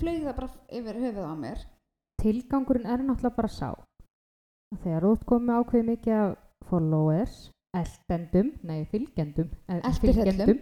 flög 0.00 0.24
það 0.24 0.36
bara 0.36 0.50
yfir 0.80 1.00
höfuð 1.04 1.28
á 1.30 1.34
mér 1.44 1.64
tilgangurinn 2.20 2.86
er 2.86 2.98
náttúrulega 3.04 3.36
bara 3.36 3.48
sá 3.48 3.70
að 3.70 4.82
þegar 4.84 5.02
þú 5.08 5.12
komið 5.30 5.56
ákveðið 5.60 5.88
mikið 5.92 6.14
af 6.20 6.36
followers 6.68 7.50
eldendum, 7.76 8.50
nei 8.66 8.84
fylgjendum, 8.90 9.50
eh, 9.68 9.80
Eltirhellum. 9.86 10.58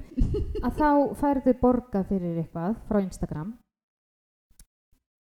að 0.67 0.73
þá 0.77 0.89
færðu 1.21 1.55
borgað 1.63 2.09
fyrir 2.11 2.43
eitthvað 2.43 2.77
frá 2.89 3.01
Instagram. 3.03 3.55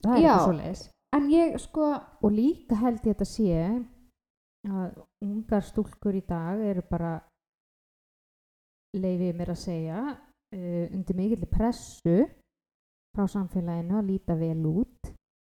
Það 0.05 0.16
er 0.16 0.22
Já. 0.22 0.33
eitthvað 0.33 0.48
svoleiðis. 0.48 0.83
en 1.16 1.31
ég 1.33 1.59
sko 1.59 1.87
Og 2.22 2.31
líka 2.33 2.77
held 2.77 3.01
ég 3.07 3.14
þetta 3.16 3.24
sé 3.24 3.87
að 4.68 4.98
ungar 5.24 5.62
stúlkur 5.62 6.14
í 6.18 6.22
dag 6.27 6.61
eru 6.61 6.83
bara, 6.90 7.22
leifið 8.96 9.37
mér 9.38 9.53
að 9.55 9.61
segja, 9.62 10.01
uh, 10.55 10.87
undir 10.92 11.16
mikill 11.16 11.46
pressu 11.51 12.27
frá 13.16 13.24
samfélaginu 13.31 13.96
að 13.98 14.09
líta 14.11 14.37
vel 14.37 14.66
út. 14.66 15.12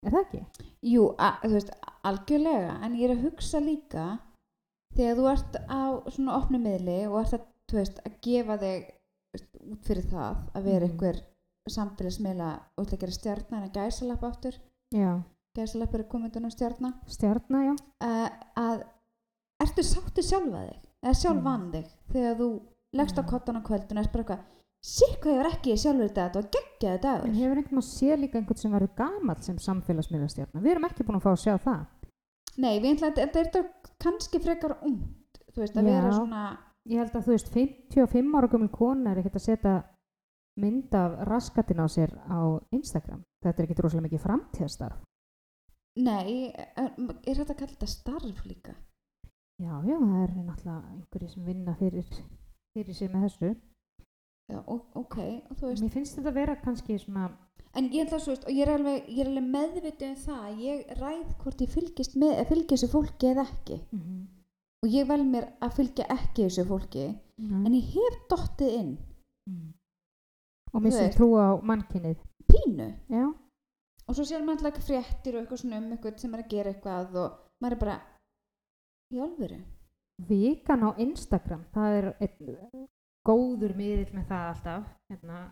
Er 0.05 0.13
það 0.13 0.25
ekki? 0.25 0.67
Jú, 0.93 1.15
a, 1.19 1.39
þú 1.43 1.53
veist, 1.57 1.71
algjörlega, 2.05 2.75
en 2.85 2.95
ég 2.99 3.09
er 3.09 3.17
að 3.17 3.25
hugsa 3.31 3.61
líka 3.63 4.05
þegar 4.99 5.19
þú 5.21 5.27
ert 5.33 5.59
á 5.71 5.81
svona 6.13 6.37
opnu 6.41 6.59
miðli 6.63 6.99
og 7.09 7.21
ert 7.23 7.37
að, 7.39 7.47
veist, 7.79 8.01
að 8.05 8.19
gefa 8.27 8.59
þig 8.59 8.87
út 9.69 9.83
fyrir 9.87 10.07
það 10.11 10.37
að 10.59 10.65
vera 10.69 10.87
Mhm. 10.87 10.93
einhver 10.93 11.19
samfélagsmiðla 11.69 12.51
og 12.79 12.85
ætla 12.87 12.97
að 12.97 13.03
gera 13.03 13.13
stjarnar 13.19 13.65
en 13.67 13.73
gæsalapp 13.75 14.23
aftur, 14.25 14.55
Já. 14.95 15.11
gæsalapp 15.57 15.95
eru 15.99 16.05
komið 16.09 16.37
undan 16.39 16.51
stjarnar, 16.55 16.95
Stjarnar, 17.07 17.65
já. 17.69 17.75
uh, 18.01 18.31
að 18.57 18.85
ertu 19.61 19.83
sáttu 19.85 20.23
sjálfa 20.25 20.63
þig, 20.69 20.79
eða 21.05 21.19
sjálfan 21.23 21.67
þig 21.75 21.91
þegar 22.15 22.39
þú 22.41 22.49
leggst 22.97 23.19
á 23.21 23.23
kottan 23.29 23.61
á 23.61 23.63
kvöldun 23.69 23.99
og 23.99 24.05
erst 24.05 24.13
bara 24.13 24.25
eitthvað, 24.25 24.47
sík 24.81 25.19
hvað 25.21 25.35
ég 25.35 25.43
var 25.43 25.51
ekki 25.53 25.77
sjálfur 25.77 26.09
þetta, 26.09 26.25
þetta 26.25 26.41
var 26.41 26.51
geggjaði 26.57 27.01
dagur. 27.05 27.29
En 27.29 27.35
hefur 27.35 27.57
einhvern 27.61 27.77
veginn 27.77 27.91
sé 27.91 28.17
líka 28.17 28.39
einhvern 28.41 28.57
sem 28.63 28.73
verður 28.73 28.95
gamall 28.97 29.43
sem 29.43 29.59
samfélagsmiðlastjarnar? 29.59 30.63
Við 30.65 30.71
erum 30.73 30.89
ekki 30.89 31.05
búin 31.05 31.19
að 31.21 31.27
fá 31.27 31.33
að 31.35 31.43
sjá 31.45 31.55
það. 31.69 31.87
Nei, 32.59 32.79
við 32.83 32.97
ætla 32.97 33.13
að 33.13 33.37
þetta 33.37 33.61
er 33.61 33.69
kannski 34.03 34.41
frekar 34.43 34.79
ungt, 34.83 35.39
þú 35.53 35.63
veist, 35.63 35.77
að 35.79 35.87
Já. 35.87 35.93
vera 35.95 36.17
svona 36.17 36.43
Ég 36.89 37.03
held 37.03 37.17
að 37.19 37.27
þú 37.27 37.35
veist, 37.35 37.49
55 37.53 38.37
ára 38.39 38.49
gömul 38.49 38.71
kona 38.73 39.11
er 39.13 39.19
ekkert 39.21 39.37
að 39.37 39.45
setja 39.45 39.73
mynd 40.59 40.95
af 40.97 41.19
raskatin 41.29 41.83
á 41.85 41.87
sér 41.93 42.15
á 42.25 42.41
Instagram. 42.73 43.21
Þetta 43.45 43.61
er 43.61 43.67
ekkert 43.67 43.83
rosalega 43.85 44.07
mikið 44.07 44.23
framtíðastarf. 44.25 45.03
Nei, 45.99 46.49
er 46.57 46.89
er 46.97 47.41
þetta 47.43 47.53
að 47.53 47.59
kalla 47.61 47.75
þetta 47.75 47.91
starf 47.93 48.45
líka? 48.47 48.75
Já, 49.59 49.75
já, 49.85 49.97
það 49.99 50.23
er 50.23 50.33
náttúrulega 50.39 50.93
einhverju 50.95 51.29
sem 51.33 51.45
vinna 51.45 51.75
fyrir, 51.77 52.11
fyrir 52.73 52.95
sig 52.95 53.13
með 53.13 53.27
þessu. 53.27 53.53
Já, 54.49 54.63
ok, 54.69 55.17
og 55.51 55.59
þú 55.59 55.69
veist, 55.69 55.83
Mér 55.85 55.93
finnst 55.93 56.17
þetta 56.17 56.33
vera 56.33 56.57
kannski 56.63 56.97
svona, 57.03 57.27
en 57.77 57.91
ég 57.93 58.09
að 58.09 58.23
svo 58.25 58.33
veist, 58.33 58.47
ég 58.49 58.63
er 58.65 58.71
alveg, 58.73 59.09
ég 59.13 59.21
er 59.21 59.29
alveg 59.33 59.49
meðvitið 59.53 60.07
um 60.09 60.15
það, 60.23 60.45
að 60.49 60.63
ég 60.65 60.93
ræð 61.03 61.35
hvort 61.43 61.61
ég 61.65 61.73
fylgist 61.75 62.17
með, 62.17 62.39
fylgja 62.49 62.77
þessu 62.77 62.89
fólki 62.95 63.33
eða 63.35 63.47
ekki. 63.53 63.81
mm 63.93 64.27
Og 64.79 64.93
ég 64.95 65.09
vel 65.09 65.25
mér 65.27 65.49
að 65.59 65.73
fylgja 65.75 66.05
ekki 66.15 66.45
þessu 66.45 66.63
fólki, 66.69 67.05
en 67.67 67.73
ég 67.75 67.87
hef 67.97 68.19
dottið 68.31 68.75
inn, 68.77 68.93
mm. 69.51 69.65
og 70.71 70.85
missum 70.85 71.03
veist. 71.03 71.17
trú 71.19 71.33
á 71.35 71.59
mannkynnið. 71.67 72.21
pínu. 72.47 72.87
Já, 73.11 73.25
Og 74.09 74.15
svo 74.17 74.25
sér 74.25 74.41
maður 74.47 74.71
alltaf 74.71 74.87
fréttir 74.87 75.35
og 75.37 75.43
eitthvað 75.43 75.61
svona 75.61 75.81
um 75.83 75.91
eitthvað 75.93 76.21
sem 76.23 76.35
er 76.35 76.41
að 76.45 76.53
gera 76.55 76.71
eitthvað 76.73 77.19
og 77.21 77.35
maður 77.61 77.75
er 77.77 77.81
bara, 77.83 77.97
í 79.13 79.19
alvöru. 79.21 79.59
vikan 80.31 80.87
á 80.89 80.91
Instagram, 81.05 81.65
það 81.75 81.99
er 81.99 82.09
góður 83.29 83.75
miðill 83.77 84.15
með 84.17 84.31
það 84.31 84.47
alltaf, 84.53 84.89
hérna, 85.11 85.43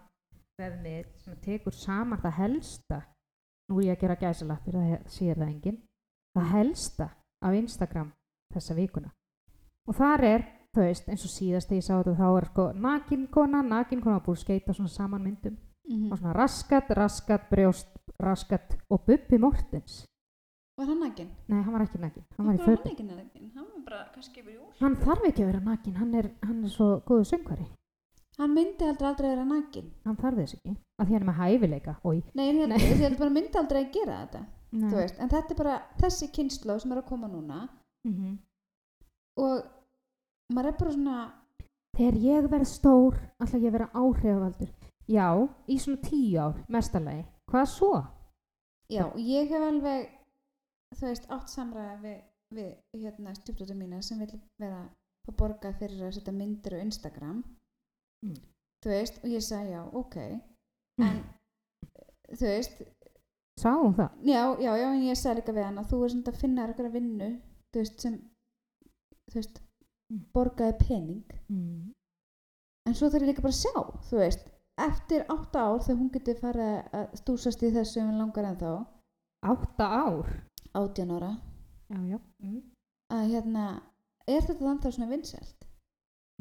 vefmiðill 0.61 1.13
sem 1.21 1.37
tekur 1.45 1.77
saman 1.77 2.23
það 2.23 2.39
helsta, 2.41 3.03
nú 3.69 3.81
er 3.81 3.91
ég 3.91 3.97
að 3.97 4.03
gera 4.05 4.19
gæsalappir, 4.23 4.79
það 4.81 5.13
sér 5.13 5.41
það 5.43 5.51
enginn, 5.51 5.79
það 6.37 6.51
helsta 6.55 7.11
á 7.45 7.49
Instagram 7.53 8.13
þessa 8.55 8.79
vikuna. 8.79 9.13
Og 9.87 9.97
þar 9.99 10.27
er, 10.27 10.49
þú 10.75 10.87
veist, 10.87 11.09
eins 11.13 11.27
og 11.29 11.33
síðast 11.35 11.71
þegar 11.71 11.83
ég 11.83 11.87
sá 11.87 11.95
þetta, 11.95 12.17
þá 12.17 12.29
er 12.31 12.49
sko 12.51 12.67
nakinkona, 12.87 13.63
nakinkona 13.67 14.25
búið 14.25 14.43
skeita 14.43 14.77
svona 14.77 14.93
saman 14.93 15.25
myndum, 15.27 15.57
Mm 15.87 16.11
og 16.11 16.19
svona 16.19 16.33
raskat, 16.35 16.91
raskat, 16.91 17.45
brjóst, 17.51 17.93
raskat 18.19 18.77
og 18.91 19.05
Bubbi 19.07 19.39
Mortens. 19.39 20.05
Var 20.77 20.87
hann 20.91 21.01
nakinn? 21.01 21.31
Nei, 21.49 21.63
hann 21.63 21.73
var 21.73 21.85
ekki 21.87 21.99
nakin, 22.03 22.25
hann 22.37 22.47
var 22.47 22.55
í 22.55 22.59
Af 22.61 22.67
hverju 22.67 22.77
fötum. 22.77 23.09
Hann 23.09 23.53
hann 23.57 23.67
var 23.73 23.85
bara 23.87 24.01
kannski 24.15 24.41
yfir 24.43 24.55
jól. 24.59 24.67
Hann 24.81 24.97
þarf 24.97 25.23
ekki 25.31 25.43
að 25.43 25.47
vera 25.53 25.61
nakin, 25.65 25.95
hann 25.97 26.13
hann 26.45 26.65
er 26.65 26.69
svo 26.75 26.89
góðu 27.09 27.25
söngvari. 27.31 27.67
Hann 28.37 28.53
myndi 28.53 28.85
aldrei 28.85 29.09
aldrei 29.09 29.29
vera 29.31 29.45
nakinn. 29.49 29.91
hann 30.05 30.17
þarf 30.21 30.37
þess 30.43 30.55
ekki 30.59 30.75
að 31.01 31.07
því 31.07 31.13
hann 31.17 31.23
er 31.23 31.29
með 31.31 31.39
hæfileika 31.41 31.95
Oj, 32.05 32.19
Nei, 32.35 32.53
Nei. 32.53 32.77
ég 32.77 33.01
held 33.01 33.19
bara 33.19 33.31
myndi 33.31 33.57
aldrei 33.59 33.85
að 33.87 33.93
gera 33.93 34.19
þetta. 34.27 34.43
en 35.23 35.29
þetta 35.31 35.51
er 35.51 35.57
bara 35.57 35.83
þessi 36.03 36.29
kynslu 36.33 36.81
sem 36.81 36.93
er 36.93 36.99
að 37.03 37.07
koma 37.09 37.29
núna 37.29 37.69
Mhm. 38.05 38.39
og 39.39 39.65
maður 40.53 40.67
er 40.69 40.77
bara 40.79 40.93
svona 40.93 41.33
þegar 41.97 42.19
ég 42.21 42.49
verð 42.51 42.67
stór 42.67 43.15
ætla 43.41 43.59
ég 43.61 43.69
að 43.69 43.73
vera 43.73 43.89
áhrifavaldur 43.95 44.69
já, 45.09 45.49
í 45.69 45.79
svona 45.79 46.03
tíu 46.03 46.39
ár, 46.39 46.55
mestalagi 46.69 47.25
hvað 47.51 47.67
svo? 47.67 48.07
já, 48.91 49.05
ég 49.17 49.49
hef 49.49 49.63
alveg 49.63 50.09
þú 50.97 51.07
veist, 51.11 51.27
átt 51.31 51.49
samræða 51.53 51.97
við, 52.03 52.19
við 52.57 53.03
hérna 53.05 53.35
stjúpdóttur 53.37 53.77
mína 53.77 54.03
sem 54.03 54.19
vil 54.23 54.41
vera 54.63 54.83
að 55.29 55.37
borga 55.37 55.73
fyrir 55.79 56.07
að 56.09 56.15
setja 56.19 56.33
myndir 56.33 56.77
á 56.79 56.85
Instagram 56.85 57.45
Mm. 58.25 58.37
þú 58.83 58.89
veist, 58.91 59.19
og 59.25 59.29
ég 59.31 59.43
sagði 59.45 59.71
já, 59.75 59.83
ok 59.93 60.17
en 61.05 61.19
þú 62.33 62.47
veist, 62.49 62.79
sá 63.61 63.71
hún 63.77 63.95
það? 63.99 64.11
já, 64.25 64.43
já, 64.65 64.73
já 64.81 64.87
en 64.95 65.03
ég 65.05 65.19
sagði 65.21 65.41
líka 65.43 65.53
við 65.57 65.65
hann 65.69 65.79
að 65.83 65.91
þú 65.91 66.01
er 66.05 66.11
svona 66.15 66.33
að 66.33 66.41
finna 66.41 66.67
eitthvað 66.67 66.93
vinnu 66.97 67.29
þú 67.75 67.83
veist, 67.83 68.01
sem 68.01 68.17
þú 69.31 69.35
veist, 69.41 69.63
Mm. 70.11 70.21
borgaði 70.35 70.79
pening 70.87 71.25
Mm. 71.51 71.93
en 72.87 72.95
svo 72.95 73.09
þarf 73.11 73.23
ég 73.23 73.29
líka 73.33 73.43
bara 73.43 73.53
að 73.53 73.63
sjá 73.65 73.75
þú 74.09 74.17
veist, 74.23 74.45
eftir 74.79 75.25
átta 75.29 75.59
ár 75.67 75.81
þegar 75.83 75.99
hún 76.01 76.13
getur 76.15 76.41
farið 76.41 76.91
að 76.95 77.17
stúsast 77.19 77.63
í 77.67 77.71
þessu 77.75 78.01
um 78.03 78.19
langar 78.19 78.45
en 78.45 78.57
þá, 78.57 78.87
átta 79.43 79.85
ár 80.07 80.46
átján 80.81 81.11
ára 81.17 81.31
já, 81.91 81.99
já, 82.13 82.19
mm. 82.43 82.61
að 83.17 83.29
hérna, 83.33 83.65
er 84.27 84.43
þetta 84.47 84.65
þannig 84.65 84.95
svona 84.97 85.11
vinsælt? 85.13 85.67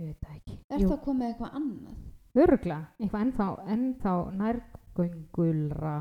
ég 0.02 0.06
veit 0.12 0.22
það 0.26 0.36
ekki 0.40 0.58
Er 0.76 0.86
það 0.90 1.02
komið 1.06 1.28
eitthvað 1.30 1.58
annað? 1.60 1.98
örgla, 2.46 2.80
eitthvað 3.00 3.22
ennþá, 3.26 3.48
ennþá 3.76 4.16
nærgöngulra 4.42 5.96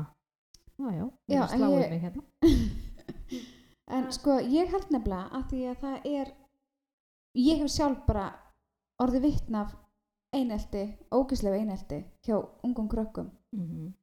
já, 0.79 0.89
já, 0.91 1.05
Já, 1.27 1.41
ég- 1.79 1.89
mig 1.89 2.01
hérna 2.01 2.23
en 3.95 4.11
sko, 4.11 4.39
ég 4.41 4.71
held 4.73 4.89
nefnilega 4.91 5.29
að 5.37 5.43
því 5.51 5.61
að 5.71 5.79
það 5.83 6.09
er 6.11 6.31
ég 7.45 7.59
hef 7.61 7.69
sjálf 7.71 8.01
bara 8.07 8.27
orðið 9.03 9.21
vittn 9.27 9.55
af 9.59 9.75
einelti, 10.35 10.81
ógislega 11.15 11.59
einelti 11.61 12.01
hjá 12.27 12.37
ungum 12.63 12.87
krökkum 12.91 13.31
mm 13.55 13.93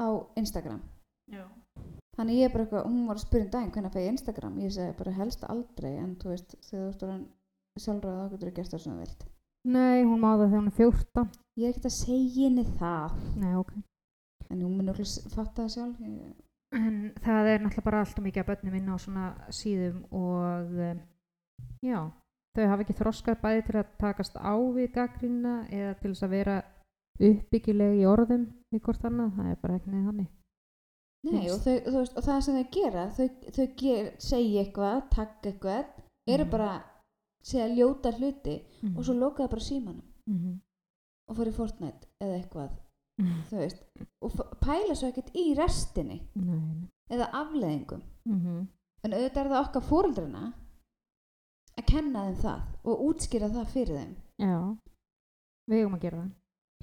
á 0.00 0.06
Instagram 0.38 0.80
já. 1.28 1.44
Þannig 2.20 2.40
ég 2.40 2.48
er 2.48 2.54
bara 2.54 2.66
eitthvað, 2.66 2.86
hún 2.86 3.04
var 3.08 3.18
að 3.18 3.24
spyrja 3.24 3.46
um 3.46 3.52
daginn 3.56 3.74
hvernig 3.74 3.94
fæ 3.94 4.00
ég 4.00 4.10
Instagram, 4.14 4.56
ég 4.60 4.74
segi 4.76 4.96
bara 5.00 5.16
helst 5.16 5.44
aldrei 5.48 5.92
en 5.96 6.16
þú 6.20 6.32
veist, 6.34 6.56
þegar 6.68 6.82
þú 6.82 6.90
ert 6.92 7.04
orðin 7.08 7.28
sjálfráð 7.80 8.18
þá 8.20 8.32
getur 8.34 8.50
þú 8.50 8.56
gert 8.58 8.74
það 8.74 8.82
sem 8.84 8.92
þú 8.92 9.04
vilt. 9.04 9.24
Nei, 9.70 9.98
hún 10.04 10.20
má 10.20 10.30
það 10.34 10.44
þegar 10.46 10.60
hún 10.60 10.70
er 10.70 10.76
14 10.78 11.30
ég 11.60 11.66
er 11.66 11.74
ekkert 11.74 11.88
að 11.90 11.96
segja 11.96 12.46
henni 12.46 12.64
það. 12.78 13.18
Nei, 13.40 13.50
ok. 13.60 13.74
En 14.50 14.62
hún 14.64 14.78
mun 14.78 14.92
okkur 14.92 15.10
fatta 15.34 15.66
það 15.66 15.74
sjálf 15.74 16.06
En 16.70 16.98
það 17.18 17.48
er 17.50 17.62
náttúrulega 17.64 17.86
bara 17.88 18.00
alltaf 18.04 18.22
mikið 18.22 18.42
að 18.44 18.50
börnum 18.50 18.74
inn 18.78 18.90
á 18.94 18.96
svona 19.02 19.24
síðum 19.50 20.04
og 20.14 20.76
um, 20.86 21.00
já, 21.82 21.98
þau 22.54 22.66
hafa 22.70 22.84
ekki 22.84 22.98
þroskað 23.00 23.40
bæði 23.42 23.64
til 23.66 23.78
að 23.80 23.88
takast 23.98 24.38
á 24.38 24.54
við 24.54 24.92
gaggrínina 24.94 25.54
eða 25.66 25.96
til 25.98 26.12
þess 26.12 26.26
að 26.28 26.36
vera 26.36 26.58
uppbyggileg 27.30 27.98
í 27.98 28.06
orðum 28.06 28.46
við 28.70 28.84
hvort 28.86 29.08
annað, 29.10 29.34
það 29.40 29.50
er 29.50 29.58
bara 29.64 29.80
ekki 29.80 29.90
neð 29.90 30.06
þannig. 30.12 30.30
Nei, 31.22 31.50
og, 31.52 31.58
þau, 31.60 31.74
veist, 31.92 32.16
og 32.16 32.24
það 32.24 32.40
sem 32.42 32.54
þau 32.56 32.70
gera 32.72 33.02
þau, 33.16 33.26
þau 33.56 33.66
ger, 33.76 34.06
segja 34.18 34.62
eitthvað, 34.64 35.02
takk 35.10 35.42
eitthvað 35.50 35.84
eru 36.26 36.44
Mhm. 36.44 36.50
bara 36.50 36.82
segja 37.44 37.66
ljóta 37.74 38.12
hluti 38.16 38.62
Mm. 38.82 38.96
og 38.96 39.04
svo 39.04 39.12
lokaðu 39.14 39.48
bara 39.50 39.60
símanum 39.60 40.02
-hmm. 40.28 40.58
og 41.28 41.36
fór 41.36 41.46
í 41.48 41.52
Fortnite 41.52 42.06
eða 42.20 42.38
eitthvað 42.42 42.70
þú 43.50 43.56
veist, 43.58 43.82
og 44.22 44.32
pæla 44.60 44.94
svo 44.94 45.08
ekkert 45.08 45.30
í 45.34 45.54
restinni 45.56 46.20
Nei. 46.34 46.88
eða 47.12 47.30
afleðingum 47.32 48.02
en 49.04 49.12
auðvitað 49.12 49.36
er 49.44 49.48
það 49.50 49.66
okkar 49.68 49.82
fóreldrana 49.82 50.52
að 51.78 51.86
kenna 51.86 52.24
þeim 52.24 52.36
það 52.36 52.60
og 52.84 53.00
útskýra 53.00 53.48
það 53.50 53.66
fyrir 53.68 53.96
þeim 53.98 54.16
Já, 54.40 54.76
við 55.68 55.78
eigum 55.80 55.94
að 55.94 56.00
gera 56.00 56.16
það. 56.18 56.30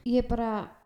ég 0.05 0.27
bara, 0.29 0.76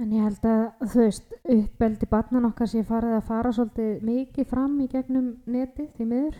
En 0.00 0.12
ég 0.16 0.22
held 0.24 0.46
að, 0.48 0.60
þú 0.88 1.02
veist, 1.02 1.34
uppbeldi 1.54 2.06
barnan 2.08 2.46
okkar 2.48 2.68
sé 2.72 2.80
farið 2.88 3.18
að 3.18 3.26
fara 3.28 3.50
svolítið 3.52 4.04
mikið 4.08 4.46
fram 4.48 4.78
í 4.80 4.86
gegnum 4.88 5.26
netið, 5.44 5.90
því 5.98 6.06
miður. 6.08 6.38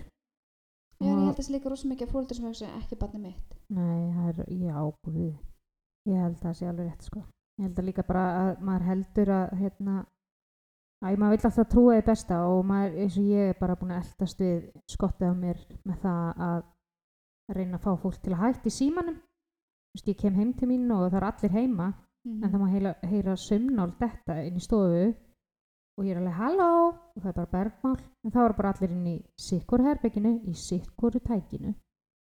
já, 1.00 1.10
en 1.10 1.10
ég 1.10 1.26
held 1.26 1.28
að 1.28 1.36
það 1.40 1.46
sé 1.46 1.52
líka 1.52 1.72
rosa 1.72 1.90
mikið 1.90 2.06
að 2.06 2.14
fóreldrar 2.14 2.38
sem 2.38 2.46
hugsa 2.48 2.70
ekki 2.78 2.98
barni 3.02 3.20
mitt 3.26 3.58
Nei, 3.76 4.00
það 4.16 4.30
er, 4.30 4.40
já, 4.64 4.78
guð. 5.04 5.36
Ég 6.08 6.24
held 6.24 6.38
að 6.38 6.46
það 6.46 6.56
sé 6.56 6.70
alveg 6.70 6.88
rétt, 6.88 7.04
sko. 7.10 7.22
Ég 7.60 7.66
held 7.68 7.78
að 7.82 7.88
líka 7.90 8.06
bara 8.08 8.24
að 8.40 8.64
maður 8.64 8.88
heldur 8.88 9.32
að, 9.36 9.54
hérna, 9.60 9.96
að 11.04 11.20
maður 11.20 11.36
vill 11.36 11.48
alltaf 11.50 11.70
trúa 11.74 11.96
því 11.98 12.04
besta 12.08 12.42
og 12.48 12.60
maður, 12.72 12.98
eins 13.04 13.18
og 13.20 13.30
ég 13.36 13.52
er 13.52 13.58
bara 13.60 13.76
búin 13.76 13.92
að 13.92 14.04
eldast 14.06 14.40
við 14.40 14.68
skottið 14.88 15.28
á 15.28 15.34
mér 15.36 15.64
með 15.84 16.04
það 16.06 16.44
að 16.48 16.60
reyna 17.56 17.76
að 17.76 17.84
fá 17.84 17.92
fólk 18.00 18.22
til 18.24 18.32
að 18.32 18.42
hætta 18.46 18.70
í 18.70 18.78
símanum 18.80 19.18
Þú 19.20 19.98
veist, 19.98 20.08
ég 20.08 20.18
kem 20.20 20.36
heim 20.38 20.52
til 20.54 20.68
mín 20.70 20.90
og 20.94 21.08
það 21.10 21.16
er 21.20 21.24
allir 21.28 21.54
heima 21.56 21.86
Mhm. 22.26 22.44
en 22.44 22.50
það 22.52 22.60
má 22.60 22.68
heyra, 22.70 22.94
heyra 23.02 23.36
sömnál 23.36 23.92
detta 23.98 24.42
inn 24.44 24.56
í 24.56 24.60
stofu 24.60 25.14
og 25.98 26.04
ég 26.04 26.12
er 26.12 26.20
alveg 26.20 26.36
halló? 26.36 26.68
Og 27.16 27.22
það 27.22 27.28
er 27.28 27.38
bara 27.38 27.52
bergmál. 27.54 27.98
En 28.24 28.30
þá 28.30 28.40
er 28.44 28.56
bara 28.56 28.72
allir 28.72 28.90
inn 28.90 29.06
í 29.06 29.16
sikkur 29.38 29.82
herbygginu 29.84 30.32
í 30.48 30.54
sikkur 30.54 31.18
tækinu. 31.20 31.74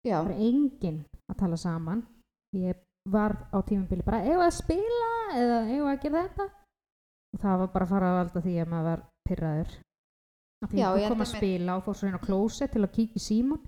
Já, 0.06 0.22
það 0.22 0.30
er 0.30 0.40
enginn 0.48 1.04
að 1.30 1.38
tala 1.38 1.56
saman. 1.56 2.06
Ég 2.54 2.76
var 3.08 3.48
á 3.50 3.58
tímabili 3.66 4.04
bara 4.04 4.22
eigum 4.22 4.42
að 4.46 4.56
spila 4.58 5.12
eða 5.34 5.58
eigum 5.70 5.90
að 5.90 6.02
gera 6.02 6.24
þetta? 6.28 6.48
Og 7.32 7.40
það 7.40 7.58
var 7.58 7.70
bara 7.74 7.84
að 7.84 7.92
fara 7.94 8.10
að 8.10 8.18
valda 8.18 8.42
því 8.46 8.54
að 8.62 8.68
maður 8.72 8.88
var 8.90 9.04
pyrraður 9.28 9.70
að 10.62 10.70
því 10.70 10.78
Já, 10.78 10.88
ég 11.00 11.08
kom 11.08 11.24
að 11.24 11.32
spila 11.32 11.76
og 11.76 11.84
fór 11.86 11.96
svo 11.98 12.08
inn 12.08 12.18
á 12.18 12.26
klósett 12.26 12.72
til 12.74 12.82
að 12.84 12.94
kíkja 12.96 13.18
í 13.18 13.24
síman 13.24 13.62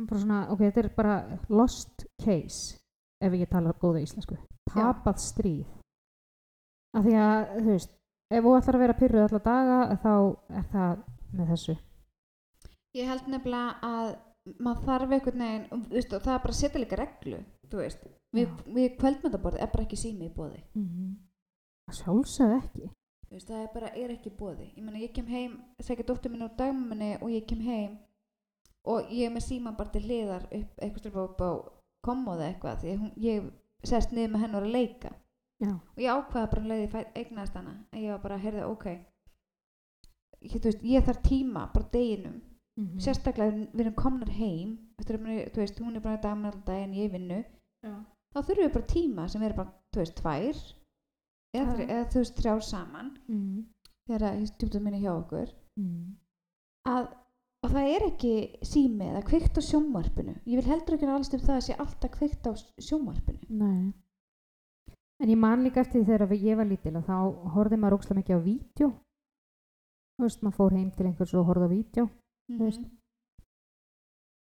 og 0.00 0.06
bara 0.08 0.20
svona, 0.22 0.38
ok, 0.52 0.62
þetta 0.62 0.82
er 0.84 0.88
bara 0.96 1.16
lost 1.52 2.06
case 2.22 2.78
ef 3.22 3.38
ég 3.38 3.50
tala 3.52 3.76
góða 3.82 4.02
íslensku 4.02 4.38
tapað 4.72 5.22
stríð 5.22 5.68
af 6.96 7.06
því 7.06 7.16
að, 7.24 7.38
þú 7.58 7.70
veist 7.70 7.96
ef 8.32 8.44
þú 8.44 8.56
ætlar 8.58 8.78
að 8.78 8.84
vera 8.84 8.98
pyrruð 9.00 9.26
alla 9.28 9.42
daga 9.46 9.78
þá 10.02 10.12
er 10.60 10.68
það 10.74 11.02
með 11.32 11.54
þessu 11.54 11.78
ég 12.98 13.08
held 13.08 13.32
nefnilega 13.32 13.92
að 13.92 14.14
maður 14.62 14.86
þarf 14.86 15.12
einhvern 15.16 15.44
veginn, 15.44 15.66
þú 15.70 15.96
veist, 15.96 16.14
og 16.16 16.24
það 16.24 16.34
er 16.34 16.40
bara 16.44 16.54
að 16.54 16.58
setja 16.58 16.80
líka 16.82 16.98
reglu, 16.98 17.42
veist. 17.72 18.08
Við, 18.32 18.56
við 18.74 18.96
kvöldmyndaborði 18.98 19.60
er 19.62 19.70
bara 19.72 19.84
ekki 19.86 19.98
sími 20.00 20.26
í 20.28 20.34
bóði. 20.34 20.62
mm 20.74 20.88
-hmm. 20.88 21.12
sjálfsögð 21.92 22.56
ekki 22.56 22.90
veist, 23.30 23.48
það 23.48 23.62
er 23.62 23.68
bara, 23.74 23.88
er 23.96 24.10
ekki 24.10 24.30
í 24.30 24.36
bóði. 24.38 24.72
Ég 24.76 24.84
meina, 24.84 24.98
ég 24.98 25.12
kem 25.12 25.26
heim, 25.26 25.60
segja 25.80 26.04
dóttur 26.04 26.30
minn 26.30 26.42
úr 26.42 26.56
dagminni 26.56 27.16
og 27.20 27.30
ég 27.30 27.46
kem 27.46 27.60
heim 27.60 27.98
og 28.84 29.10
ég 29.10 29.26
er 29.26 29.32
með 29.32 29.46
síman 29.46 29.76
bara 29.76 29.90
til 29.90 30.02
hliðar 30.02 30.44
upp 30.50 30.82
eitthvað 30.82 31.22
upp 31.22 31.40
á 31.40 31.50
kommóðu 32.06 32.46
eitthvað 32.46 32.80
því 32.82 32.92
að 32.92 33.02
hún, 33.02 33.12
ég 33.24 33.50
sest 33.86 34.12
niður 34.12 34.32
með 34.32 34.44
henn 34.44 34.54
og 34.54 34.62
er 34.62 34.68
að 34.68 34.76
leika. 34.76 35.12
já, 35.62 35.72
og 35.72 35.98
ég 36.02 36.10
ákvaða 36.10 36.50
bara 36.52 36.62
um 36.62 36.68
leið 36.70 36.84
ég 36.84 36.92
fæ- 36.92 37.12
eignaðist 37.20 37.58
hana 37.58 37.74
en 37.92 38.00
ég 38.02 38.10
var 38.10 38.22
bara, 38.22 38.38
heyrðu, 38.42 38.64
ok 38.70 38.86
ég, 38.90 40.56
veist, 40.64 40.82
ég 40.82 41.04
þarf 41.06 41.22
tíma 41.22 41.66
bara 41.74 41.90
deginum, 41.92 42.40
mm 42.78 42.86
-hmm. 42.86 43.00
sérstaklega 43.00 43.50
við 43.72 43.80
erum 43.80 43.94
komnar 43.94 44.30
heim 44.30 44.78
eftir 44.98 45.18
að 45.18 45.56
veist, 45.56 45.80
hún 45.80 45.96
er 45.96 46.00
bara 46.00 46.18
í 46.18 46.22
daginn 46.22 46.50
alltaf 46.50 46.74
en 46.74 46.94
ég 46.94 47.12
vinnu 47.12 47.44
já. 47.86 47.94
þá 48.34 48.38
þurfum 48.42 48.64
við 48.66 48.72
bara 48.72 48.92
tíma 48.94 49.28
sem 49.28 49.42
er 49.42 49.54
bara, 49.56 49.72
þú 49.94 49.98
veist, 50.02 50.16
tvær 50.16 50.56
eða, 51.54 51.72
eða 51.86 52.08
þú 52.10 52.18
veist, 52.18 52.36
þrjár 52.36 52.62
saman 52.62 53.16
Mm 53.28 53.72
þegar 54.08 54.24
að 54.28 54.46
stjúptum 54.50 54.86
minni 54.86 55.02
hjá 55.02 55.12
okkur 55.14 55.50
-hmm. 55.78 56.14
að, 56.90 57.08
og 57.72 57.78
það 57.78 57.90
er 57.96 58.06
ekki 58.10 58.32
sími 58.68 59.08
eða 59.08 59.24
kveikt 59.24 59.56
á 59.56 59.62
sjónvarpinu 59.64 60.36
ég 60.44 60.60
vil 60.60 60.68
heldur 60.68 60.98
ekki 60.98 61.08
alls 61.08 61.32
um 61.32 61.40
það 61.40 61.56
að 61.56 61.66
sé 61.66 61.76
alltaf 61.80 62.16
kveikt 62.18 62.48
á 62.48 62.52
sjónvarpinu 62.84 63.60
Nei. 63.62 63.92
En 65.22 65.30
ég 65.30 65.38
man 65.38 65.62
líka 65.62 65.84
eftir 65.84 66.02
þegar 66.02 66.32
ég 66.34 66.56
var 66.58 66.66
lítil 66.66 66.96
að 66.98 67.06
þá 67.06 67.18
horfði 67.54 67.76
maður 67.78 67.94
ókslega 68.00 68.18
mikið 68.18 68.40
á 68.42 68.46
vídeo. 68.46 68.88
Þú 70.18 70.24
veist, 70.26 70.40
maður 70.42 70.56
fór 70.56 70.74
heim 70.74 70.88
til 70.96 71.06
einhvers 71.06 71.34
og 71.38 71.46
horfði 71.46 71.68
á 71.70 71.74
vídeo. 71.76 72.04
mm 72.50 72.64
veist. 72.64 72.88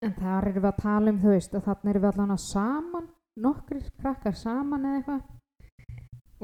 En 0.05 0.13
þar 0.13 0.45
erum 0.51 0.61
við 0.61 0.69
að 0.69 0.81
tala 0.83 1.09
um, 1.09 1.19
þú 1.23 1.33
veist, 1.33 1.55
að 1.57 1.65
þarna 1.65 1.89
erum 1.89 2.03
við 2.03 2.11
allan 2.11 2.35
að 2.35 2.43
saman, 2.43 3.07
nokkrir 3.41 3.87
krakkar 3.97 4.35
saman 4.37 4.85
eða 4.85 4.99
eitthvað. 4.99 5.23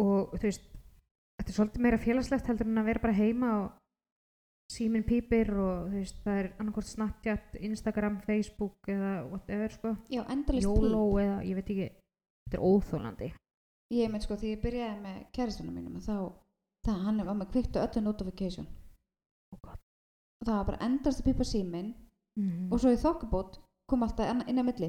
Og 0.02 0.34
þú 0.34 0.42
veist, 0.48 0.66
þetta 1.38 1.50
er 1.52 1.58
svolítið 1.60 1.86
meira 1.86 2.02
félagslegt 2.02 2.50
heldur 2.50 2.72
en 2.72 2.82
að 2.82 2.90
vera 2.90 3.04
bara 3.06 3.20
heima 3.20 3.52
og 3.60 3.68
síminn 4.74 5.06
pípir 5.08 5.50
og 5.54 5.88
þú 5.92 6.00
veist, 6.00 6.20
það 6.26 6.40
er 6.42 6.50
annarkvort 6.60 6.90
Snapchat, 6.90 7.56
Instagram, 7.70 8.20
Facebook 8.26 8.90
eða 8.92 9.12
whatever, 9.30 9.72
sko. 9.78 9.96
já, 10.10 10.22
endalist 10.34 10.66
YOLO 10.68 11.04
eða, 11.22 11.40
ég 11.48 11.56
veit 11.60 11.70
ekki, 11.76 11.90
þetta 12.48 12.60
er 12.60 12.66
óþólandi. 12.70 13.32
Ég 13.94 14.12
mynd 14.12 14.26
sko, 14.26 14.38
því 14.42 14.54
ég 14.56 14.62
byrjaði 14.64 15.02
með 15.04 15.20
kæristunum 15.38 15.76
mínum 15.78 16.00
og 16.00 16.06
þá, 16.08 16.16
það, 16.88 17.02
hann 17.08 17.26
var 17.28 17.38
með 17.42 17.52
kveikt 17.54 17.78
á 17.78 17.86
öllu 17.86 18.02
notification 18.08 18.68
Oh 19.54 19.60
og 19.70 20.48
það 20.48 20.56
var 20.58 20.66
bara 20.72 20.86
endast 20.88 21.22
að 21.22 21.30
pípa 21.30 21.46
síminn 21.48 21.94
Mm. 22.34 22.72
og 22.74 22.80
svo 22.82 22.90
í 22.90 22.98
þokkabót 22.98 23.60
kom 23.86 24.02
alltaf 24.02 24.26
inn, 24.50 24.58
að 24.58 24.66
milli 24.66 24.88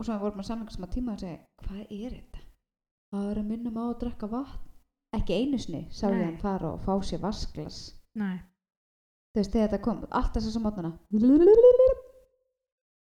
og 0.00 0.06
svo 0.06 0.16
vorum 0.22 0.40
við 0.40 0.46
saman 0.48 0.70
sem 0.72 0.86
að 0.86 0.94
tíma 0.94 1.12
og 1.12 1.20
segja, 1.20 1.40
hvað 1.60 1.82
er 1.84 2.14
þetta? 2.16 2.44
Það 3.12 3.26
er 3.28 3.40
að 3.42 3.50
minnum 3.50 3.76
á 3.76 3.84
að 3.84 3.98
drekka 4.00 4.30
vatn 4.32 4.71
ekki 5.16 5.36
einu 5.38 5.60
sinni, 5.60 5.82
sá 5.90 6.08
ég 6.10 6.18
Nei. 6.18 6.24
hann 6.30 6.40
fara 6.40 6.72
og 6.72 6.82
fá 6.86 6.94
sér 7.04 7.22
vasklas 7.22 7.80
Nei, 8.18 8.38
þú 9.32 9.40
veist, 9.40 9.52
þegar 9.54 9.68
þetta 9.68 9.84
kom, 9.84 10.02
alltaf 10.10 10.42
þess 10.42 10.58
að 10.58 10.66
mótnana 10.66 10.92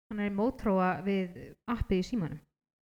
hann 0.10 0.22
er 0.26 0.32
mótróa 0.34 0.94
við 1.06 1.36
appið 1.70 2.00
í 2.00 2.06
símanum. 2.08 2.40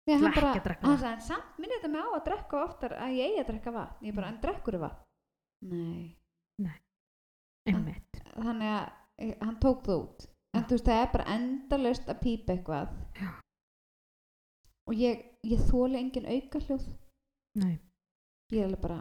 Nei, 0.05 0.19
hann 0.21 0.35
bara, 0.37 0.51
hann 0.83 0.99
sagði, 1.01 1.25
samt 1.25 1.57
minnir 1.57 1.81
þetta 1.81 1.93
mig 1.95 2.05
á 2.05 2.09
að 2.13 2.25
drekka 2.27 2.59
oftar 2.61 2.95
að 3.01 3.15
ég 3.17 3.31
eigi 3.31 3.41
að 3.41 3.49
drekka 3.53 3.73
vatn 3.73 4.09
ég 4.11 4.17
bara, 4.19 4.29
en 4.29 4.41
drekkur 4.43 4.77
vatn? 4.83 5.71
Nei 5.73 6.25
Einmitt. 7.65 8.21
þannig 8.37 8.69
að 8.69 9.25
eh, 9.25 9.37
hann 9.41 9.57
tók 9.63 9.87
það 9.87 10.03
út 10.03 10.27
en 10.55 10.67
þú 10.69 10.77
veist 10.77 10.89
það 10.91 11.01
er 11.01 11.11
bara 11.15 11.35
endalaust 11.35 12.11
að 12.13 12.21
pípa 12.21 12.55
eitthvað 12.55 12.91
Já. 13.17 13.31
og 14.91 15.01
ég, 15.01 15.23
ég 15.49 15.63
þóli 15.71 16.01
engin 16.03 16.29
auka 16.29 16.61
hljóð 16.67 16.85
Nei. 17.63 17.79
Ég 18.53 18.61
er 18.61 18.69
alveg 18.69 18.83
bara 18.83 18.99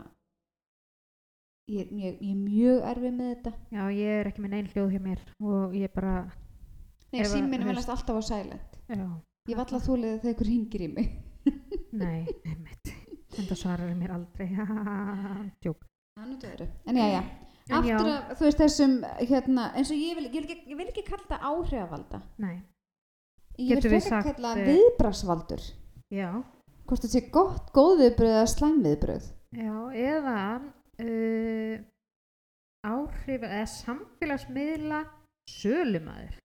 ég, 1.71 1.91
ég, 1.91 2.17
ég 2.21 2.31
er 2.31 2.39
mjög 2.39 2.87
erfið 2.93 3.17
með 3.19 3.29
þetta. 3.33 3.53
Já, 3.75 3.83
ég 3.97 4.21
er 4.21 4.31
ekki 4.31 4.45
með 4.45 4.55
neinn 4.55 4.71
hljóð 4.73 4.95
hjá 4.95 5.03
mér 5.09 5.23
og 5.43 5.77
ég 5.77 5.93
bara, 5.95 6.15
Nei, 7.13 7.23
þú 7.29 7.43
velast 7.67 7.93
alltaf 7.93 8.19
á 8.19 8.23
silent. 8.31 8.81
Já, 8.89 9.05
ég 9.51 9.63
alltaf 9.63 9.87
þólið 9.87 10.19
þegar 10.23 10.35
ykkur 10.35 10.51
hringir 10.51 10.85
í 10.87 10.91
mig. 10.97 11.15
Nei, 12.03 12.19
einmitt. 12.47 12.93
En 13.33 13.49
það 13.49 13.57
svarar 13.59 13.95
mér 13.97 14.13
aldrei. 14.15 14.49
Öðru. 16.13 16.67
en 16.85 16.97
já, 16.97 17.05
já, 17.09 17.21
aftur 17.73 18.09
að 18.11 18.33
þú 18.37 18.45
veist 18.45 18.59
þessum 18.61 18.91
hérna, 19.17 19.63
eins 19.77 19.91
og 19.93 19.97
ég 19.97 20.17
vil, 20.19 20.25
ég 20.27 20.35
vil, 20.35 20.43
ekki, 20.45 20.57
ég 20.69 20.77
vil 20.77 20.89
ekki 20.91 21.03
kalla 21.07 21.23
þetta 21.23 21.49
áhrifvalda 21.49 22.19
nei, 22.43 22.57
ég 23.57 23.81
vil 23.81 24.01
sagt, 24.03 24.27
kalla 24.29 24.51
eh, 24.59 24.67
viðbrasvaldur 24.67 25.63
já, 26.13 26.27
hvort 26.93 27.03
þetta 27.07 27.13
sé 27.17 27.23
gott, 27.33 27.71
góð 27.73 28.03
viðbröð 28.03 28.35
eða 28.37 28.49
slæm 28.53 28.79
viðbröð 28.85 29.25
já, 29.57 29.75
eða 30.13 30.37
uh, 31.01 31.75
áhrif 32.87 33.43
eða 33.47 33.65
samfélagsmiðla 33.73 35.01
sölumæður. 35.49 36.37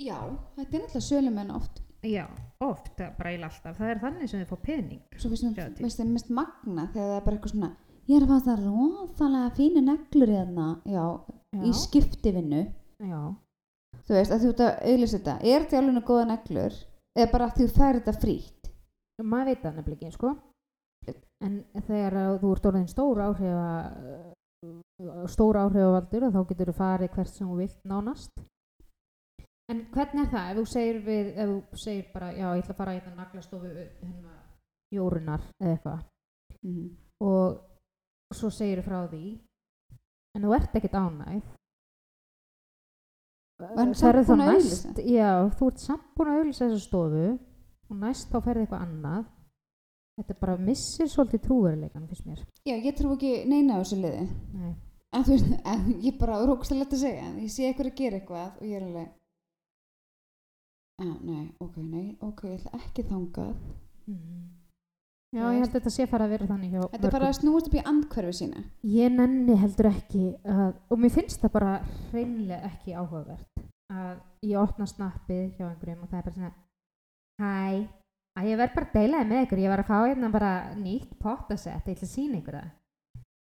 Já, 0.00 0.18
þetta 0.56 0.64
er 0.76 0.82
náttúrulega 0.82 1.04
sölumenn 1.06 1.52
oft. 1.54 1.80
Já, 2.04 2.24
oft, 2.64 2.90
bara 2.98 3.30
eiginlega 3.30 3.48
alltaf. 3.48 3.76
Það 3.78 3.90
er 3.92 4.00
þannig 4.02 4.30
sem 4.30 4.42
þið 4.42 4.50
fá 4.50 4.58
pening. 4.66 5.02
Svo 5.16 5.30
veist 5.32 6.00
þið, 6.00 6.10
mest 6.10 6.32
magna 6.34 6.88
þegar 6.92 7.06
það 7.12 7.14
er 7.18 7.24
bara 7.28 7.36
eitthvað 7.38 7.54
svona, 7.54 7.70
ég 8.10 8.16
er 8.18 8.26
að 8.26 8.32
fá 8.32 8.48
það 8.48 8.64
róðalega 8.64 9.52
fínu 9.60 9.84
neglur 9.86 10.32
í 10.34 10.36
þarna, 10.40 10.66
já, 10.90 11.06
í 11.54 11.70
Já, 11.70 11.78
skiptivinnu. 11.84 12.64
já, 13.00 13.20
Þú 14.04 14.18
veist, 14.18 14.34
að 14.34 14.42
þú 14.42 14.50
ert 14.50 14.64
að 14.66 14.74
auðlýsa 14.90 15.16
þetta, 15.16 15.36
er 15.48 15.62
þetta 15.64 15.78
alveg 15.80 16.08
góða 16.10 16.26
neglur, 16.32 16.74
eða 17.16 17.30
bara 17.32 17.46
að 17.48 17.56
þú 17.60 17.68
fær 17.78 18.00
þetta 18.00 18.16
frítt? 18.20 18.53
Maður 19.22 19.46
veit 19.52 19.62
það 19.62 19.76
nefnilega 19.78 20.08
ekki, 20.08 20.16
sko. 20.16 20.32
En 21.44 21.58
þegar 21.86 22.16
þú 22.40 22.52
ert 22.54 22.66
orðin 22.70 22.88
stór 22.88 23.20
áhrifa, 23.20 23.68
stór 25.28 25.58
áhrifavaldur 25.60 26.30
þá 26.32 26.40
getur 26.48 26.70
þú 26.72 26.76
farið 26.78 27.12
hvert 27.14 27.32
sem 27.34 27.48
þú 27.48 27.58
vilt 27.60 27.80
nánast. 27.84 28.32
En 29.72 29.84
hvernig 29.92 30.24
er 30.26 30.30
það? 30.32 30.50
Ef 30.50 30.56
þú 30.58 30.64
segir 30.72 30.98
við, 31.04 31.28
ef 31.40 31.52
þú 31.52 31.82
segir 31.84 32.08
bara, 32.12 32.32
já, 32.32 32.46
ég 32.56 32.64
ætla 32.64 32.74
að 32.74 32.80
fara 32.80 32.94
í 32.94 32.98
þetta 33.00 33.14
naglastofu 33.20 33.70
hérna, 33.74 34.34
jórunar 34.94 35.46
eða 35.60 35.76
eitthvað 35.76 36.02
Mm. 36.64 36.96
og 37.20 37.60
svo 38.32 38.48
segir 38.48 38.80
þú 38.80 38.84
frá 38.86 39.00
því 39.10 39.38
en 40.34 40.42
þú 40.46 40.52
ert 40.56 40.76
ekkert 40.78 40.94
ánægð 40.96 41.42
samt 43.76 43.98
ferðu 44.00 44.22
þá 44.24 44.34
næst 44.40 45.00
já, 45.04 45.28
þú 45.58 45.68
ert 45.68 45.82
samt 45.82 46.06
búin 46.16 46.30
að 46.32 46.38
auðvisa 46.40 46.64
þessa 46.70 46.80
stofu 46.86 47.26
og 47.90 47.96
næst 48.00 48.30
þá 48.32 48.38
ferði 48.44 48.64
eitthvað 48.66 48.84
annað 48.86 49.24
þetta 50.18 50.36
bara 50.40 50.56
missir 50.62 51.08
svolítið 51.10 51.42
trúveruleikan 51.48 52.08
fyrst 52.10 52.26
mér 52.28 52.42
Já, 52.68 52.76
ég 52.78 52.94
trú 52.98 53.14
ekki 53.16 53.32
neina 53.50 53.78
á 53.78 53.82
þessu 53.82 53.98
liði. 54.00 54.26
Nei. 54.54 54.74
En 55.14 55.24
þú 55.26 55.34
veist, 55.34 55.50
en 55.70 55.82
ég 56.02 56.16
bara 56.18 56.40
rókst 56.46 56.72
að 56.74 56.84
að 56.86 56.98
segja, 57.02 57.26
ég 57.38 57.50
sé 57.52 57.68
eitthvað 57.68 57.90
að 57.90 57.98
gera 58.00 58.18
eitthvað 58.18 58.56
og 58.58 58.64
ég 58.66 58.76
er 58.78 58.86
alveg, 58.88 59.08
ah, 61.04 61.14
nei, 61.22 61.44
ok, 61.62 61.76
nei, 61.82 62.06
ok, 62.20 62.42
ég 62.50 62.60
ætla 62.60 62.80
ekki 62.80 63.04
þangað. 63.10 63.54
Mhm. 64.06 64.40
já, 65.34 65.42
ég 65.50 65.60
held 65.60 65.68
að 65.70 65.76
þetta 65.78 65.90
sé 65.90 66.06
fara 66.06 66.26
að 66.26 66.34
vera 66.34 66.46
þannig 66.46 66.70
hjá 66.74 66.82
Þetta 66.90 67.06
er 67.08 67.14
bara 67.14 67.28
að 67.28 67.38
snúast 67.40 67.66
upp 67.68 67.74
í 67.74 67.84
andhverfi 67.90 68.34
sína. 68.38 68.64
ég 68.82 69.12
nenni 69.14 69.56
heldur 69.58 69.88
ekki 69.90 70.24
að, 70.44 70.74
og 70.90 70.98
mér 70.98 71.10
finnst 71.10 71.40
það 71.42 71.52
bara 71.52 71.72
hreinlega 72.12 72.70
ekki 72.70 72.94
áhugavert 72.94 73.64
að 73.90 74.20
ég 74.42 74.58
opna 74.60 74.86
snappið 74.86 75.56
hjá 75.56 75.66
einhverjum 75.70 76.02
og 76.04 76.10
það 76.10 76.18
er 76.18 76.22
bara 76.28 76.36
svona 76.36 76.52
hæ, 77.40 77.88
að 78.38 78.48
ég 78.50 78.58
verð 78.60 78.74
bara 78.76 78.86
að 78.88 78.94
deila 78.98 79.20
það 79.20 79.28
með 79.32 79.42
ykkur. 79.46 79.62
Ég 79.64 79.72
var 79.74 79.82
að 79.84 79.90
fá 79.90 79.98
hérna 80.04 80.30
bara 80.34 80.52
nýtt 80.78 81.12
pottasett 81.22 81.86
ég 81.90 81.96
ætla 81.98 82.08
að 82.08 82.12
sína 82.14 82.40
ykkur 82.40 82.58
það. 82.60 82.70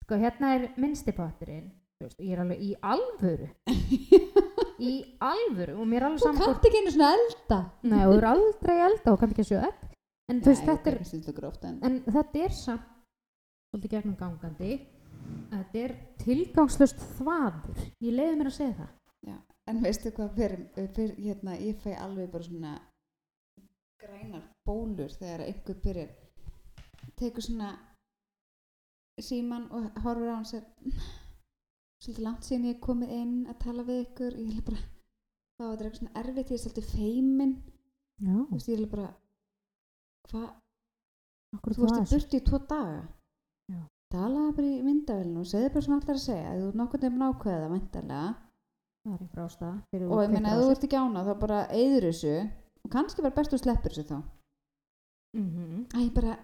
Sko 0.03 0.19
hérna 0.19 0.53
er 0.57 0.67
minnsti 0.77 1.13
potturinn. 1.15 1.71
Þú 2.01 2.07
veist, 2.09 2.19
ég 2.19 2.33
er 2.35 2.41
alveg 2.43 2.63
í 2.63 2.71
alvöru. 2.83 3.49
Í 4.83 4.93
alvöru. 5.23 5.75
Og 5.79 5.87
mér 5.87 6.01
er 6.01 6.07
alveg 6.09 6.19
Þú 6.19 6.25
saman 6.27 6.41
hvort- 6.41 6.49
kannt 6.57 6.65
ekki 6.67 6.81
einu 6.81 6.91
svona 6.95 7.11
elda. 7.17 7.59
Nei, 7.83 7.99
þú 8.03 8.17
er 8.17 8.27
aldrei 8.33 8.77
elda 8.89 9.13
og 9.13 9.19
kannski 9.21 9.37
ekki 9.37 9.45
að 9.45 9.51
sjöða 9.51 9.69
egg. 9.69 9.85
En 10.31 10.39
þú 10.41 10.49
veist, 10.49 10.65
þetta 10.67 10.91
er, 10.91 10.97
en. 11.69 11.79
en 11.83 11.95
þetta 12.15 12.43
er 12.43 12.53
samt 12.57 12.89
svolítið 13.73 13.93
gegnum 13.93 14.15
gangandi. 14.19 14.73
Þetta 15.53 15.79
er 15.83 15.93
tilgangslust 16.23 16.99
þvaður. 17.17 17.79
Ég 18.03 18.15
leiði 18.17 18.37
mér 18.39 18.49
að 18.51 18.57
segja 18.57 18.75
það. 18.81 18.91
En 19.71 19.77
veistu 19.79 20.11
hvað 20.11 20.33
fyrir, 20.35 20.63
fyrir 20.75 21.11
hérna, 21.23 21.53
ég 21.55 21.77
fæ 21.79 21.93
alveg 22.03 22.31
bara 22.33 22.43
svona 22.43 22.71
grænar 24.01 24.43
bólur 24.65 25.11
þegar 25.19 25.45
einhver 25.47 25.79
byrjar 25.83 26.11
tekur 27.19 27.45
svona 27.45 27.69
síman 29.21 29.67
og 29.71 30.01
horfir 30.03 30.31
á 30.33 30.35
hans 30.35 30.53
er 30.57 30.63
svolítið 32.03 32.23
langt 32.25 32.47
síðan 32.47 32.67
ég 32.69 32.75
er 32.75 32.85
komið 32.87 33.15
inn 33.15 33.35
að 33.47 33.59
tala 33.63 33.85
við 33.87 34.01
ykkur. 34.07 34.37
Ég 34.41 34.59
er 34.59 34.65
bara 34.67 34.81
þá 34.83 35.63
er 35.63 35.71
þetta 35.71 35.83
eitthvað 35.83 35.99
svona 35.99 36.21
erfitt 36.21 36.51
ég 36.51 36.57
er 36.57 36.63
svolítið 36.63 36.89
feimin. 36.93 37.53
Já, 38.23 38.37
þú 38.37 38.57
veist 38.57 38.71
ég 38.71 38.79
er 38.79 38.89
bara 38.93 39.09
hvað, 40.29 40.47
þú 41.63 41.83
varst 41.83 42.01
í 42.01 42.15
burti 42.15 42.39
í 42.39 42.47
tvo 42.47 42.61
daga. 42.69 43.03
Já. 43.71 43.81
talaði 44.13 44.55
bara 44.57 44.69
í 44.69 44.81
myndavélinu 44.85 45.41
og 45.41 45.47
segði 45.49 45.69
bara 45.73 45.85
sem 45.85 45.95
allar 45.95 46.17
að 46.17 46.25
segja. 46.25 46.57
Þú 46.57 46.65
ert 46.67 46.79
nokkurn 46.81 47.05
veginn 47.05 47.27
ákveða 47.29 47.69
er 47.69 47.77
fyrir 49.91 50.11
og 50.11 50.21
ég 50.23 50.33
meina 50.33 50.57
þú 50.59 50.67
ert 50.73 50.85
ekki 50.87 50.99
ána 50.99 51.23
þá 51.27 51.33
bara 51.39 51.63
eyður 51.75 52.05
þessu 52.09 52.35
og 52.83 52.91
kannski 52.91 53.23
bara 53.23 53.35
best 53.35 53.53
þú 53.53 53.59
sleppur 53.61 53.93
þessu 53.93 54.07
þá. 54.09 54.17
Mhm. 55.33 55.87
Æ, 55.93 55.97
ég 55.97 56.13
bara, 56.13 56.37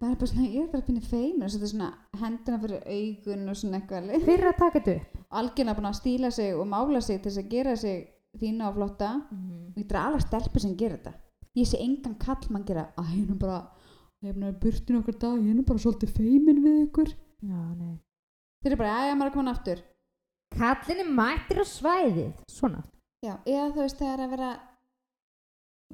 bara, 0.00 0.14
bara 0.20 0.26
svona, 0.28 0.48
ég 0.52 0.64
er 0.64 0.72
bara 0.72 0.82
að 0.82 0.86
finna 0.90 1.00
feimin 1.00 1.42
og 1.42 1.50
svona 1.50 1.86
hendina 2.20 2.58
fyrir 2.60 2.82
augun 2.84 3.48
og 3.48 3.56
svona 3.56 3.78
eitthvað. 3.80 4.10
Fyrir 4.26 4.48
að 4.50 4.58
taka 4.58 4.80
þetta 4.80 4.96
upp. 5.00 5.22
Algjörlega 5.40 5.76
búin 5.78 5.88
að 5.88 6.00
stíla 6.00 6.30
sig 6.30 6.54
og 6.54 6.66
mála 6.68 7.00
sig 7.00 7.22
til 7.22 7.30
þess 7.30 7.40
að 7.40 7.48
gera 7.54 7.76
sig 7.76 8.08
fína 8.36 8.68
og 8.68 8.74
flotta. 8.74 9.12
Og 9.32 9.78
ég 9.80 9.88
dra 9.88 10.02
alveg 10.08 10.26
stelpur 10.26 10.60
sem 10.60 10.76
gera 10.76 10.98
þetta. 10.98 11.14
Ég 11.56 11.66
sé 11.70 11.80
engan 11.80 12.18
kall 12.18 12.50
mann 12.50 12.66
gera 12.66 12.90
að 12.98 13.14
er 13.14 13.26
nú 13.30 13.38
bara, 13.38 13.62
ég 14.22 14.36
er 14.36 14.52
burtin 14.60 15.00
okkur 15.00 15.18
dag 15.18 15.38
er 15.38 15.54
nú 15.54 15.64
bara 15.64 15.78
svolítið 15.78 16.12
feimin 16.12 16.62
við 16.64 16.78
ykkur. 16.88 17.14
Já, 17.40 17.60
nei. 17.78 17.96
Þeir 18.62 18.72
eru 18.72 18.76
bara, 18.76 19.08
ég 19.08 19.16
maður 19.16 19.30
að 19.30 19.36
koma 19.38 19.50
aftur. 19.56 19.82
Kallin 20.54 21.00
er 21.00 21.10
mættir 21.10 21.60
á 21.60 21.64
svæðið. 21.64 22.32
Svona. 22.50 22.84
Já, 23.24 23.38
eða 23.46 23.72
þú 23.72 23.80
veist, 23.80 24.02
er 24.04 24.20
að 24.20 24.30
vera 24.36 24.50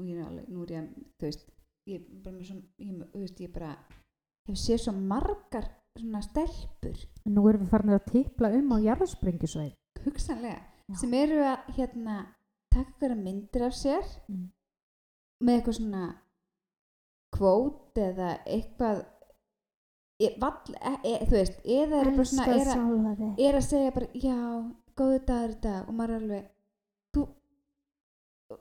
og 0.01 0.07
ég 0.09 0.19
er 0.19 0.27
alveg, 0.27 0.49
nú 0.49 0.65
er 0.65 0.73
ég 0.75 0.81
að, 0.83 0.89
þú 1.21 1.29
veist 1.29 1.45
ég 1.91 2.01
er 2.01 2.23
bara 2.25 2.37
með 2.37 2.49
svona, 2.51 2.65
ég, 2.79 3.03
þú 3.13 3.23
veist, 3.25 3.41
ég 3.45 3.53
bara 3.55 3.71
hef 4.49 4.59
séð 4.61 4.83
svo 4.85 4.95
margar 4.97 5.69
svona 5.99 6.23
stelpur 6.25 7.05
nú 7.29 7.45
erum 7.51 7.65
við 7.67 7.73
farin 7.75 7.95
að 7.97 8.09
tipla 8.13 8.53
um 8.57 8.75
á 8.75 8.77
jarðsprengjusvæð 8.87 10.05
hugsanlega, 10.05 10.61
Já. 10.89 10.95
sem 11.03 11.15
eru 11.19 11.41
að 11.45 11.71
hérna, 11.77 12.17
taka 12.73 12.95
hverja 13.01 13.17
myndir 13.21 13.67
af 13.67 13.75
sér 13.77 14.05
Mm. 14.31 14.47
með 15.45 15.57
eitthvað 15.59 15.77
svona 15.81 16.05
kvót 17.35 17.99
eða 18.01 18.31
eitthvað 18.47 19.03
e, 20.21 20.31
vall, 20.41 20.75
e, 20.77 20.95
e, 21.05 21.15
þú 21.27 21.37
veist, 21.37 21.61
eða 21.65 22.01
bara 22.05 22.25
svona 22.29 22.47
er 22.55 22.71
þig 22.71 23.45
er 23.49 23.59
að 23.61 23.67
segja 23.69 23.93
bara, 23.97 24.09
já, 24.15 24.39
góðu 24.99 25.21
dagur 25.29 25.55
í 25.55 25.61
dag 25.65 25.89
og 25.89 25.95
maður 25.97 26.15
er 26.17 26.23
alveg 26.25 26.49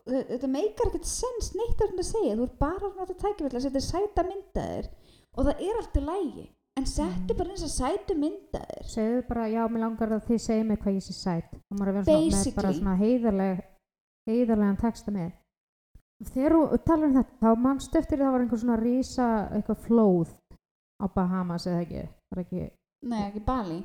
þetta 0.06 0.48
meikar 0.52 0.90
ekkert 0.92 1.08
sens 1.10 1.52
neitt 1.58 1.82
að 1.82 2.04
segja, 2.06 2.36
þú 2.38 2.46
er 2.46 2.56
bara 2.60 2.90
að 2.90 2.98
nota 3.02 3.16
tækifæll 3.24 3.58
að 3.58 3.66
setja 3.66 3.82
sæta 3.82 4.24
myndaðir 4.28 4.90
og 5.38 5.46
það 5.48 5.64
er 5.66 5.80
allt 5.82 5.98
í 5.98 6.04
lægi 6.06 6.46
en 6.80 6.86
settu 6.88 7.34
Mm. 7.34 7.38
bara 7.40 7.50
eins 7.50 7.64
að 7.66 7.74
sætu 7.76 8.16
myndaðir. 8.16 8.84
Segðu 8.88 9.24
bara, 9.28 9.48
já, 9.50 9.64
mér 9.68 9.82
langar 9.84 10.14
að 10.16 10.26
þið 10.30 10.40
segja 10.46 10.64
mig 10.64 10.80
hvað 10.80 10.96
ég 10.96 11.04
sé 11.08 11.14
sætt 11.18 11.54
og 11.58 11.80
maður 11.80 11.90
er 11.90 11.90
að 11.90 12.06
vera 12.06 12.20
svona, 12.20 12.44
með 12.46 12.56
bara 12.56 12.74
svona 12.78 12.96
heiðarleg 13.02 13.64
heiðarlegan 14.30 14.78
texta 14.80 15.12
með. 15.12 15.32
Þegar 16.30 16.52
þú 16.56 16.80
talar 16.86 17.08
um 17.10 17.14
þetta, 17.18 17.36
þá 17.42 17.50
mannstu 17.66 17.98
eftir 18.00 18.20
það 18.20 18.32
var 18.32 18.42
einhver 18.46 18.60
svona 18.64 18.80
rísa, 18.80 19.28
eitthvað 19.56 19.84
flóð 19.88 20.34
á 21.00 21.06
Bahamas 21.16 21.66
eða 21.68 21.82
ekki, 21.86 22.02
var 22.32 22.44
ekki 22.44 22.64
nei, 23.10 23.22
ekki 23.30 23.44
Bali. 23.46 23.80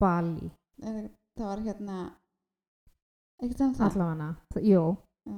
Bali, 0.00 0.50
það 0.80 1.46
var 1.46 1.62
hérna 1.66 1.96
ekkert 3.42 3.60
um 3.66 3.74
það. 3.74 3.86
Allavega. 3.90 4.28
Jú, 4.62 4.82
Já. 5.26 5.36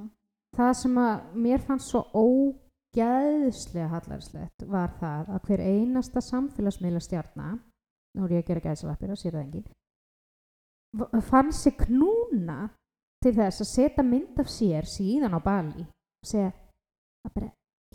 það 0.57 0.73
sem 0.81 0.97
að 1.01 1.33
mér 1.45 1.59
fannst 1.65 1.89
svo 1.91 2.01
ógæðslega 2.23 3.87
hallarslegt 3.93 4.65
var 4.69 4.93
það 4.99 5.29
að 5.35 5.43
hver 5.49 5.63
einasta 5.65 6.21
samfélagsmiðla 6.25 7.01
stjarnar 7.05 7.57
nú 8.17 8.25
er 8.25 8.31
ég 8.37 8.43
að 8.43 8.47
gera 8.51 8.65
gæðslappir 8.69 9.13
að 9.13 9.21
sér 9.23 9.37
það 9.37 9.45
engin 9.45 9.67
fann 11.29 11.51
sig 11.53 11.75
knúna 11.83 12.59
til 13.23 13.33
þess 13.35 13.61
að 13.61 13.69
setja 13.73 14.03
mynd 14.05 14.39
af 14.41 14.49
sér 14.49 14.87
síðan 14.89 15.35
á 15.37 15.39
Bali 15.43 15.83
og 15.85 16.27
segja 16.31 16.51
að 17.27 17.33
bara 17.35 17.49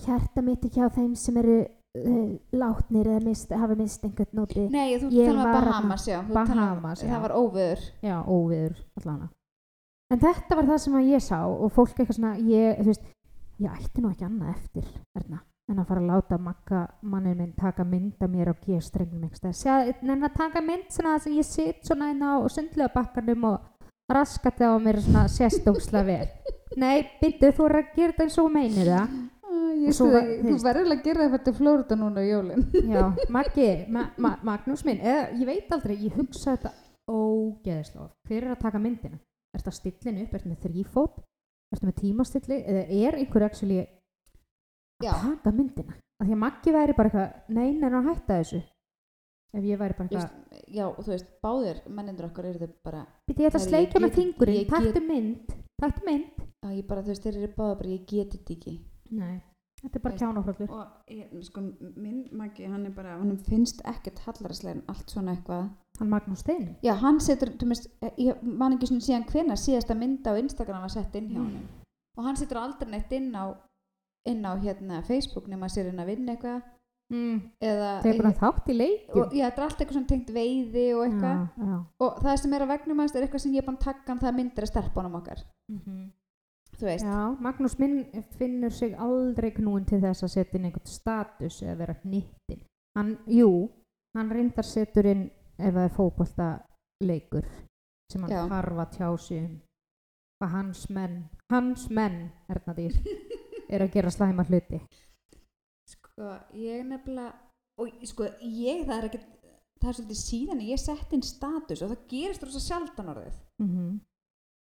hjarta 0.04 0.42
mitt 0.44 0.64
ekki 0.68 0.82
á 0.84 0.88
þeim 0.94 1.14
sem 1.18 1.36
eru 1.42 1.56
uh, 1.64 2.30
látnir 2.54 3.08
eða 3.10 3.22
mist, 3.24 3.50
hafa 3.54 3.74
mist 3.78 4.04
einhvern 4.06 4.38
nóti 4.40 4.66
Nei, 4.70 4.94
þú 5.00 5.10
talar 5.10 5.48
um. 5.48 5.70
Bahamas, 5.70 6.06
já, 6.10 6.18
þú 6.22 6.34
talar 6.34 6.50
um- 6.54 6.60
Bahamas, 6.60 7.02
já. 7.02 7.08
Það 7.10 7.24
var 7.26 7.34
óveður 7.40 7.84
já, 8.04 8.16
óviður 8.26 8.76
allavega 9.00 9.28
en 10.14 10.22
þetta 10.22 10.58
var 10.58 10.68
það 10.70 10.80
sem 10.84 11.00
að 11.00 11.10
ég 11.10 11.24
sá 11.24 11.40
og 11.48 11.72
fólk 11.74 11.98
eitthvað 11.98 12.18
svona 12.18 12.36
ég, 12.38 12.78
veist, 12.86 13.10
ég 13.62 13.74
ætti 13.74 14.02
nú 14.04 14.12
ekki 14.12 14.28
annað 14.28 14.54
eftir 14.54 14.88
erna, 15.18 15.40
en 15.70 15.82
að 15.82 15.90
fara 15.90 16.02
að 16.04 16.10
láta 16.12 16.38
makka 16.38 16.86
mannið 17.02 17.36
minn 17.40 17.52
taka 17.58 17.86
mynd 17.88 18.24
af 18.24 18.32
mér 18.32 18.52
á 18.52 18.54
G-strengnum 18.64 19.28
en 19.28 20.28
að 20.28 20.38
taka 20.38 20.64
mynd 20.64 20.88
svona 20.94 21.18
sem 21.22 21.36
ég 21.38 21.48
sitt 21.48 21.84
svona 21.86 22.12
inn 22.14 22.22
á 22.22 22.38
sundlega 22.52 22.92
bakkanum 22.94 23.50
og 23.50 23.70
raskat 24.12 24.62
á 24.62 24.76
mér 24.78 25.00
svona 25.02 25.26
séstóksla 25.32 26.04
vel 26.06 26.26
nei, 26.82 27.06
byrju, 27.20 27.54
þú 27.58 27.68
er 27.68 27.78
að 27.80 27.94
gera 27.94 28.12
þetta 28.12 28.28
eins 28.28 28.42
og 28.42 28.52
meinir 28.52 28.90
það 28.92 29.22
svo 29.94 30.08
það, 30.12 30.30
þú 30.44 30.54
verður 30.64 30.94
að 30.94 31.04
gera 31.04 31.26
það 31.26 31.34
fyrir 31.34 31.58
Flórida 31.58 31.98
núna 31.98 32.24
í 32.24 32.30
jólinn 32.30 32.64
Já, 32.90 33.04
Maggi, 33.34 33.68
ma 33.92 34.08
ma 34.20 34.34
Magnús 34.46 34.84
minn, 34.86 35.02
eða, 35.02 35.28
ég 35.38 35.46
veit 35.48 35.74
aldrei, 35.74 35.96
ég 36.06 36.16
hugsa 36.18 36.54
þetta 36.54 36.74
ógeðislega. 37.10 38.08
er 38.32 38.50
að 38.54 38.60
taka 38.62 38.80
myndina? 38.80 39.18
Er 39.54 39.62
þetta 39.62 39.74
stillin 39.78 40.22
upp, 40.24 40.34
er 40.34 40.40
þetta 40.42 40.52
með 40.52 40.62
þrýfót, 40.66 41.18
er 41.20 41.78
þetta 41.78 41.88
með 41.90 41.98
tímastilli, 42.00 42.56
eða 42.72 42.84
er 43.08 43.18
einhver 43.20 43.44
actually 43.46 43.78
að 43.84 43.88
Já. 45.04 45.12
taka 45.22 45.52
myndina? 45.54 45.94
Af 46.20 46.26
því 46.28 46.34
að 46.36 46.40
Maggi 46.44 46.72
væri 46.74 46.94
bara 46.96 47.10
eitthvað, 47.10 47.32
nei, 47.54 47.68
nei, 47.74 47.90
hann 47.90 48.08
hætta 48.08 48.38
þessu. 48.40 48.60
Ef 49.54 49.62
ég 49.68 49.78
væri 49.78 49.94
bara 49.98 50.08
eitthvað, 50.08 50.60
Já, 50.74 50.84
og 50.88 50.98
þú 51.04 51.10
veist, 51.14 51.28
báðir 51.44 51.80
mennindur 51.86 52.26
okkar 52.30 52.48
eru 52.50 52.58
þau 52.64 52.74
bara 52.82 53.06
ég 53.30 53.38
ætla 53.46 53.60
að 53.60 53.66
sleikja 53.68 54.00
með 54.02 54.14
fingurinn, 54.18 54.66
get- 54.66 55.02
mynd, 55.08 55.54
taktu 55.82 56.04
mynd. 56.06 56.44
að 56.64 56.76
ég 56.78 56.86
bara, 56.88 57.02
þú 57.02 57.12
veist, 57.12 57.22
þeir 57.22 57.36
eru 57.42 57.52
báðir 57.54 57.78
bara, 57.78 57.90
ég 57.94 58.06
geti 58.06 58.38
þetta 58.38 58.54
ekki 58.58 58.74
Nei, 59.14 59.42
þetta 59.84 59.98
er 60.00 60.02
bara 60.06 60.16
kjánafröllur. 60.20 60.70
og 60.70 60.86
ég, 61.12 61.30
sko, 61.44 61.60
minn 61.96 62.28
maki, 62.32 62.64
hann 62.66 62.86
er 62.86 62.90
bara 62.96 63.18
hann 63.20 63.36
finnst 63.46 63.82
ekkert 63.84 64.18
hallarislega 64.26 64.74
en 64.78 64.82
allt 64.88 65.08
svona 65.14 65.36
eitthvað 65.36 65.70
Hann 66.00 66.08
Magnús 66.10 66.40
Stein. 66.42 66.76
Já, 66.82 66.94
hann 66.98 67.20
setur, 67.22 67.52
þú 67.54 67.68
veist, 67.70 67.84
ég 68.18 68.42
man 68.42 68.72
ekki 68.74 68.88
svona 68.90 69.04
síðan 69.06 69.28
hvenær 69.30 69.60
síðasta 69.60 69.94
mynda 69.94 70.32
á 70.34 70.40
Instagram 70.42 70.80
var 70.82 70.90
sett 70.90 71.14
inn 71.14 71.28
hjá 71.30 71.38
Mm. 71.38 71.52
hann 71.54 71.68
og 72.18 72.24
hann 72.24 72.36
setur 72.36 72.58
aldrei 72.58 72.90
neitt 72.90 73.12
inn 73.12 73.30
á 73.34 73.54
inn 74.26 74.42
á 74.42 74.56
hérna 74.58 75.02
Facebook 75.04 75.46
nema 75.48 75.66
að 75.68 75.74
sér 75.76 75.88
inn 75.92 76.00
að 76.00 76.06
vinna 76.06 76.32
eitthvað 76.34 76.62
Mm. 77.12 77.40
eða 77.60 78.00
Tekur 78.02 78.24
hann 78.24 78.34
þátt 78.40 78.68
í 78.72 78.74
leikjum? 78.78 79.22
og 79.26 79.32
já, 79.36 79.44
þetta 79.50 79.58
er 79.58 79.64
allt 79.68 79.78
eitthvað 79.78 79.92
svona 79.98 80.08
tengt 80.08 80.30
veiði 80.32 80.84
og 80.96 81.02
eitthvað 81.04 81.34
Já, 81.36 81.66
já. 81.68 81.84
og 82.00 82.16
það 82.24 82.38
sem 82.40 82.52
er 82.54 82.62
á 82.64 82.66
vegnum 82.72 82.98
hans 82.98 83.14
er 83.14 83.22
eitthvað 83.26 83.40
sem 83.44 83.52
ég 83.52 83.58
er 83.62 83.66
búin 83.68 83.76
að 83.76 83.84
taka 83.84 84.06
hann 84.08 84.18
það 84.24 84.34
myndir 84.38 84.64
að 84.64 84.70
stelpunum 84.72 85.14
okkar 85.20 85.42
Mm 85.68 85.80
veist, 85.86 86.12
Já, 86.82 87.18
Magnús 87.40 87.76
minn 87.78 88.00
finnur 88.38 88.72
sig 88.74 88.94
aldrei 88.98 89.50
knúin 89.54 89.86
til 89.88 90.00
þess 90.02 90.26
að 90.26 90.32
setja 90.34 90.58
inn 90.58 90.68
einhvern 90.70 90.90
status 90.90 91.60
eða 91.62 91.76
vera 91.82 91.96
hnittin. 92.02 92.64
Hann, 92.98 93.14
jú, 93.30 93.50
hann 94.16 94.30
reyndar 94.30 94.66
setur 94.66 95.06
inn 95.10 95.28
ef 95.58 95.74
það 95.74 95.84
er 95.84 95.94
fótbolta 95.94 96.48
leikur 97.04 97.46
sem 98.12 98.22
hann 98.22 98.34
Já. 98.34 98.42
þarf 98.50 98.82
að 98.84 98.96
tjá 98.98 99.08
sig 99.18 99.44
um 99.44 99.60
hans 100.44 100.88
menn, 100.92 101.22
hans 101.48 101.86
menn, 101.88 102.26
Ernadís, 102.52 102.98
er 103.72 103.80
að 103.80 103.94
gera 103.94 104.10
slæma 104.12 104.44
hluti. 104.44 104.80
sko, 105.88 106.34
ég 106.58 106.82
nefnilega 106.84 107.32
og 107.80 108.04
sko, 108.06 108.28
ég, 108.40 108.84
það 108.84 108.98
er 108.98 109.06
ekki 109.08 109.20
það 109.80 109.88
er 109.88 109.96
svolítið 109.98 110.20
síðan 110.20 110.64
ég 110.64 110.80
sett 110.80 111.14
inn 111.16 111.24
status 111.26 111.82
og 111.84 111.92
það 111.92 112.04
gerist 112.10 112.44
rosa 112.46 112.62
sjaldan 112.62 113.14
orðið 113.14 113.38
Mm 113.62 114.00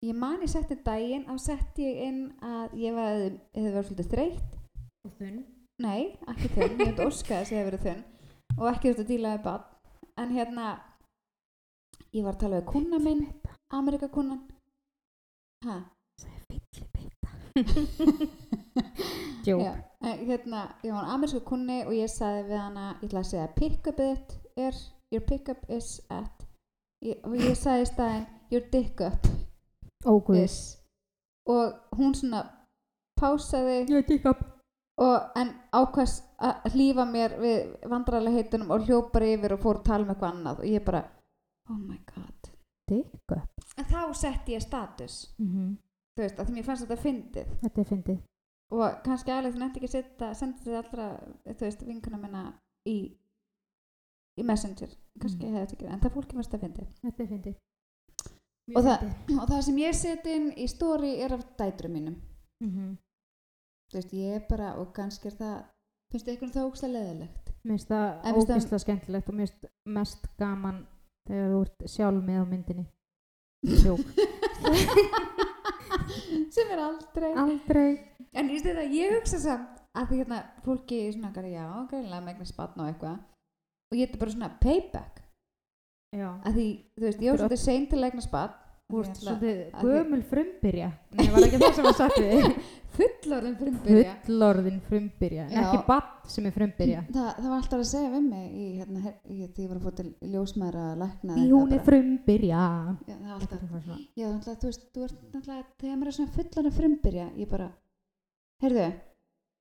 ég 0.02 0.14
man 0.18 0.40
ég 0.42 0.50
setti 0.50 0.76
daginn 0.86 1.26
á 1.30 1.34
setti 1.38 1.86
ég 1.86 2.00
inn 2.08 2.22
að 2.42 2.74
ég 2.82 2.96
hefði 2.98 3.66
verið 3.72 3.86
svolítið 3.88 4.10
þreytt 4.14 4.56
Og 5.06 5.12
þunn? 5.18 5.42
nei, 5.82 6.02
ekki 6.30 6.48
þunn, 6.54 6.74
ég 6.78 6.88
hefði 6.92 7.06
óskað 7.06 7.38
þess 7.38 7.52
að 7.52 7.56
ég 7.56 7.60
hefði 7.60 7.70
verið 7.70 7.86
þunn 7.86 8.02
og 8.58 8.66
ekki 8.72 8.88
þurft 8.90 9.04
að 9.04 9.12
díla 9.12 9.34
við 9.36 9.44
bann 9.46 9.64
en 10.22 10.34
hérna 10.36 10.66
ég 12.12 12.26
var 12.26 12.34
að 12.36 12.42
tala 12.44 12.60
við 12.60 12.68
kuna 12.72 12.98
minn 13.02 13.22
Amerikakunnan 13.72 14.42
hæ? 15.66 15.76
Jó. 19.44 19.58
Já, 19.58 19.72
en 20.06 20.18
hérna, 20.26 20.60
ég 20.86 20.92
var 20.94 21.08
amerísku 21.12 21.40
kunni 21.44 21.80
og 21.84 21.92
ég 21.96 22.08
sagði 22.10 22.44
við 22.52 22.60
hana, 22.62 22.84
ég 23.02 23.08
ætla 23.08 23.22
að 23.24 23.30
segja 23.32 23.48
pick-up 23.56 23.98
it 24.04 24.36
er, 24.56 24.78
your 25.12 25.24
pick-up 25.26 25.64
is 25.68 25.96
at 26.14 26.44
ég, 27.04 27.18
og 27.26 27.34
ég 27.36 27.56
sagði 27.58 27.84
í 27.84 27.90
staðinn 27.90 28.26
your 28.54 28.64
dick-up 28.72 29.26
Óguð. 30.04 30.38
is. 30.44 30.56
Og 31.48 31.74
hún 31.98 32.14
svona 32.14 32.42
pásaði 33.20 33.86
Ég 33.90 34.06
tikka 34.06 34.34
og 35.02 35.38
en 35.38 35.54
ákvæðs 35.74 36.16
að 36.38 36.74
hlífa 36.74 37.04
mér 37.08 37.36
við 37.40 37.86
vandrarlega 37.90 38.36
heitunum 38.36 38.70
og 38.74 38.86
hljópar 38.86 39.24
yfir 39.26 39.54
og 39.56 39.62
fór 39.62 39.80
að 39.80 39.86
tala 39.88 40.04
um 40.04 40.10
eitthvað 40.14 40.34
annað. 40.36 40.58
Og 40.60 40.66
ég 40.66 40.84
bara, 40.84 41.02
oh 41.70 41.78
my 41.78 41.98
god. 42.14 42.50
Tikka 42.90 43.40
en 43.78 43.88
þá 43.88 44.14
setti 44.14 44.52
ég 44.56 44.62
status. 44.62 45.34
Mm 45.38 45.78
þú 46.12 46.20
veist, 46.22 46.38
að 46.38 46.46
því 46.46 46.54
mér 46.54 46.64
fannst 46.66 46.82
þetta 46.84 47.02
fyndið. 47.02 47.52
Þetta 47.62 47.80
er 47.80 47.86
fyndið. 47.88 48.18
Og 48.72 48.96
kannski 49.04 49.32
Alex 49.32 49.54
nætti 49.56 49.80
ekki 49.80 49.88
setja 49.88 50.34
senda 50.34 50.58
þetta 50.60 50.78
allra, 50.82 51.06
þú 51.46 51.64
veist, 51.64 51.84
vinkuna 51.88 52.18
minna 52.20 52.42
í 52.88 52.96
í 54.40 54.44
messenger, 54.44 54.88
kannski 55.20 55.44
Mm. 55.44 55.54
hefði 55.54 55.60
þetta 55.62 55.76
ekki 55.76 55.88
en 55.92 56.00
það 56.00 56.14
fólki 56.14 56.36
fannst 56.36 56.52
það 56.52 56.62
fyndið. 56.66 56.86
Þetta 57.02 57.22
er 57.22 57.28
fyndið 57.32 57.56
Og 58.76 58.84
það- 58.86 59.06
og 59.40 59.46
það 59.48 59.62
sem 59.68 59.82
ég 59.82 59.94
seti 59.94 60.36
inn 60.38 60.50
í 60.56 60.68
story 60.70 61.16
er 61.20 61.38
af 61.38 61.44
dætrum 61.58 61.92
mínum. 61.92 62.16
Mm 62.62 62.70
-hmm. 62.70 62.96
þú 63.92 63.98
veist, 63.98 64.12
ég 64.12 64.34
er 64.36 64.42
bara, 64.48 64.74
og 64.80 64.92
kannski 64.94 65.28
er 65.28 65.36
það 65.36 65.64
finnst 66.12 66.26
það 66.26 66.32
einhvern 66.32 66.52
það 66.52 66.68
ógstlega 66.68 66.92
leðilegt 66.92 67.42
Mér 67.62 67.76
finnst 67.76 67.88
það 67.88 68.34
ógislega 68.34 68.78
skemmtilegt 68.82 69.28
og 69.28 69.34
mér 69.34 69.46
finnst 69.46 69.66
mest 69.86 70.26
gaman 70.38 70.86
þegar 71.28 71.50
þú 71.52 71.58
ert 71.62 71.82
sjálf 71.92 72.24
með 72.26 72.38
á 72.42 72.44
myndinni. 72.50 72.86
Sem 76.52 76.72
er 76.74 76.80
aldrei. 76.82 77.30
Aldrei. 77.38 77.90
En 78.34 78.50
ég 78.50 78.64
þetta, 78.64 78.82
ég 78.90 79.14
hugsa 79.14 79.38
samt 79.38 79.78
að 79.94 80.08
því 80.10 80.16
hérna, 80.22 80.38
fólki 80.64 80.98
svona, 81.14 81.30
já, 81.52 81.66
greinlega 81.90 82.24
megna 82.24 82.44
spatna 82.48 82.86
og 82.86 82.90
eitthvað. 82.90 83.18
Og 83.92 83.98
ég 84.00 84.08
er 84.08 84.18
bara 84.18 84.34
svona 84.34 84.50
payback. 84.58 85.22
Já. 86.16 86.28
Að 86.42 86.52
því, 86.58 86.66
þú 86.96 87.02
veist, 87.06 87.22
ég 87.22 87.30
var 87.30 87.38
svolítið 87.42 87.62
sein 87.62 87.86
til 87.88 87.98
að 88.00 88.06
eigna 88.08 88.24
spatt 88.24 88.56
Þú 88.92 89.02
ert 89.02 89.18
svolítið 89.22 89.60
gömul 89.80 90.22
frumbyrja 90.28 90.88
Nei, 91.16 91.26
var 91.32 91.46
ekki 91.46 91.60
það 91.62 91.76
sem 91.78 91.86
var 91.88 91.98
sagt 91.98 92.18
við 92.20 92.48
fullorðin 92.98 93.54
frumbyrja 93.60 94.16
Fullorðin 94.26 94.80
frumbyrja 94.88 95.46
En 95.48 95.60
ekki 95.62 95.84
bann 95.86 96.32
sem 96.34 96.48
er 96.48 96.56
frumbyrja 96.56 97.04
það, 97.08 97.30
það 97.38 97.46
var 97.48 97.56
alltaf 97.58 97.78
að 97.78 97.86
segja 97.92 98.10
við 98.12 98.26
mig 98.26 98.50
í, 98.52 98.66
hérna, 98.80 99.14
í, 99.24 99.38
ég 99.46 99.70
var 99.70 99.78
að 99.78 99.86
fóta 99.86 100.06
ljósmaður 100.34 100.82
að 100.82 100.98
lækna 101.06 101.38
Því 101.38 101.46
hún 101.54 101.72
er 101.78 101.86
frumbyrja 101.86 102.66
já, 103.08 103.14
það 103.14 103.30
var 103.30 103.38
alltaf, 103.38 103.94
já, 104.20 104.26
alltaf, 104.28 104.58
þú 104.60 104.68
veist, 104.72 104.84
þú 104.92 105.06
ert 105.08 105.16
náttúrulega 105.22 105.64
þegar 105.80 105.96
maður 105.96 106.12
er 106.12 106.18
svona 106.18 106.36
fullorðin 106.36 106.76
frumbyrja 106.82 107.30
ég 107.40 107.50
bara, 107.54 107.70
heyrðu 108.62 108.90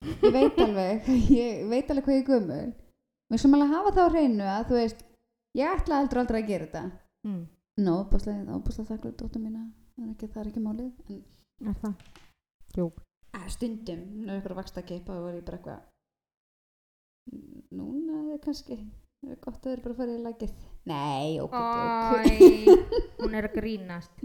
ég 0.02 0.34
veit 0.34 0.60
alveg, 0.66 1.10
ég 1.30 1.66
veit 1.70 1.92
alveg 1.92 2.06
hvað 2.06 2.16
ég 2.16 2.22
er 2.24 2.30
gömul. 2.30 2.70
Mér 3.32 3.42
sem 3.42 3.56
alveg 3.56 3.74
hafa 3.76 3.94
það 3.96 4.08
á 4.08 4.14
hreinu 4.14 4.48
að 4.50 4.64
þú 4.70 4.78
veist, 4.80 5.04
ég 5.58 5.76
ætla 5.76 6.00
heldur 6.02 6.22
aldrei 6.22 6.40
að 6.42 6.50
gera 6.50 6.68
þetta. 6.68 6.84
Mm. 7.28 7.42
Nó, 7.80 8.03
óbúslega, 8.03 8.43
þakklátt 8.89 9.17
dóttur 9.22 9.41
mína. 9.41 9.61
Það 9.95 10.03
er 10.05 10.11
ekki, 10.15 10.28
það 10.34 10.41
er 10.41 10.47
ekki 10.51 10.63
málið 10.65 10.91
en 11.09 11.24
Er 11.61 11.76
það? 11.78 11.93
Jók 12.76 13.01
að, 13.38 13.47
stundum, 13.53 13.99
hún 14.17 14.30
er 14.30 14.39
eitthvað 14.39 14.57
vaksta 14.57 14.82
keipa 14.84 15.13
og 15.15 15.24
var 15.28 15.36
ég 15.38 15.45
bara 15.45 15.57
eitthvað 15.57 15.82
"N- 17.32 17.63
núna 17.78 18.34
er 18.34 18.39
kannski 18.43 18.78
það 19.22 19.32
er 19.32 19.39
gott 19.45 19.65
að 19.65 19.72
er 19.76 19.82
bara 19.84 19.93
að 19.93 19.97
fara 20.01 20.15
í 20.15 20.24
lagið. 20.26 20.53
Nei, 20.86 21.39
ok, 21.39 21.53
ok 21.53 23.22
Hún 23.22 23.36
er 23.38 23.47
að 23.47 23.55
grínast. 23.59 24.24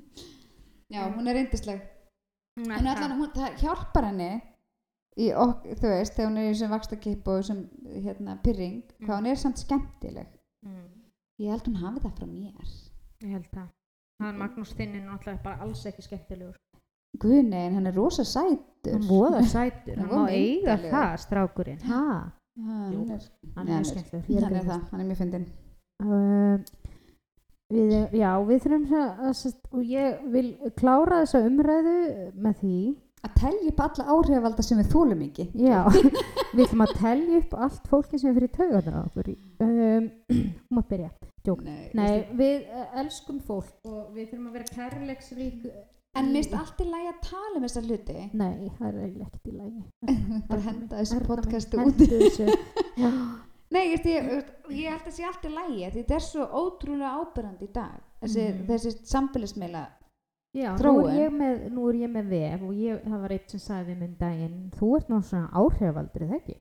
Já, 0.91 1.03
hún 1.13 1.29
er 1.29 1.35
reyndisleg 1.37 1.83
Hún 2.57 2.73
en 2.73 2.87
allan, 2.89 3.19
hún, 3.21 3.31
það 3.37 3.59
hjálpar 3.61 4.05
henni 4.09 4.31
í 5.21 5.31
ok, 5.37 5.67
þú 5.77 5.91
veist, 5.93 6.15
þegar 6.17 6.29
hún 6.31 6.39
er 6.41 6.47
í 6.49 6.53
þessum 6.55 6.71
vaksta 6.73 6.97
keipa 6.97 7.31
og 7.37 7.43
þessum 7.43 7.63
hérna, 8.05 8.39
pyrring, 8.43 8.83
hvað 9.01 9.13
Mm. 9.13 9.19
hún 9.21 9.27
er 9.31 9.37
samt 9.37 9.59
skemmtileg. 9.59 10.27
Mm. 10.65 10.89
ég 11.41 11.51
held 11.53 11.67
hún 11.69 11.77
hafi 11.85 12.01
það 12.01 12.17
frá 12.17 12.27
mér 12.27 12.55
Ég 13.25 13.33
held 13.33 13.51
það. 13.53 13.69
Hann 14.23 14.39
Magnús 14.41 14.73
þinn 14.77 14.97
er 14.97 15.05
náttúrulega 15.05 15.43
bara 15.45 15.61
alls 15.65 15.85
ekki 15.89 16.05
skemmtilegur. 16.05 16.57
Guðni, 17.21 17.61
en 17.67 17.77
hann 17.79 17.89
er 17.89 17.95
rosa 17.97 18.25
sætur. 18.29 18.97
Hann 18.97 19.07
voða 19.09 19.43
sætur, 19.49 20.01
Hann 20.01 20.11
má 20.13 20.27
eiga 20.33 20.77
það 20.83 21.15
strákurinn. 21.25 21.81
Ha? 21.89 22.03
hann 22.57 22.93
Jú, 22.93 23.05
er, 23.13 23.31
Hann 23.57 23.71
er 23.73 23.87
skemmtilegur. 23.89 24.35
Ég 24.35 24.45
hann 24.45 24.53
að 24.53 24.61
er 24.61 24.69
það, 24.73 24.85
hann 24.91 25.05
er 25.05 25.09
mjög 25.13 25.23
fyndin 25.25 25.47
Uh, 25.97 26.59
við, 27.73 27.93
já, 28.13 28.29
við 28.45 28.59
þurfum 28.67 28.83
að, 29.01 29.21
að, 29.31 29.55
og 29.73 29.87
ég 29.89 30.27
vil 30.35 30.49
klára 30.77 31.23
þessa 31.23 31.41
umræðu 31.49 31.95
með 32.37 32.59
því 32.61 32.81
að 33.27 33.35
telja 33.41 33.71
upp 33.73 33.81
alla 33.87 34.07
áhrifalda 34.15 34.65
sem 34.67 34.79
við 34.81 34.91
þólum 34.93 35.25
ekki. 35.27 35.47
Já, 35.61 35.81
við 36.57 36.63
ætlum 36.67 36.85
að 36.87 36.95
telja 37.01 37.41
upp 37.43 37.57
allt 37.67 37.91
fólki 37.91 38.21
sem 38.23 38.31
er 38.31 38.39
fyrir 38.41 38.53
taugarnar 38.57 38.97
á 38.97 39.03
okkur. 39.09 39.33
Um, 39.61 40.09
hún 40.33 40.79
maður 40.79 40.89
byrja. 40.95 41.11
Nei, 41.47 41.91
Nei, 41.95 42.15
við 42.35 42.65
uh, 42.75 42.87
elskum 43.05 43.37
fólk 43.47 43.85
og 43.87 44.09
við 44.17 44.33
þurfum 44.33 44.49
að 44.51 44.57
vera 44.57 44.73
kærleiksrík 44.75 45.69
en 46.19 46.31
mist 46.35 46.55
allt 46.59 46.81
í 46.83 46.87
lagi 46.89 47.11
að 47.13 47.21
tala 47.29 47.53
um 47.61 47.67
þessa 47.69 47.83
hluti. 47.85 48.17
Nei, 48.41 48.71
það 48.79 48.87
er 48.89 48.97
eiginlega 49.05 49.29
ekkert 49.29 49.51
í 49.53 49.55
lagi. 49.55 49.85
Bara 50.51 50.65
henda 50.65 51.03
þessu 51.05 51.21
podcastu 51.29 51.85
út. 51.87 52.03
Nei, 53.77 53.83
ég, 53.91 54.05
ég, 54.07 54.51
ég 54.71 54.91
held 54.95 55.07
að 55.11 55.15
sé 55.17 55.25
allt 55.27 55.47
í 55.47 55.51
lagi 55.51 55.89
þetta 55.97 56.15
er 56.15 56.23
svo 56.23 56.45
ótrúlega 56.55 57.17
ábyrrandi 57.19 57.67
í 57.67 57.73
dag 57.75 57.97
þessi, 58.23 58.45
Mhm. 58.47 58.61
þessi 58.69 58.93
samfélagsmeila 59.11 59.81
Já, 60.57 60.71
nú 60.81 60.93
er, 61.13 61.33
með, 61.35 61.65
nú 61.75 61.89
er 61.91 61.99
ég 62.01 62.13
með 62.13 62.31
vef 62.33 62.63
og 62.65 62.77
ég, 62.81 63.01
það 63.05 63.25
var 63.25 63.35
eitt 63.37 63.53
sem 63.53 63.61
sagði 63.61 63.91
við 63.91 63.99
minn 64.03 64.15
daginn 64.21 64.61
þú 64.77 64.93
ert 64.97 65.11
svona 65.29 65.51
áhrifaldur, 65.61 66.25
er 66.25 66.31
það 66.31 66.39
ekki? 66.39 66.57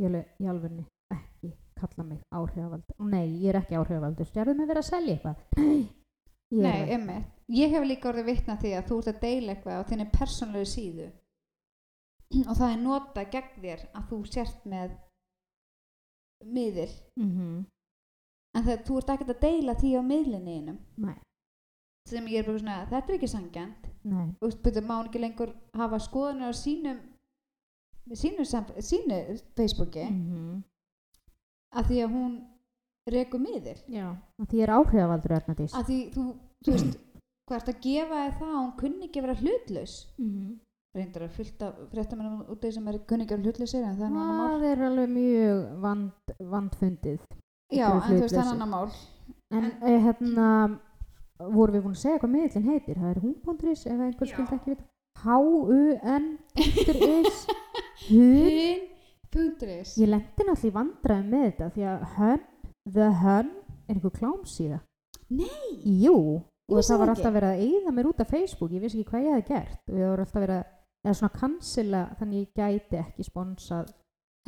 Ég 0.00 0.10
alveg, 0.10 0.28
í 0.38 0.50
alvegni, 0.52 0.84
ekki 1.14 1.50
kalla 1.80 2.04
mig 2.06 2.20
áhrifaldur. 2.30 3.08
Nei, 3.10 3.24
ég 3.40 3.48
er 3.50 3.58
ekki 3.60 3.78
áhrifaldur. 3.80 4.28
Stjárðu 4.28 4.54
mig 4.56 4.70
verið 4.70 4.84
að 4.84 4.88
selja 4.90 5.16
eitthvað? 5.16 5.42
Nei, 5.60 5.88
ég 6.50 6.62
Nei, 6.62 6.78
það. 6.78 6.94
emmi, 6.96 7.16
ég 7.56 7.74
hef 7.74 7.84
líka 7.86 8.10
orðið 8.10 8.30
vitna 8.30 8.56
því 8.60 8.72
að 8.78 8.86
þú 8.90 9.00
ert 9.00 9.10
að 9.12 9.20
deila 9.24 9.54
eitthvað 9.54 9.82
á 9.82 9.88
þinni 9.90 10.06
persónlegu 10.14 10.70
síðu 10.70 11.10
og 12.48 12.54
það 12.54 12.70
er 12.70 12.80
nota 12.84 13.26
gegn 13.34 13.60
þér 13.66 13.84
að 13.90 14.08
þú 14.12 14.22
sért 14.30 14.64
með 14.70 14.96
miðil 16.46 16.90
Mm 17.20 17.66
en 18.50 18.64
þegar 18.66 18.80
þú 18.86 18.96
ert 18.98 19.10
ekkert 19.14 19.32
að 19.34 19.42
deila 19.44 19.74
því 19.78 19.90
á 19.94 20.02
miðlinni 20.02 20.54
einum 20.58 20.78
Nei, 20.98 21.18
sem 22.08 22.26
ég 22.26 22.40
er 22.40 22.46
bara 22.48 22.58
svona, 22.58 22.78
þetta 22.90 23.12
er 23.12 23.18
ekki 23.18 23.28
sangjant 23.30 23.88
nei, 24.04 24.26
og 24.40 24.46
veist, 24.48 24.62
betur, 24.64 24.82
má 24.88 24.96
hún 25.00 25.08
ekki 25.10 25.20
lengur 25.22 25.52
hafa 25.76 25.98
skoðunar 26.00 26.50
á 26.50 26.56
sínum 26.56 26.98
sínu, 28.16 28.44
sínu 28.80 29.20
Facebooki. 29.56 30.06
Mm 30.10 30.62
að 31.70 31.84
því 31.86 31.98
að 32.02 32.14
hún 32.16 32.30
rekur 33.14 33.38
miðil. 33.38 33.76
Já, 33.86 34.08
og 34.42 34.46
því 34.50 34.62
er 34.64 34.72
áhrifaldur 34.74 35.34
Ernadís. 35.36 35.74
að 35.78 35.84
því 35.86 35.98
þú, 36.16 36.24
þú 36.66 36.72
veist 36.74 36.96
hvað 37.46 37.56
ert 37.60 37.68
að 37.70 37.78
gefa 37.84 38.22
það 38.40 38.48
að 38.50 38.56
hún 38.56 38.72
kunni 38.80 39.06
ekki 39.06 39.20
að 39.20 39.26
vera 39.28 39.38
hlutlaus? 39.44 39.94
Mm 40.18 40.58
reyndar 40.90 41.22
að 41.22 41.36
fylta 41.36 41.68
fréttamennum 41.92 42.40
út 42.50 42.56
af 42.56 42.64
því 42.64 42.72
sem 42.74 42.88
er 42.90 42.96
kunni 43.06 43.22
ekki 43.22 43.36
að 43.36 43.44
vera 43.46 43.66
það 43.70 43.78
er 43.78 43.84
annar 43.86 44.10
mál. 44.10 44.56
Það 44.58 44.64
er 44.72 44.80
alveg 44.88 45.10
mjög 45.14 45.60
vand, 45.84 46.32
vandfundið. 46.56 47.20
já, 47.70 47.86
en 47.86 48.00
þú 48.02 48.18
veist 48.24 48.34
það 48.34 48.42
er 48.42 48.50
annar 48.56 48.70
mál. 48.72 48.90
En, 49.54 49.64
En- 49.64 49.82
en 49.92 50.02
hérna, 50.08 50.48
vorum 51.48 51.74
við 51.76 51.82
búin 51.84 51.96
að 51.96 52.02
segja 52.04 52.20
hvað 52.20 52.34
miðlinn 52.34 52.70
heitir? 52.70 52.96
Það 53.00 53.10
er 53.10 53.20
hún.is 53.24 53.82
ef 53.86 53.98
einhver 53.98 54.28
Já. 54.28 54.32
skildi 54.34 54.54
ekki 54.58 54.70
vita. 54.74 54.84
H-U-N.is 55.20 57.36
Hun 58.08 58.10
Hun 58.10 58.80
Pundris 59.30 59.90
Ég 60.00 60.08
lendi 60.10 60.42
náttúrulega 60.46 60.68
í 60.68 60.74
vandræðum 60.74 61.28
með 61.30 61.42
þetta 61.46 61.66
því 61.74 61.82
að 61.90 61.98
Hun, 62.16 62.40
The 62.94 63.08
Hun 63.20 63.48
er 63.50 63.94
einhver 63.94 64.14
klámsíða. 64.16 64.78
Nei, 65.30 65.70
Jú, 66.02 66.16
og 66.40 66.78
það 66.78 66.88
það 66.88 67.00
var 67.02 67.12
alltaf 67.14 67.34
verið 67.36 67.52
að 67.54 67.62
eyða 67.66 67.90
mér 67.94 68.08
út 68.10 68.22
af 68.24 68.30
Facebook, 68.30 68.70
ég 68.74 68.82
vissi 68.82 69.00
ekki 69.00 69.10
hvað 69.12 69.26
ég 69.26 69.32
hefði 69.36 69.54
gert 69.54 69.82
og 69.92 69.96
ég 70.00 70.10
var 70.10 70.20
alltaf 70.24 70.42
verið 70.42 70.56
að, 70.56 70.66
eða 71.04 71.18
svona 71.20 71.38
cancela 71.38 72.02
þannig 72.18 72.40
ég 72.40 72.48
gæti 72.58 73.00
ekki 73.00 73.26
sponsað 73.26 73.86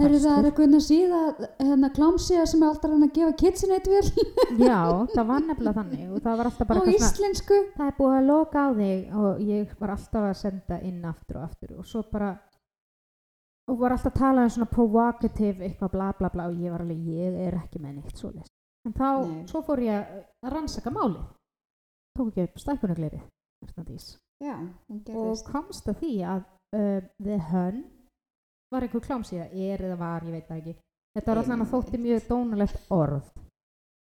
Herru 0.01 0.19
það 0.23 0.39
er 0.39 0.47
eitthvað 0.49 0.67
inn 0.67 0.77
að 0.79 0.85
síða 0.87 1.19
hérna 1.61 1.89
klámsíða 1.93 2.45
sem 2.49 2.63
er 2.63 2.71
alltaf 2.71 2.95
hann 2.95 3.05
að 3.05 3.11
gefa 3.19 3.33
kitsinett 3.43 3.91
vel. 3.93 4.07
Já, 4.71 4.79
það 5.13 5.27
var 5.29 5.45
nefnilega 5.45 5.77
þannig 5.83 6.07
og 6.07 6.23
það 6.25 6.39
var 6.41 6.49
alltaf 6.49 6.71
bara 6.71 6.85
svona 6.87 6.95
íslensku? 6.97 7.59
Það 7.75 7.91
er 7.91 7.99
búið 7.99 8.17
að 8.17 8.31
loka 8.31 8.65
á 8.65 8.69
þig 8.79 9.19
og 9.21 9.45
ég 9.51 9.77
var 9.83 9.95
alltaf 9.97 10.27
að 10.31 10.41
senda 10.41 10.81
inn 10.89 11.05
aftur 11.13 11.43
og 11.43 11.45
aftur 11.51 11.77
og 11.77 11.91
svo 11.93 12.03
bara 12.09 12.33
og 13.69 13.79
var 13.85 13.95
alltaf 13.95 14.15
að 14.15 14.19
tala 14.23 14.49
um 14.49 14.57
svona 14.57 14.73
provocative 14.73 15.69
eitthvað 15.69 15.95
bla 15.95 16.09
bla 16.19 16.33
bla 16.33 16.49
og 16.49 16.59
ég 16.65 16.73
var 16.73 16.83
alveg, 16.87 17.07
ég 17.13 17.39
er 17.47 17.61
ekki 17.61 17.85
með 17.85 18.01
neitt 18.01 18.17
svo 18.19 18.33
en 18.33 18.95
þá, 18.97 19.09
Nei. 19.29 19.47
svo 19.47 19.63
fór 19.63 19.83
ég 19.85 19.95
að 20.43 20.53
rannsaka 20.55 20.91
málið. 20.91 21.23
Tók 22.19 22.33
ekki 22.33 22.43
upp 22.49 22.57
hún 22.57 22.65
og 25.17 25.45
komst 25.47 25.87
að 25.89 26.01
því 26.03 26.15
að 26.27 26.41
uh, 26.75 27.01
The 27.23 27.39
Hun 27.53 27.85
var 28.73 28.87
einhver 28.87 29.05
klámsíða, 29.05 29.47
er 29.53 29.85
eða 29.87 29.99
var, 30.01 30.25
ég 30.27 30.33
veit 30.37 30.49
það 30.49 30.59
ekki. 30.63 30.75
Þetta 31.13 31.31
var 31.31 31.43
allan 31.43 31.65
að 31.65 31.73
þótti 31.75 32.01
mjög 32.01 32.27
dónalegt 32.29 32.91
orð. 32.91 33.31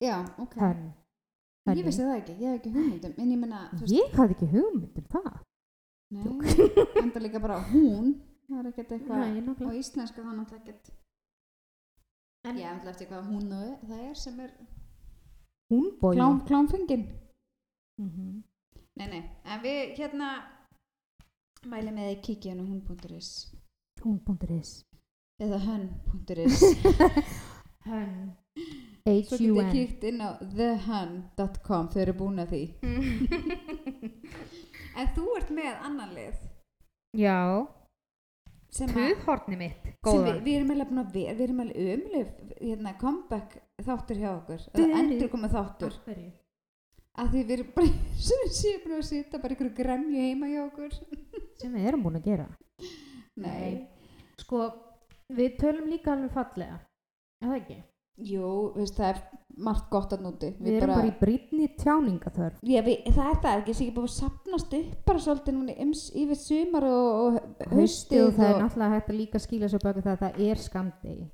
Já, 0.02 0.16
ok. 0.42 0.58
Hun 0.58 1.76
Ég 1.78 1.84
vissi 1.86 2.02
það 2.02 2.16
ekki, 2.18 2.32
ég 2.42 2.48
hef 2.48 2.58
ekki 2.58 2.70
hugmyndum 2.74 3.12
en 3.22 3.30
ég 3.30 3.38
menna, 3.38 3.58
ég 3.86 4.14
hafði 4.18 4.34
ekki 4.34 4.48
hugmynd 4.50 4.96
um 4.98 5.04
það. 5.12 5.34
Nei 6.12 6.82
enda 7.02 7.20
líka 7.22 7.40
bara 7.40 7.60
hún. 7.70 8.08
Það 8.48 8.58
er 8.58 8.68
ekkert 8.72 8.94
eitthvað 8.96 9.22
á 9.22 9.28
nákvæmlega. 9.32 9.76
íslensku 9.78 10.20
það 10.20 10.32
er 10.32 10.38
náttúrulega 10.40 10.62
ekkert 10.62 10.90
En- 12.44 12.58
ég 12.58 12.66
ætla 12.66 12.90
eftir 12.90 13.08
hvað 13.08 13.28
hún 13.30 13.52
og 13.54 13.84
það 13.88 14.00
er 14.08 14.14
sem 14.14 14.40
er 14.40 14.50
klám, 16.16 16.40
klámfengin. 16.48 17.04
Mm 18.00 18.10
-hmm. 18.10 18.42
Nei, 18.96 19.06
nei, 19.08 19.22
en 19.44 19.60
við 19.60 19.96
hérna 19.96 20.28
mæli 21.64 21.90
með 21.92 22.10
að 22.16 22.22
kíkja 22.22 22.50
hann 22.50 22.60
á 22.60 22.66
hún.is 22.66 23.54
hún.is 24.04 24.82
eða 25.42 25.58
hann.is 25.66 26.62
Hún 27.82 28.32
svo 29.26 29.36
getið 29.38 29.70
kíkt 29.72 30.04
inn 30.10 30.22
á 30.22 30.38
thehun.com 30.40 31.88
þau 31.92 32.00
eru 32.04 32.14
búin 32.18 32.42
að 32.42 32.54
því. 32.54 32.64
En 34.92 35.08
þú 35.16 35.22
ert 35.38 35.50
með 35.56 35.84
annan 35.88 36.10
lið. 36.12 36.40
Já, 37.16 37.64
tuðhorni 38.76 39.56
mitt 39.56 39.86
við, 40.04 40.38
við 40.44 40.54
erum 40.58 40.72
alveg 40.74 40.90
búin 40.90 41.00
að 41.02 41.14
vera 41.16 41.34
við 41.36 41.42
erum 41.46 41.62
alveg 41.64 41.90
umlif 41.94 42.30
hérna, 42.58 42.92
comeback 43.00 43.56
þáttur 43.86 44.20
hjá 44.20 44.30
okkur. 44.34 44.66
Við 44.76 44.94
endur 45.00 45.32
komið 45.32 45.56
þáttur. 45.56 45.96
Að 47.12 47.32
því 47.32 47.42
við 47.42 47.54
erum 47.56 47.72
bara 47.76 47.88
sem 48.26 48.44
við 48.44 48.54
séum 48.58 48.84
búin 48.84 48.98
að 48.98 49.08
sitja 49.08 49.40
bara 49.42 49.56
ykkur 49.56 49.72
gremju 49.80 50.26
heima 50.28 50.52
hjá 50.52 50.60
okkur. 50.66 51.00
Sem 51.60 51.72
við 51.76 51.88
erum 51.88 52.04
búin 52.06 52.20
að 52.20 52.28
gera 52.28 52.48
nei, 53.42 53.72
Sko, 54.42 54.66
við 55.32 55.56
tölum 55.60 55.88
líka 55.92 56.14
alveg 56.14 56.32
fallega. 56.34 56.78
Er 57.42 57.50
það 57.50 57.58
ekki? 57.60 57.80
jú, 58.20 58.48
veist, 58.76 58.96
það 58.98 59.08
er 59.08 59.20
margt 59.62 59.88
gott 59.92 60.12
að 60.14 60.24
núti 60.26 60.50
Við, 60.58 60.76
erum 60.78 60.94
bara 60.94 61.08
í 61.08 61.14
brýtni 61.20 61.68
tjáningaþörf. 61.80 62.60
Já, 62.64 62.80
við, 62.84 63.06
það 63.08 63.30
er 63.30 63.40
það 63.44 63.54
ekki, 63.54 63.74
sé 63.74 63.84
ekki 63.84 63.94
búið 63.96 64.08
að 64.08 64.14
sapnast 64.16 64.76
upp 64.78 65.08
bara 65.08 65.24
svolítið 65.24 65.56
núna 65.56 65.76
yfir 66.22 66.40
sumar 66.40 66.86
og, 66.88 67.08
og 67.22 67.72
Haustið 67.72 68.26
og 68.26 68.36
það 68.36 68.50
er 68.50 68.60
náttúrulega 68.60 68.96
hægt 68.96 69.10
að 69.10 69.18
líka 69.18 69.42
skýla 69.42 69.72
svo 69.72 69.82
baki 69.82 70.04
það 70.04 70.12
að 70.12 70.22
það 70.22 70.46
er 70.48 70.62
skamdegi 70.66 71.26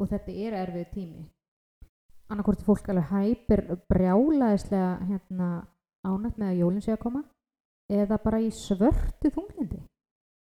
og 0.00 0.10
þetta 0.14 0.38
er 0.46 0.58
erfið 0.62 0.88
tími. 0.94 1.26
Annarkvort 2.30 2.62
er 2.62 2.68
fólk 2.68 2.90
alveg 2.92 3.10
hæpir 3.10 3.64
brjálaðislega 3.90 4.90
hérna, 5.08 5.50
ánætt 6.06 6.38
með 6.38 6.52
að 6.52 6.60
jólinn 6.62 6.84
sé 6.84 6.94
að 6.94 7.02
koma. 7.02 7.24
Eða 7.90 8.20
bara 8.22 8.38
í 8.38 8.52
svörtu 8.54 9.32
þunglindi 9.34 9.80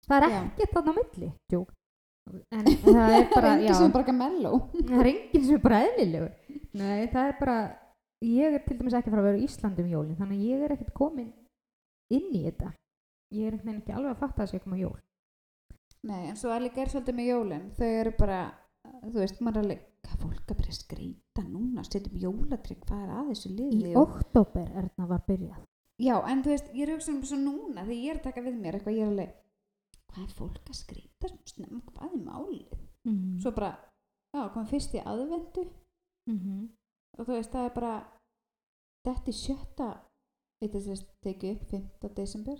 það 0.08 0.28
er 0.28 0.38
ekkert 0.38 0.78
þarna 0.78 0.94
á 0.94 0.98
milli. 1.00 1.32
Jók. 1.54 1.74
en 2.58 2.70
það 2.84 3.18
er 3.18 3.28
bara 3.36 3.52
engi 3.56 3.70
já, 3.70 3.76
sem 3.80 3.94
bara 3.94 4.16
melló 4.22 4.54
það 4.90 5.02
er 5.02 5.12
enginn 5.14 5.46
sem 5.50 5.58
er 5.60 5.66
bara 5.68 5.84
eðlilegur. 5.88 6.32
Nei 6.78 7.08
það 7.14 7.24
er 7.24 7.36
bara 7.42 7.58
ég 8.26 8.58
er 8.58 8.64
til 8.66 8.78
dæmis 8.80 8.98
ekki 8.98 9.12
að 9.12 9.18
fara 9.18 9.24
að 9.24 9.30
vera 9.32 9.42
í 9.42 9.48
Íslandi 9.48 9.84
um 9.84 9.92
jólinn 9.94 10.20
þannig 10.20 10.40
að 10.40 10.48
ég 10.52 10.66
er 10.66 10.76
ekkert 10.78 10.96
komin 10.98 11.34
inn 12.14 12.32
í 12.32 12.46
þetta. 12.48 12.72
Ég 13.36 13.50
er 13.50 13.58
einhvern 13.58 13.68
veginn 13.68 13.84
ekki 13.84 13.96
alveg 13.98 14.16
að 14.16 14.24
fatta 14.24 14.44
að 14.46 14.52
sé 14.52 14.60
að 14.60 14.66
koma 14.66 14.80
jól. 14.80 14.98
Nei, 16.08 16.30
en 16.30 16.38
svo 16.40 16.52
er 16.54 16.64
líka 16.64 16.84
er 16.84 16.92
svolítið 16.92 17.18
með 17.18 17.30
jólin. 17.32 17.64
Þau 17.76 17.88
eru 17.88 18.14
bara, 18.16 18.38
þú 19.02 19.18
veist, 19.18 19.42
maður 19.44 19.58
er 19.58 19.66
alveg 19.66 19.82
hvað 20.08 20.22
fólk 20.24 20.52
að 20.54 20.60
byrja 20.62 20.74
að 20.74 20.78
skreita 20.78 21.44
núna 21.48 21.84
setjum 21.84 22.22
jólatrygg, 22.22 22.86
hvað 22.88 23.02
er 23.04 23.16
að 23.18 23.32
þessu 23.34 23.50
Í 23.50 23.58
liði 23.58 23.92
og, 23.98 24.14
oktober 24.14 24.70
er 24.70 24.88
þetta 24.88 25.10
var 25.10 25.26
byrjað. 25.28 25.66
Já, 25.98 26.14
en 26.30 26.44
þú 26.46 26.54
veist, 26.54 26.72
ég 26.78 26.86
er 26.86 26.94
hugsa 26.94 27.12
um 27.12 27.20
svo 27.26 27.40
núna 27.42 27.84
þegar 27.84 27.98
ég 27.98 28.14
er 28.14 28.22
að 28.22 28.26
taka 28.30 28.46
við 28.46 28.60
mér 28.62 28.78
eitthvað, 28.78 28.98
ég 28.98 29.04
er 29.04 29.12
alveg 29.12 29.36
hvað 30.18 30.26
er 30.26 30.34
fólk 30.34 30.70
að 30.72 30.78
skreita 30.80 31.30
svona 31.30 31.52
snemma, 31.52 31.82
hvað 31.94 32.14
er 32.16 32.22
málið? 32.26 32.72
Mm. 33.08 33.36
Svo 33.44 33.52
bara, 33.54 33.70
já, 34.34 34.42
komum 34.54 34.70
fyrst 34.72 34.96
í 34.98 35.00
aðvendu 35.06 35.64
-hmm. 36.28 36.62
og 37.18 37.26
þú 37.28 37.32
veist, 37.36 37.52
það 37.52 37.66
er 37.66 37.74
bara 37.76 37.94
þetta 39.06 39.28
er 39.32 39.38
sjötta 39.38 39.90
þetta 40.62 40.78
er 40.78 40.84
þess 40.88 41.04
tekið 41.22 41.52
upp 41.54 41.64
5. 41.70 41.82
desember 42.16 42.58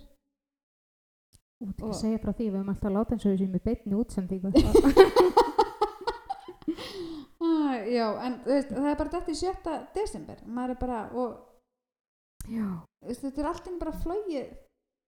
Og- 1.60 1.90
að 1.90 1.94
segja 1.98 2.18
frá 2.22 2.32
því, 2.32 2.44
við 2.44 2.52
höfum 2.58 2.68
alltaf 2.72 2.92
látið 2.92 3.12
eins 3.12 3.26
og 3.26 3.32
við 3.32 3.38
séum 3.38 3.58
í 3.58 3.66
beinni 3.66 3.94
útsendingu. 3.98 4.48
ah, 7.42 7.74
Já, 7.90 8.06
en 8.22 8.34
þú 8.44 8.50
veist, 8.54 8.70
það 8.70 8.90
er 8.92 8.96
bara 9.00 9.10
þetta 9.10 9.30
í 9.34 9.40
sjötta 9.42 9.72
desember 9.94 10.38
maður 10.46 10.70
er 10.70 10.78
bara, 10.78 10.98
og 11.18 11.30
þú 12.46 13.06
veist, 13.08 13.22
þetta 13.26 13.40
er 13.42 13.50
alltaf 13.50 13.74
bara 13.82 14.00
flóið 14.04 14.46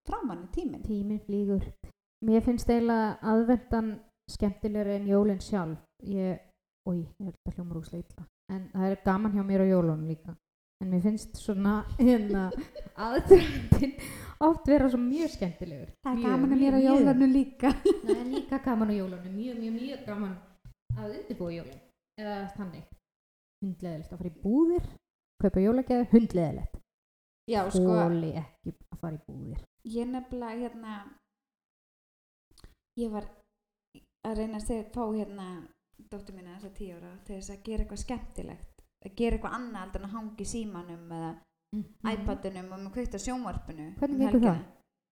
framann 0.08 0.44
í 0.44 0.46
tíminn 0.56 0.82
Tíminn 0.82 1.20
flýgur. 1.22 1.62
Mér 2.26 2.42
finnst 2.44 2.68
eiginlega 2.68 3.16
aðvendan 3.32 3.94
skemmtilegri 4.28 4.98
en 4.98 5.08
jólinn 5.08 5.40
sjálf. 5.40 5.80
Ég, 6.04 6.40
oi, 6.88 6.98
ég 7.00 7.30
held 7.30 7.48
að 7.48 7.56
hljóma 7.56 7.76
rúslega 7.76 8.04
illa. 8.04 8.26
En 8.52 8.66
það 8.74 8.86
er 8.90 9.02
gaman 9.06 9.36
hjá 9.36 9.44
mér 9.46 9.64
á 9.64 9.66
jólunum 9.70 10.06
líka. 10.08 10.34
En 10.80 10.90
mér 10.92 11.02
finnst 11.04 11.36
svona 11.40 11.74
hérna 11.98 12.48
aðvendan 13.06 13.94
oft 14.44 14.68
vera 14.68 14.88
svo 14.88 15.00
mjög 15.00 15.34
skemmtilegur. 15.34 15.92
Mjög, 16.08 16.44
mjög, 16.50 16.76
mjög. 16.76 17.22
líka 17.32 17.72
Það 17.84 18.14
er 18.16 18.28
líka 18.34 18.60
gaman 18.64 18.92
á 18.92 18.94
jólunum, 18.96 19.34
mjög, 19.36 19.60
mjög, 19.60 19.74
mjög 19.76 20.04
gaman 20.06 20.34
að 20.96 21.16
undirbúa 21.20 21.54
jólun. 21.54 21.80
Eða 22.20 22.36
þannig. 22.56 22.84
Hundleðilegt 23.64 24.12
að 24.12 24.22
fara 24.22 24.30
í 24.30 24.42
búðir, 24.44 24.92
kaupa 25.40 25.64
jólageði, 25.64 26.08
hundleðilegt. 26.12 26.76
Já, 27.50 27.60
sko, 27.72 27.96
ekki 28.40 28.72
að 28.92 29.00
fara 29.00 29.16
í 29.16 29.22
búðir. 29.26 29.64
ég 29.84 30.08
nefnilega 30.08 30.60
hérna 30.60 30.96
ég 32.98 33.10
var 33.12 33.26
að 34.26 34.36
reyna 34.36 34.58
að 34.58 34.66
segja, 34.66 34.84
fá 34.94 35.04
hérna 35.14 35.46
dóttur 36.10 36.34
mína 36.34 36.56
þess 36.58 36.68
að 36.70 36.74
tíu 36.78 36.96
ára 36.96 37.12
til 37.24 37.36
þess 37.36 37.50
að 37.54 37.62
gera 37.64 37.84
eitthvað 37.84 38.02
skemmtilegt 38.04 38.82
að 39.06 39.14
gera 39.16 39.36
eitthvað 39.36 39.54
annað 39.58 39.80
heldur 39.84 40.00
en 40.02 40.08
að 40.10 40.14
hangi 40.16 40.44
símanum 40.44 41.12
eða 41.16 41.30
iPadunum 42.12 42.72
og 42.74 42.80
með 42.84 42.92
kveikt 42.96 43.14
á 43.16 43.20
sjónvarpinu 43.24 43.84
Mhm. 43.86 43.96
Hvernig 44.00 44.20
um 44.20 44.26
helgina. 44.26 44.52
það? 44.54 44.64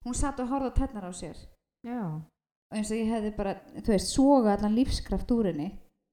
hún 0.05 0.15
satt 0.15 0.39
og 0.39 0.47
horfði 0.49 0.69
á 0.69 0.77
tennar 0.79 1.05
á 1.09 1.11
sér 1.13 1.37
Já. 1.85 1.99
og 2.71 2.75
eins 2.77 2.91
og 2.91 2.97
ég 2.97 3.09
hefði 3.13 3.35
bara, 3.37 3.53
þú 3.79 3.87
veist, 3.93 4.13
soga 4.15 4.53
allan 4.53 4.75
lífskraft 4.75 5.31
úr 5.31 5.45
henni 5.51 5.69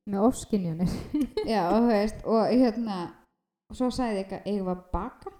Með 0.08 0.22
ofskinjanir. 0.22 0.86
já, 1.52 1.66
og 1.72 1.82
þú 1.82 1.88
veist, 1.90 2.20
og 2.26 2.46
hérna 2.52 2.98
og 3.70 3.76
svo 3.76 3.88
sagði 3.90 4.20
ég 4.20 4.26
eitthvað, 4.30 4.44
við 4.46 4.68
að 4.70 4.84
baka 4.92 5.30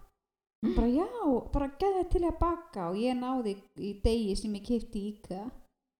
bara, 0.74 0.88
já, 0.88 1.06
bara 1.52 1.68
geða 1.78 2.02
til 2.10 2.22
að 2.26 2.38
baka 2.40 2.88
og 2.90 2.96
ég 2.98 3.14
náði 3.20 3.52
í 3.78 3.92
degi 4.02 4.34
sem 4.36 4.52
ég 4.58 4.64
kipti 4.66 4.98
í 4.98 5.12
IKEA 5.14 5.44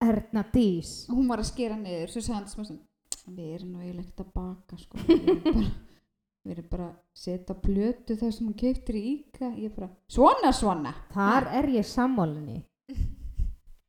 Erna 0.03 0.43
Dís. 0.53 1.07
hún 1.09 1.29
var 1.31 1.41
að 1.41 1.51
skera 1.53 1.77
niður, 1.81 2.11
svo 2.13 2.21
sagði 2.21 2.37
hann 2.39 2.49
smá 2.53 2.65
svona 2.69 3.37
við 3.37 3.55
erum 3.57 3.73
nú 3.73 3.81
eiginlega 3.83 4.07
ekkert 4.07 4.23
að 4.23 4.33
baka 4.37 4.79
sko. 4.79 4.99
við 5.07 5.23
erum 5.27 5.43
bara 5.51 5.71
við 6.47 6.53
erum 6.55 6.69
bara 6.71 6.87
að 6.87 6.97
setja 7.25 7.57
plötu 7.59 8.17
þar 8.21 8.35
sem 8.37 8.47
hún 8.47 8.59
kiptir 8.61 8.99
í 9.01 9.15
ég 9.65 9.73
bara, 9.75 9.89
svona 10.09 10.53
svona 10.55 10.93
Þar 11.15 11.49
er 11.59 11.69
ég 11.75 11.89
sammálinni. 11.89 12.61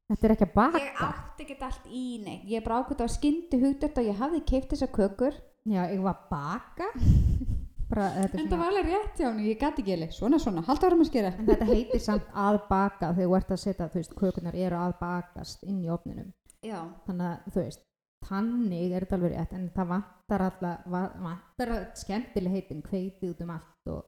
Þetta 0.08 0.24
er 0.26 0.34
ekki 0.38 0.48
að 0.48 0.54
baka. 0.56 0.80
ég 0.80 1.04
átti 1.04 1.44
ekkert 1.46 1.68
allt 1.68 1.88
í 1.92 2.06
neitt 2.24 2.48
ég 2.48 2.64
bara 2.64 2.80
ákvæmt 2.82 3.04
á 3.04 3.08
skyndi 3.12 3.60
hugdært 3.62 4.00
og 4.00 4.08
ég 4.08 4.18
hafði 4.22 4.42
keipt 4.48 4.72
þessar 4.74 4.94
kökur 4.96 5.36
Já, 5.68 5.82
ég 5.92 6.00
var 6.00 6.16
að 6.16 6.30
baka. 6.32 6.86
Bara, 7.90 8.08
þetta 8.18 8.36
er 8.38 8.42
en 8.44 8.50
það 8.52 8.60
var 8.60 8.68
alveg 8.74 8.88
rétt 8.92 9.20
hjá 9.22 9.28
henni, 9.30 9.46
ég 9.48 9.60
gæti 9.62 9.82
ekki 9.84 9.94
alveg. 9.96 10.12
Svona 10.18 10.40
svona, 10.44 10.62
halda 10.68 10.88
árum 10.90 11.04
að 11.06 11.08
skera. 11.12 11.30
En 11.40 11.46
þetta 11.48 11.68
heitir 11.70 12.02
samt 12.04 12.28
að 12.36 12.58
baka 12.70 13.14
þegar 13.16 13.30
þú 13.30 13.36
ert 13.38 13.52
að 13.56 13.62
setja, 13.64 13.88
þú 13.94 14.00
veist, 14.02 14.16
kökunar 14.20 14.56
eru 14.56 14.76
að 14.82 14.96
bakast 15.00 15.64
inn 15.64 15.80
í 15.86 15.90
opninum. 15.94 16.34
já, 16.66 16.80
þannig 17.06 17.28
að 17.32 17.52
þú 17.54 17.62
veist 17.64 17.84
þannig 18.28 18.92
er 18.98 19.06
þetta 19.06 19.16
alveg 19.16 19.34
rétt 19.38 19.54
en 19.54 19.70
það 19.76 19.88
vantar 19.94 20.42
alltaf 20.48 20.86
va- 20.92 21.14
vantar 21.22 21.70
að 21.76 21.84
skemmtileg 22.02 22.52
heitin 22.58 22.82
kveiti 22.82 23.30
út 23.30 23.42
um 23.46 23.52
allt 23.54 23.92
og 23.94 24.04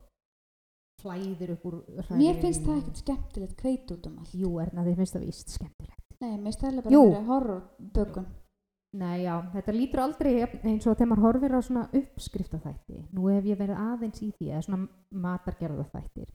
flæðir 1.03 1.53
upp 1.55 1.65
úr 1.69 1.77
mér 2.19 2.39
finnst 2.41 2.65
það 2.65 2.80
ekkert 2.82 2.99
skemmtilegt 3.03 3.55
kveit 3.61 3.91
út 3.95 4.07
um 4.09 4.17
allt. 4.19 4.34
Jú 4.36 4.49
Erna 4.59 4.84
þið 4.84 4.97
finnst 4.99 5.15
það 5.15 5.25
víst 5.30 5.53
skemmtilegt. 5.55 6.03
Nei, 6.19 6.34
mér 6.36 6.49
finnst 6.49 6.59
það 6.65 6.71
alveg 6.73 6.89
bara 6.89 7.23
horrorbökun 7.30 8.27
nei 8.97 9.23
já 9.23 9.35
þetta 9.53 9.75
lítur 9.75 10.01
aldrei 10.03 10.31
eins 10.41 10.87
og 10.87 10.95
þegar 10.95 11.09
maður 11.11 11.25
horfir 11.27 11.55
á 11.55 11.59
svona 11.61 11.83
uppskriftaþætti. 11.99 13.03
Nú 13.13 13.29
hef 13.29 13.45
ég 13.45 13.59
verið 13.59 13.83
aðeins 13.83 14.23
í 14.25 14.31
því 14.37 14.49
eða 14.49 14.65
svona 14.65 14.87
matargerðaþættir. 15.25 16.31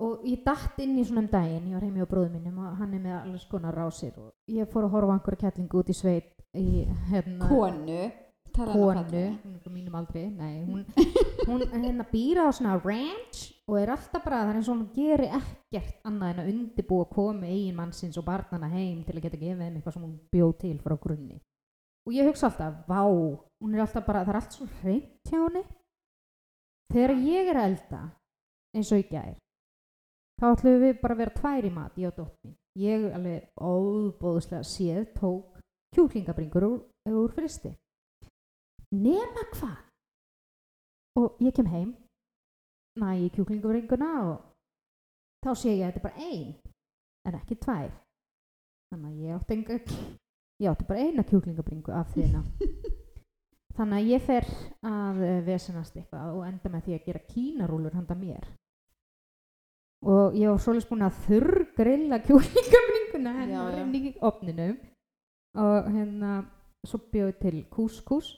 Og 0.00 0.24
ég 0.24 0.40
datt 0.44 0.78
inn 0.80 0.96
í 0.96 1.04
svona 1.04 1.26
um 1.26 1.30
daginn 1.32 1.68
ég 1.68 1.76
var 1.76 1.84
heimi 1.84 2.04
á 2.04 2.08
bróðum 2.08 2.38
mínum 2.38 2.60
og 2.64 2.76
hann 2.80 2.94
er 2.96 3.02
með 3.04 3.16
alls 3.18 3.44
konar 3.50 3.76
rásir 3.76 4.14
og 4.16 4.32
ég 4.48 4.68
fór 4.72 4.86
að 4.86 4.94
horfa 4.94 5.12
á 5.12 5.16
einhverja 5.18 5.42
kettlingu 5.44 5.82
út 5.82 5.92
í 5.92 5.96
sveit 5.96 6.30
í 6.56 6.86
hérna 7.10 7.48
konu? 7.50 8.02
Konu, 8.50 8.72
hún 8.74 8.96
er 8.98 9.60
á 9.62 9.70
mínum 9.70 9.94
aldri. 9.94 10.24
Nei, 10.34 10.64
hún, 10.66 10.84
hún 11.46 11.62
hérna 11.84 12.06
býra 12.10 12.48
á 12.48 12.50
svona 12.50 12.80
ranch 12.82 13.59
og 13.70 13.76
er 13.78 13.92
alltaf 13.94 14.24
bara 14.24 14.40
það 14.42 14.50
er 14.50 14.58
eins 14.58 14.68
og 14.68 14.76
hún 14.76 14.86
geri 14.94 15.28
ekkert 15.30 16.06
annað 16.08 16.32
en 16.32 16.40
að 16.42 16.48
undibúa 16.52 17.06
komi 17.10 17.50
eigin 17.50 17.76
mannsins 17.78 18.18
og 18.18 18.26
barnana 18.26 18.70
heim 18.72 19.04
til 19.06 19.14
að 19.14 19.26
geta 19.26 19.38
gefið 19.38 19.62
þeim 19.62 19.76
eitthvað 19.78 19.96
sem 19.96 20.06
hún 20.06 20.16
bjóð 20.34 20.54
til 20.64 20.78
frá 20.82 20.96
grunni. 21.04 21.36
Og 22.08 22.16
ég 22.16 22.26
hugsa 22.26 22.48
alltaf, 22.48 22.80
vá 22.88 23.02
hún 23.06 23.76
er 23.76 23.84
alltaf 23.84 24.06
bara, 24.06 24.24
það 24.24 24.32
er 24.32 24.40
allt 24.40 24.56
svo 24.56 24.66
hreint 24.80 25.30
hjá 25.30 25.38
henni. 25.38 25.62
Þegar 26.90 27.14
ég 27.28 27.52
er 27.52 27.60
að 27.60 27.68
elda 27.70 28.00
eins 28.74 28.90
og 28.90 29.04
í 29.04 29.06
gær 29.10 29.36
þá 30.40 30.48
ætlum 30.54 30.80
við 30.80 30.98
bara 31.02 31.14
að 31.14 31.22
vera 31.22 31.36
tvær 31.36 31.68
í 31.68 31.70
mat 31.74 32.00
ég 32.00 32.10
og 32.10 32.16
dótt 32.16 32.36
mín. 32.42 32.56
Ég 32.80 33.06
alveg 33.14 33.46
óbóðslega 33.60 34.66
séð 34.66 35.06
tók 35.14 35.60
kjúklingabringur 35.94 36.66
úr, 36.66 36.82
úr 37.10 37.32
fristi 37.34 37.74
nema 38.90 39.44
hvað? 39.54 39.78
Og 41.18 41.42
ég 41.42 41.54
kem 41.54 41.68
heim 41.70 41.90
næ 42.98 43.10
í 43.24 43.28
kjúklingabringuna 43.34 44.08
og 44.26 44.38
þá 45.44 45.50
sé 45.56 45.74
ég 45.76 45.86
að 45.86 45.92
þetta 45.94 46.00
er 46.00 46.06
bara 46.08 46.30
ein 46.30 46.54
en 47.28 47.36
ekki 47.38 47.56
tvær. 47.62 47.90
Þannig 48.90 49.10
að 49.10 49.20
ég 49.24 49.36
átti 49.36 49.54
enga 49.56 49.76
ég 50.60 50.70
átti 50.72 50.88
bara 50.88 51.04
eina 51.06 51.22
kjúklingabringu 51.28 51.92
af 51.94 52.10
þína 52.16 52.42
þannig 53.76 53.96
að 54.00 54.10
ég 54.10 54.24
fer 54.26 54.48
að 54.84 55.20
uh, 55.24 55.36
vesenast 55.46 55.96
eitthvað 55.96 56.34
og 56.34 56.42
enda 56.48 56.72
með 56.74 56.84
því 56.88 56.96
að 56.98 57.06
gera 57.06 57.22
kínarúlur 57.30 57.94
handa 57.96 58.16
mér. 58.18 58.48
Og 60.00 60.34
ég 60.40 60.48
var 60.48 60.60
svolítið 60.64 60.88
búin 60.90 61.04
að 61.06 61.18
þurrgrilla 61.26 62.18
kjúklingabringuna 62.26 63.34
hennar 63.36 63.78
inn 63.82 63.94
í 64.00 64.14
opninum 64.24 64.76
og 65.60 65.88
hérna 65.92 66.30
svo 66.88 67.00
bjóð 67.12 67.32
til 67.42 67.58
kúskús 67.68 68.30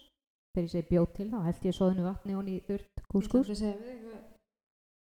þegar 0.53 0.65
ég 0.67 0.73
segi 0.73 0.89
bjóð 0.91 1.09
til 1.17 1.29
þá 1.31 1.39
held 1.47 1.67
ég 1.69 1.77
soðinu 1.77 2.07
vatni 2.09 2.35
og 2.37 2.49
þurrt 2.67 3.05
kúskús 3.13 3.53
Ég 3.53 3.55
ætla 3.55 3.55
að 3.55 3.61
segja 3.63 3.77
við 3.79 3.93
eitthvað- 3.93 4.29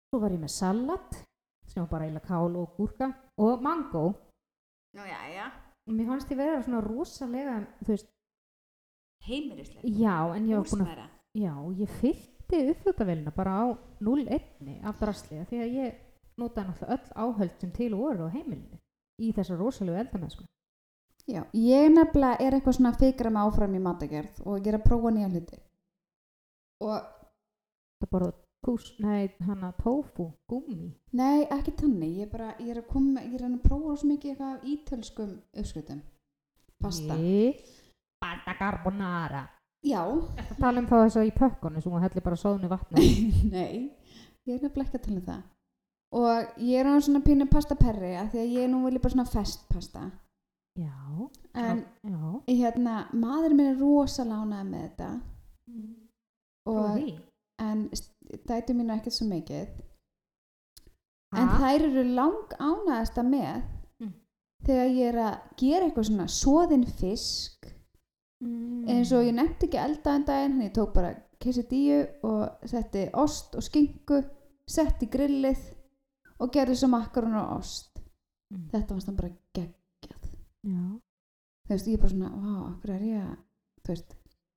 svo 0.08 0.20
var 0.22 0.32
ég 0.32 0.40
með 0.42 0.52
salat 0.54 1.18
sem 1.68 1.82
var 1.82 1.90
bara 1.90 2.06
eiginlega 2.08 2.26
kál 2.28 2.56
og 2.56 2.76
gúrka 2.78 3.10
og 3.38 3.62
mango 3.62 4.04
Já, 4.96 5.04
já, 5.04 5.20
já. 5.36 5.46
og 5.86 5.92
mér 5.94 6.06
fannst 6.08 6.30
ég 6.32 6.36
vera 6.40 6.62
svona 6.64 6.80
rosalega 6.80 7.58
þú 7.84 7.92
veist, 7.92 8.08
Heimilislega. 9.28 9.82
já 9.84 10.16
en 10.36 10.48
ég 10.48 10.56
var 10.56 10.68
búin 10.72 10.86
að 10.86 11.08
já, 11.36 11.54
ég 11.82 11.90
fyllti 12.00 12.60
uppflutavélina 12.72 13.32
bara 13.36 13.52
á 13.60 13.66
0,1 14.00 14.84
af 14.88 14.98
drasli 15.00 15.42
því 15.50 15.60
að 15.64 15.74
ég 15.76 15.98
notaði 16.38 16.68
náttúrulega 16.68 16.94
öll 16.96 17.12
áhöld 17.26 17.60
sem 17.60 17.70
til 17.76 17.94
voru 17.94 18.28
á 18.30 18.34
heimilinu 18.34 18.78
í 19.20 19.32
þessa 19.36 19.58
rosalegu 19.60 19.98
eldamennsku 20.00 20.44
Já, 21.28 21.42
ég 21.52 21.90
nefnilega 21.92 22.40
er 22.40 22.54
eitthvað 22.56 22.78
svona 22.78 22.90
að 22.94 23.02
fikra 23.04 23.28
mig 23.30 23.42
áfram 23.44 23.74
í 23.76 23.80
matagerð 23.84 24.38
og 24.48 24.54
ég 24.62 24.68
er 24.70 24.78
að 24.78 24.84
prófa 24.86 25.10
nýja 25.12 25.26
hluti. 25.28 25.58
Og 26.80 26.94
það 28.00 28.08
bara 28.14 28.28
kús, 28.64 28.88
nei, 29.00 29.28
hana 29.46 29.72
tofu, 29.82 30.32
gúmi 30.50 30.90
nei, 31.12 31.44
ekki 31.54 31.72
tannig, 31.78 32.16
ég 32.18 32.26
er 32.26 32.32
bara, 32.32 32.48
ég 32.58 32.70
er 32.74 32.80
að 32.82 32.88
koma, 32.92 33.22
ég 33.22 33.34
er 33.38 33.46
að 33.48 33.58
prófa 33.64 33.96
svo 34.00 34.08
mikið 34.10 34.30
eitthvað 34.32 34.54
af 34.56 34.64
ítölskum 34.72 35.30
uppskritum. 35.62 36.00
Pasta. 36.82 37.14
Ég- 37.18 37.62
pasta 38.22 38.54
carbonara 38.58 39.44
Já, 39.86 40.02
Þetta 40.36 40.56
tala 40.58 40.80
um 40.82 40.86
þá 40.90 40.96
þess 41.04 41.16
að 41.20 41.28
í 41.28 41.34
pökkonu 41.38 41.80
sem 41.82 41.92
hún 41.92 42.02
hellir 42.02 42.22
bara 42.24 42.36
sóðnu 42.36 42.68
vatni 42.68 43.04
nei, 43.54 43.92
ég 44.46 44.56
er 44.56 44.64
nefnilega 44.66 44.88
ekki 44.88 44.98
að 44.98 45.04
tala 45.06 45.20
um 45.20 45.26
það. 45.28 45.42
Og 46.18 46.62
ég 46.64 46.80
er 46.80 46.88
á 46.88 46.94
svona 47.04 47.20
pínu 47.22 47.46
pasta 47.52 47.76
perri 47.78 48.14
að 48.18 48.30
því 48.32 48.40
að 48.42 48.54
ég 48.56 48.70
nú 48.72 48.80
vil 48.84 48.96
ég 48.96 49.02
bara 49.04 49.14
svona 49.14 49.28
fest 49.30 49.68
pasta. 49.70 50.08
Já, 50.78 50.94
En 51.54 51.84
já 52.02 52.18
hérna, 52.48 52.96
maður 53.12 53.54
minn 53.54 53.70
er 53.72 53.78
rosalánað 53.80 54.66
með 54.72 54.82
þetta. 54.88 55.08
Og 56.66 56.76
Og, 56.76 56.90
því 56.98 57.14
en 57.58 57.88
dætu 58.48 58.74
mín 58.74 58.90
er 58.90 58.98
ekkert 59.00 59.12
svo 59.16 59.26
mikið. 59.28 59.68
En 61.36 61.48
Ha? 61.48 61.58
þær 61.60 61.82
eru 61.90 62.04
lang 62.14 62.54
ánæðasta 62.58 63.22
með 63.22 63.62
Mm. 64.00 64.12
þegar 64.64 64.88
ég 64.96 65.08
er 65.08 65.18
að 65.24 65.56
gera 65.56 65.86
eitthvað 65.88 66.08
svona 66.08 66.28
soðin 66.28 66.86
fisk 66.86 67.66
Mm. 68.42 68.84
eins 68.88 69.12
og 69.12 69.24
ég 69.26 69.34
nefndi 69.34 69.66
ekki 69.66 69.78
elda 69.84 70.14
en 70.14 70.24
daginn 70.24 70.52
hann 70.52 70.62
ég 70.68 70.72
tók 70.74 70.94
bara 70.94 71.14
quesadillu 71.40 72.06
og 72.22 72.68
setti 72.68 73.10
ost 73.14 73.54
og 73.56 73.62
skinku 73.62 74.22
setti 74.68 75.06
grillið 75.06 75.58
og 76.40 76.52
gerði 76.52 76.76
svo 76.76 76.88
makkarun 76.88 77.34
og 77.34 77.58
ost 77.58 77.98
Mm. 78.52 78.68
þetta 78.70 78.94
var 78.94 79.14
bara 79.16 79.34
geggjað 79.54 79.74
Já, 80.64 81.00
þú 81.66 81.70
veist, 81.70 81.86
ég 81.86 81.94
er 81.94 81.98
bara 81.98 82.08
svona, 82.08 82.76
akkur 82.76 82.90
er 82.90 83.00
ég 83.00 83.20
að 83.22 83.36
þú 83.84 83.88
veist, 83.88 84.14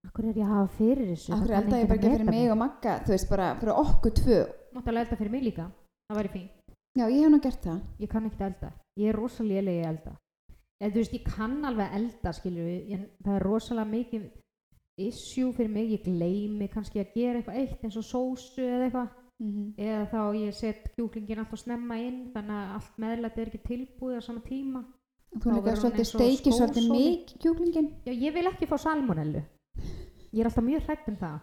akkur 0.08 0.28
er 0.30 0.40
ég 0.40 0.48
að 0.48 0.56
hafa 0.56 0.74
fyrir 0.78 1.12
þessu? 1.12 1.32
Akkur 1.36 1.42
Það 1.42 1.54
kann 1.54 1.62
elda 1.62 1.80
ég 1.82 1.90
bara 1.92 2.00
ekki 2.00 2.12
fyrir 2.16 2.30
mig 2.32 2.52
og 2.52 2.60
Magga 2.62 2.96
þú 3.06 3.14
veist, 3.14 3.30
bara 3.30 3.48
fyrir 3.62 3.80
okkur 3.82 4.16
tvö? 4.20 4.40
Mátt 4.76 4.90
alveg 4.92 5.06
elda 5.06 5.20
fyrir 5.20 5.34
mig 5.36 5.46
líka, 5.46 5.68
það 6.10 6.20
væri 6.20 6.34
fín. 6.36 6.50
Já, 6.92 7.06
ég 7.08 7.24
hef 7.24 7.32
nú 7.32 7.40
gert 7.40 7.64
það. 7.64 7.80
Ég 8.02 8.12
kann 8.12 8.28
ekkert 8.28 8.46
elda, 8.50 8.70
ég 9.00 9.12
er 9.12 9.20
rosalega 9.20 9.62
í 9.72 9.80
að 9.80 9.90
elda. 9.92 10.14
Eða 10.82 10.92
þú 10.92 11.02
veist, 11.02 11.16
ég 11.16 11.28
kann 11.28 11.58
alveg 11.70 11.98
elda 12.00 12.34
við, 12.44 12.94
en 12.96 13.04
það 13.24 13.36
er 13.36 13.46
rosalega 13.48 13.92
mikið 13.92 14.30
issue 15.02 15.54
fyrir 15.56 15.72
mig, 15.72 15.92
ég 15.96 16.06
gleymi 16.06 16.68
kannski 16.70 17.02
að 17.02 17.14
gera 17.16 17.40
eitthvað 17.40 17.60
eitt 17.62 17.84
eins 17.86 17.98
og 17.98 18.08
sósu 18.08 18.66
eða 18.66 18.88
eitthvað. 18.90 19.12
Mm 19.42 19.72
eða 19.82 20.02
þá 20.12 20.20
ég 20.38 20.54
set 20.54 20.92
kjúklingin 20.94 21.40
alltaf 21.42 21.64
snemma 21.64 21.96
inn 21.98 22.28
þannig 22.30 22.58
að 22.60 22.74
allt 22.76 23.00
meðlæti 23.02 23.42
er 23.42 23.50
ekki 23.50 23.62
tilbúið 23.66 24.20
á 24.20 24.28
sama 24.28 24.44
tíma. 24.46 24.84
Þú 25.32 25.56
líka 25.56 25.64
verður 25.66 25.72
hún 25.72 25.82
svolítið 25.82 26.08
steikir 26.12 26.54
svolítið 26.54 26.92
mikið 26.92 27.42
kjúklingin 27.42 27.90
Já, 28.06 28.12
ég 28.12 28.36
vil 28.36 28.44
ekki 28.52 28.68
fá 28.70 28.76
salmonellu 28.84 29.42
ég 30.34 30.40
er 30.44 30.50
alltaf 30.50 30.64
mjög 30.66 30.86
hrætt 30.88 31.08
um 31.12 31.18
það. 31.22 31.40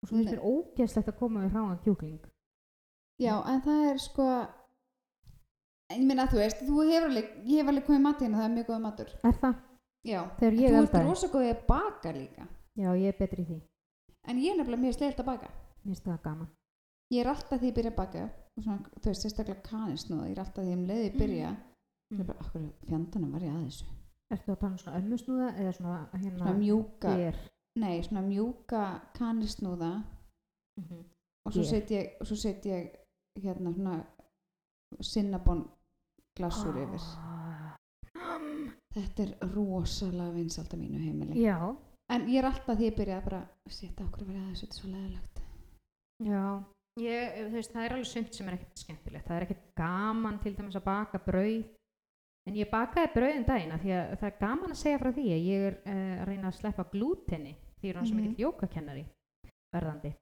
Og 0.00 0.08
svo 0.08 0.16
finnst 0.16 0.32
mér 0.32 0.44
ógeðslegt 0.50 1.10
að 1.12 1.18
koma 1.20 1.42
við 1.44 1.52
hráan 1.56 1.80
kjúkling. 1.84 2.20
Já, 3.20 3.34
en 3.52 3.60
það 3.66 3.82
er 3.90 3.98
sko 4.00 4.28
ég 5.90 6.04
meina 6.06 6.26
þú 6.30 6.38
veist, 6.40 6.62
þú 6.66 6.84
hefur 6.88 7.08
alveg 7.10 7.32
ég 7.50 7.60
hef 7.60 7.68
alveg 7.72 7.86
komið 7.88 8.04
matíðina, 8.06 8.38
það 8.38 8.46
er 8.48 8.54
mjög 8.54 8.68
góð 8.70 8.80
matur. 8.86 9.10
Er 9.28 9.36
það? 9.42 9.58
Já, 10.08 10.20
Þegar 10.38 10.54
en 10.54 10.60
ég 10.62 10.70
þú 10.70 10.76
ert 10.78 10.86
eldaði? 10.86 11.08
rosa 11.10 11.28
góðið 11.34 11.50
að 11.54 11.66
baka 11.68 12.12
líka. 12.16 12.46
Já, 12.80 12.88
ég 12.96 13.06
er 13.12 13.18
betri 13.18 13.42
í 13.42 13.48
því. 13.50 13.58
En 14.30 14.40
ég 14.40 14.52
er 14.54 14.58
nefnilega 14.60 14.84
mjög 14.86 14.96
sleilt 14.96 15.20
að 15.20 15.28
baka. 15.28 15.50
Mér 15.82 15.90
finnst 15.90 16.06
það 16.06 16.22
gaman. 16.24 16.48
Ég 17.10 17.20
er 17.24 17.30
alltaf 17.34 17.60
því 17.60 17.68
ég 17.70 17.76
byrja 17.76 17.90
að 17.90 17.98
baka 17.98 18.24
svona, 18.60 18.90
þú 19.00 19.10
veist, 19.10 19.24
sérstaklega 19.26 19.64
kanisnúð 19.66 20.24
ég 20.28 20.32
er 20.36 20.42
alltaf 20.44 20.64
því 20.64 20.74
um 20.78 20.84
leiði 20.88 21.06
ég 21.10 21.16
byrja. 21.20 21.50
Mm. 22.10 22.22
Bara, 22.24 22.38
okkur 22.46 22.66
fjandanum 22.88 23.32
var 23.34 23.44
ég 23.44 23.54
að 23.56 23.64
þessu? 23.66 23.88
Ertu 24.30 24.52
að 24.54 24.60
tala 24.62 24.72
um 24.72 24.78
svona 24.78 25.00
ömmusnúða 25.00 25.48
eða 25.58 25.72
svona 25.74 25.98
hérna 26.14 26.38
svona 26.38 26.58
mjúka, 26.60 27.14
ger? 27.18 27.38
Nei, 27.78 28.02
svona 28.02 28.22
mjúka 28.22 29.00
kanisnúða 29.18 30.02
Mm 30.78 30.84
-hmm. 30.86 31.04
og 31.44 31.52
svo 31.52 31.64
set 31.64 31.90
ég, 31.90 32.24
svo 32.24 32.36
set 32.36 32.66
ég 32.66 32.90
hérna 33.42 33.72
svona 33.74 34.04
sinnabon 35.00 35.70
glasur 36.36 36.76
yfir. 36.76 37.00
Ah. 37.16 37.76
þetta 38.94 39.22
er 39.22 39.54
rosalega 39.54 40.30
vinsalt 40.30 40.74
á 40.74 40.76
mínu 40.76 40.98
heimili. 40.98 41.42
Já, 41.42 41.76
En 42.10 42.26
ég 42.26 42.38
er 42.38 42.44
alltaf 42.48 42.78
því 42.78 42.86
að 42.90 42.96
byrja 42.96 43.22
bara 43.24 43.40
Sétta 43.70 44.04
okkur 44.04 44.22
að 44.22 44.30
vera 44.32 44.40
aðeins, 44.40 44.60
þetta 44.60 44.74
er 44.74 44.80
svo 44.80 44.88
leðilegt 44.90 45.42
já. 46.26 46.46
Ég, 47.00 47.36
veist, 47.52 47.72
það 47.72 47.84
er 47.84 47.92
alveg 47.94 48.08
sumt 48.10 48.34
sem 48.34 48.48
er 48.48 48.56
ekkert 48.58 48.82
skemmtilegt. 48.82 49.26
Það 49.28 49.36
er 49.36 49.44
ekkert 49.46 49.68
gaman 49.78 50.40
til 50.42 50.56
dæmis 50.56 50.78
að 50.80 50.88
baka 50.88 51.20
brauð 51.24 51.68
en 52.48 52.56
ég 52.56 52.70
bakaði 52.70 53.12
brauðin 53.14 53.44
daginn 53.46 53.72
af 53.76 53.82
því 53.84 53.92
að 53.96 54.14
það 54.20 54.28
er 54.30 54.38
gaman 54.40 54.72
að 54.74 54.80
segja 54.80 54.98
frá 55.02 55.10
því 55.12 55.26
að 55.34 55.44
ég 55.50 55.66
er 55.68 55.76
uh, 55.84 56.14
að 56.22 56.26
reyna 56.30 56.48
að 56.50 56.56
sleppa 56.60 56.84
glúteni 56.92 57.52
því 57.80 57.88
er 57.92 57.98
hann 58.00 58.06
sem 58.08 58.16
Mhm. 58.16 58.24
mikill 58.30 58.44
jókakennari 58.46 59.04
verðandi. 59.74 60.14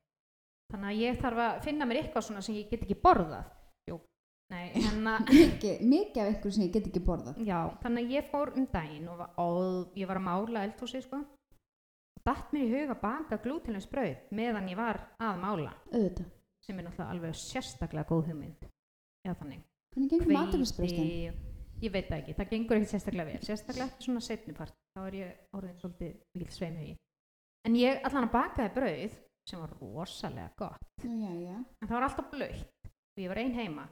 Þannig 0.73 0.89
að 0.91 1.01
ég 1.01 1.21
þarf 1.23 1.39
að 1.47 1.63
finna 1.65 1.87
mér 1.89 2.03
eitthvað 2.03 2.25
svona 2.27 2.43
sem 2.45 2.55
ég 2.59 2.69
get 2.71 2.83
ekki 2.85 2.99
borðað. 3.01 3.47
Jó, 3.89 3.97
nei, 4.53 4.67
hérna 4.75 5.15
mikið, 5.33 5.81
mikið 5.89 6.21
af 6.23 6.29
einhverju 6.29 6.53
sem 6.59 6.65
ég 6.67 6.73
get 6.75 6.87
ekki 6.91 7.01
borðað. 7.07 7.39
Já, 7.47 7.61
þannig 7.83 8.05
að 8.05 8.13
ég 8.19 8.29
fór 8.31 8.53
um 8.59 8.67
daginn 8.75 9.09
og 9.09 9.23
ó, 9.39 9.47
ég 9.97 10.07
var 10.11 10.21
að 10.21 10.27
mála 10.29 10.65
eldhúsið 10.69 11.07
sko 11.07 11.23
og 11.23 12.23
datt 12.29 12.53
mér 12.53 12.67
í 12.67 12.73
hug 12.75 12.91
að 12.93 13.01
baka 13.01 13.39
glútinlaus 13.41 13.89
brauð 13.89 14.17
meðan 14.37 14.69
ég 14.69 14.77
var 14.77 15.01
að 15.23 15.41
mála. 15.41 15.73
Auðvitað. 15.95 16.29
Sem 16.67 16.79
er 16.79 16.85
náttúrulega 16.85 17.11
alveg 17.15 17.35
sérstaklega 17.39 18.09
góð 18.11 18.27
hugmynd. 18.29 18.67
Eða 19.25 19.37
þannig. 19.41 19.63
Maturlustbröstin? 20.29 21.33
Ég 21.83 21.93
veit 21.95 22.09
það 22.09 22.19
ekki, 22.21 22.39
það 22.39 22.55
gengur 22.55 22.79
ekkert 22.79 22.95
sérstaklega 22.95 23.31
vel. 23.33 23.43
Sérstaklega 23.47 23.91
eftir 23.91 24.09
svona 24.09 24.25
setnipart 24.25 24.81
þá 24.97 25.05
er 25.07 25.19
ég 25.19 25.59
orðin 25.59 25.79
svolítið 25.83 26.17
mikil 26.39 26.57
sveimhugi 26.57 26.97
en 27.69 27.77
ég 27.77 28.05
allan 28.07 28.29
að 28.29 28.35
bakaði 28.35 28.75
brauð 28.77 29.17
sem 29.49 29.63
var 29.63 29.73
rosalega 29.81 30.51
gott. 30.59 30.85
Já, 31.05 31.31
já, 31.41 31.57
en 31.57 31.89
það 31.89 31.95
var 31.95 32.07
alltaf 32.09 32.31
blöytt 32.33 32.89
og 32.89 33.23
ég 33.23 33.33
var 33.33 33.41
ein 33.43 33.57
heima. 33.57 33.87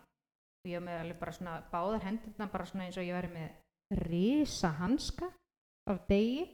Og 0.65 0.71
ég 0.71 0.81
var 0.81 0.87
með 0.87 1.01
alveg 1.03 1.19
bara 1.21 1.35
svona 1.37 1.57
báðar 1.73 2.07
hendurna 2.07 2.49
bara 2.53 2.69
svona 2.69 2.87
eins 2.87 2.99
og 3.01 3.07
ég 3.07 3.17
væri 3.17 3.33
með 3.33 4.01
risa 4.07 4.73
hanska 4.81 5.29
af 5.91 6.01
degi. 6.11 6.47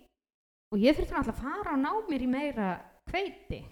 Og 0.72 0.80
ég 0.80 0.96
þurfti 0.96 1.16
alltaf 1.18 1.38
að 1.38 1.46
fara 1.46 1.76
og 1.76 1.82
ná 1.82 1.92
mér 2.08 2.24
í 2.24 2.30
meira 2.32 2.68
kveiti 3.10 3.62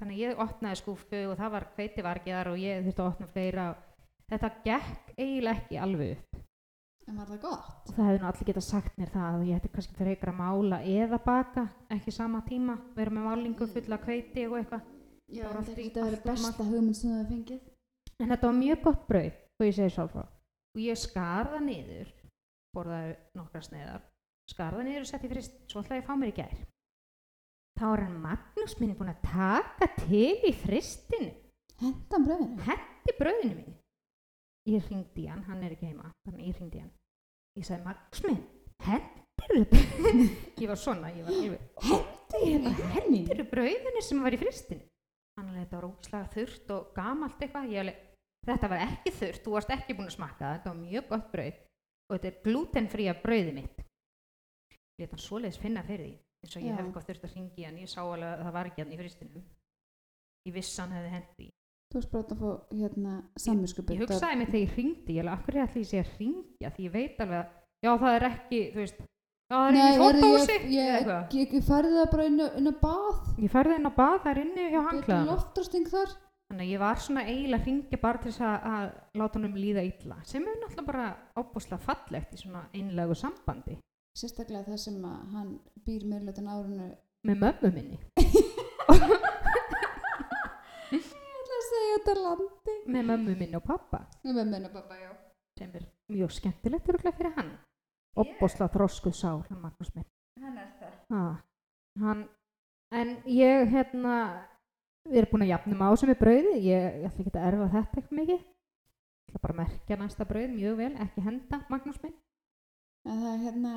þannig 0.00 0.18
ég 0.20 0.40
opnaði 0.42 0.80
skúfu 0.82 1.22
og 1.30 1.36
það 1.38 1.52
var 1.54 1.68
kveiti 1.76 2.04
vargiðar 2.04 2.50
og 2.52 2.58
ég 2.60 2.82
þurfti 2.84 3.02
að 3.02 3.12
opna 3.12 3.30
fleira. 3.32 3.68
Þetta 4.26 4.50
gekk 4.64 5.14
eiginlega 5.16 5.62
ekki 5.62 5.78
alveg 5.80 6.16
upp 6.16 6.45
en 7.06 7.20
var 7.20 7.30
það 7.30 7.40
gott? 7.44 7.92
það 7.92 8.08
hefði 8.08 8.22
nú 8.22 8.28
allir 8.30 8.50
getað 8.50 8.66
sagt 8.66 8.98
mér 8.98 9.14
það 9.14 9.28
að 9.30 9.46
ég 9.50 9.60
ætti 9.60 9.72
kannski 9.76 10.10
ykkur 10.16 10.32
að 10.32 10.40
mála 10.40 10.82
eða 10.82 11.22
baka 11.22 11.68
ekki 11.94 12.14
sama 12.14 12.42
tíma, 12.48 12.76
vera 12.96 13.14
með 13.14 13.30
málingu 13.30 13.70
fulla 13.70 14.00
af 14.00 14.04
hveiti 14.08 14.46
og 14.50 14.58
eitthvað 14.60 14.92
já, 15.26 15.46
Það 15.46 15.72
þetta 15.72 15.86
er 15.86 16.04
að 16.04 16.10
vera 16.10 16.26
besta 16.26 16.66
hugmynd 16.66 16.98
sem 16.98 17.10
þú 17.10 17.16
hefur 17.16 17.32
fengið 17.32 17.64
En 18.16 18.30
þetta 18.32 18.48
var 18.48 18.56
mjög 18.56 18.84
gott 18.84 19.02
brauð, 19.10 19.40
og 19.60 19.66
ég 19.66 19.74
segi 19.76 19.92
sjálf 19.92 20.14
frá. 20.14 20.24
Og 20.76 20.80
ég 20.80 21.00
skarða 21.00 21.58
niður, 21.64 22.12
borðaði 22.76 23.12
nokkra 23.36 23.62
sneiðar, 23.64 24.06
skarða 24.52 24.86
niður 24.86 25.04
og 25.04 25.10
setti 25.10 25.30
frist, 25.32 25.58
svo 25.68 25.82
ætlaði 25.82 26.00
ég 26.00 26.04
að 26.04 26.08
fá 26.08 26.20
mér 26.20 26.32
í 26.32 26.36
gær. 26.38 26.54
Þá 27.76 27.86
er 27.90 28.04
hann 28.06 28.22
Magnús 28.22 28.76
minn 28.80 28.94
búinn 28.96 29.12
að 29.12 29.26
taka 29.26 29.90
til 30.00 30.48
í 30.48 30.52
fristinu, 30.62 31.28
hendan 31.82 32.24
bröðinu 32.24 32.68
hendi 32.70 33.16
brauðinu 33.18 33.58
mín. 33.58 33.76
Ég 34.66 34.88
ringdi 34.90 35.28
hann, 35.30 35.44
hann 35.46 35.62
er 35.62 35.76
ekki 35.76 35.92
heima, 35.92 36.08
þannig 36.26 36.48
ég 36.50 36.58
ringdi 36.58 36.80
hann. 36.82 36.90
Ég 37.56 37.66
sagði, 37.68 37.84
Magnús 37.86 38.22
minn, 38.26 38.40
hendir 38.82 39.22
brauðinu? 39.38 40.24
ég 40.62 40.70
var 40.72 40.80
svona, 40.80 41.10
ég 41.14 41.28
var, 41.28 41.36
var, 41.86 42.06
hendur 42.34 42.90
hendir 42.96 43.42
brauðinu 43.52 44.02
sem 44.02 44.24
var 44.26 44.34
í 44.34 44.40
fristinu? 44.40 44.82
Hann 45.38 45.52
alveg, 45.52 45.66
þetta 45.66 45.78
var 45.78 45.86
óslag 45.90 46.28
þurrt 46.34 46.72
og 46.74 46.90
gamalt 46.96 47.44
eitthvað, 47.44 47.70
ég 47.70 47.84
alveg, 47.84 48.02
þetta 48.48 48.70
var 48.72 48.84
ekki 48.88 49.12
þurrt, 49.20 49.42
þú 49.44 49.54
varst 49.54 49.72
ekki 49.76 49.96
búin 49.96 50.10
að 50.10 50.16
smakka 50.16 50.42
það, 50.42 50.56
þetta 50.56 50.72
var 50.72 50.80
mjög 50.82 51.08
gott 51.12 51.28
brauð 51.34 51.60
og 52.06 52.14
þetta 52.16 52.30
er 52.30 52.40
glutenfría 52.46 53.14
brauðið 53.22 53.56
mitt. 53.60 53.82
Ég 54.96 55.04
leta 55.04 55.14
hann 55.14 55.22
svoleiðis 55.26 55.60
finna 55.62 55.84
fyrir 55.86 56.08
því, 56.08 56.16
eins 56.42 56.56
og 56.56 56.64
ég 56.64 56.72
Já. 56.72 56.74
hef 56.74 56.88
eitthvað 56.88 57.06
þurft 57.10 57.28
að 57.28 57.36
ringi 57.36 57.68
hann, 57.68 57.78
ég 57.84 57.92
sá 57.92 58.00
alveg 58.02 58.32
að 58.32 58.42
það 58.48 58.56
var 58.56 58.70
ekki 58.72 58.82
hann 58.82 58.96
í 58.96 59.00
fristinum. 59.00 59.46
Ég 60.46 60.56
vissi 60.56 60.82
hann 60.82 60.96
hefði 60.96 61.14
hendi. 61.14 61.48
Þú 61.90 61.98
varst 62.00 62.12
bara 62.12 62.24
að 62.34 62.40
fá 62.40 62.50
hérna 62.80 63.12
samviskupið 63.44 63.96
Ég 63.96 64.02
hugsaði 64.06 64.38
mig 64.40 64.48
þegar 64.52 64.64
ég 64.66 64.76
ringdi, 64.80 65.16
ég 65.16 65.22
alveg, 65.22 65.36
akkur 65.38 65.56
er 65.56 65.66
allir 65.66 65.82
ég 65.84 65.90
sé 65.90 66.00
að 66.02 66.14
ringja, 66.20 66.70
því 66.76 66.86
ég 66.88 66.94
veit 66.96 67.20
alveg 67.24 67.38
að 67.38 67.86
já 67.86 67.92
það 68.02 68.16
er 68.18 68.26
ekki, 68.30 68.60
þú 68.74 68.82
veist 68.82 69.00
já 69.46 69.56
það 69.56 69.66
er 69.66 69.76
ekki 69.76 69.86
heyrðu, 69.86 70.06
þóttahúsi 70.06 70.52
ég, 70.56 70.68
ég, 70.74 71.06
ég, 71.06 71.40
ég, 71.40 71.56
ég 71.60 71.66
færði 71.70 71.92
það 71.96 72.08
bara 72.16 72.24
inn, 72.30 72.40
á- 72.42 72.54
inn 72.58 72.66
á 72.66 72.74
bað. 72.82 73.20
Ég 73.46 73.52
færði 73.54 73.76
inn 73.78 73.86
á 73.86 73.92
bað 74.00 74.16
þar 74.26 74.40
inni 74.42 74.64
hjá 74.66 74.70
Getur 74.80 74.88
hanglaðan 74.90 75.28
loftrasting 75.30 75.90
þar? 75.92 76.14
Þannig 76.46 76.62
að 76.66 76.72
ég 76.72 76.78
var 76.82 77.00
svona 77.02 77.22
eiginlega 77.26 77.58
að 77.58 77.64
hringja 77.66 77.98
bara 78.02 78.20
til 78.22 78.30
þess 78.30 78.42
að, 78.46 78.66
að 78.70 79.20
láta 79.22 79.38
honum 79.40 79.56
líða 79.58 79.82
illa 79.86 80.16
sem 80.26 80.44
er 80.46 80.58
náttúrulega 80.60 80.86
bara 80.90 81.06
ábúslega 81.42 81.78
fallegt 81.82 82.34
í 82.36 82.38
svona 82.42 82.60
einlegu 82.74 83.16
sambandi. 83.18 83.78
Sérstaklega 84.16 84.66
það 84.70 84.78
sem 84.84 85.00
að 85.06 85.16
hann 85.34 85.48
býr 85.86 86.06
meðlutan 86.10 86.46
árunu 86.50 86.86
með 87.26 87.40
mömmu 87.42 87.72
minni. 87.74 87.98
ég 88.22 88.36
segja 92.06 92.22
þetta 92.22 92.38
landi. 92.38 92.76
Með 92.86 93.08
mömmu 93.10 93.36
minni 93.36 93.58
og 93.58 93.64
pappa 93.66 94.02
með 94.24 94.50
menna 94.50 94.70
pappa, 94.70 94.96
já. 94.98 95.12
Sem 95.58 95.72
er 95.74 95.86
mjög 96.12 96.34
skemmtilegt 96.36 96.88
örugglega 96.88 97.16
fyrir 97.16 97.34
hann. 97.36 97.52
Opbósla 98.16 98.68
þroskuð 98.72 99.14
sál 99.16 99.42
hann 99.48 99.62
Magnús 99.62 99.92
minn. 99.94 100.06
Hann 100.40 100.58
er 100.58 100.68
það. 100.80 100.92
Ah, 101.16 101.36
hann, 102.00 102.26
en 102.92 103.16
ég 103.30 103.70
hérna 103.72 104.16
við 105.06 105.22
erum 105.22 105.32
búin 105.32 105.46
að 105.46 105.52
jafnum 105.54 105.84
á 105.86 105.90
sem 105.96 106.12
er 106.12 106.20
brauði 106.20 106.54
ég, 106.66 107.00
ég 107.02 107.08
ætla 107.08 107.24
ekki 107.24 107.34
að 107.34 107.48
erfa 107.50 107.68
þetta 107.74 108.00
eitthvað 108.00 108.20
mikið. 108.20 108.42
Ég 109.26 109.30
ætla 109.30 109.42
bara 109.42 109.56
að 109.56 109.60
merkja 109.62 110.00
næsta 110.00 110.28
brauð 110.28 110.56
mjög 110.56 110.80
vel 110.82 110.92
ekki 111.06 111.26
henda 111.26 111.62
Magnús 111.70 112.02
minn. 112.02 112.16
En 113.06 113.22
það 113.22 113.32
er 113.32 113.44
hérna 113.46 113.74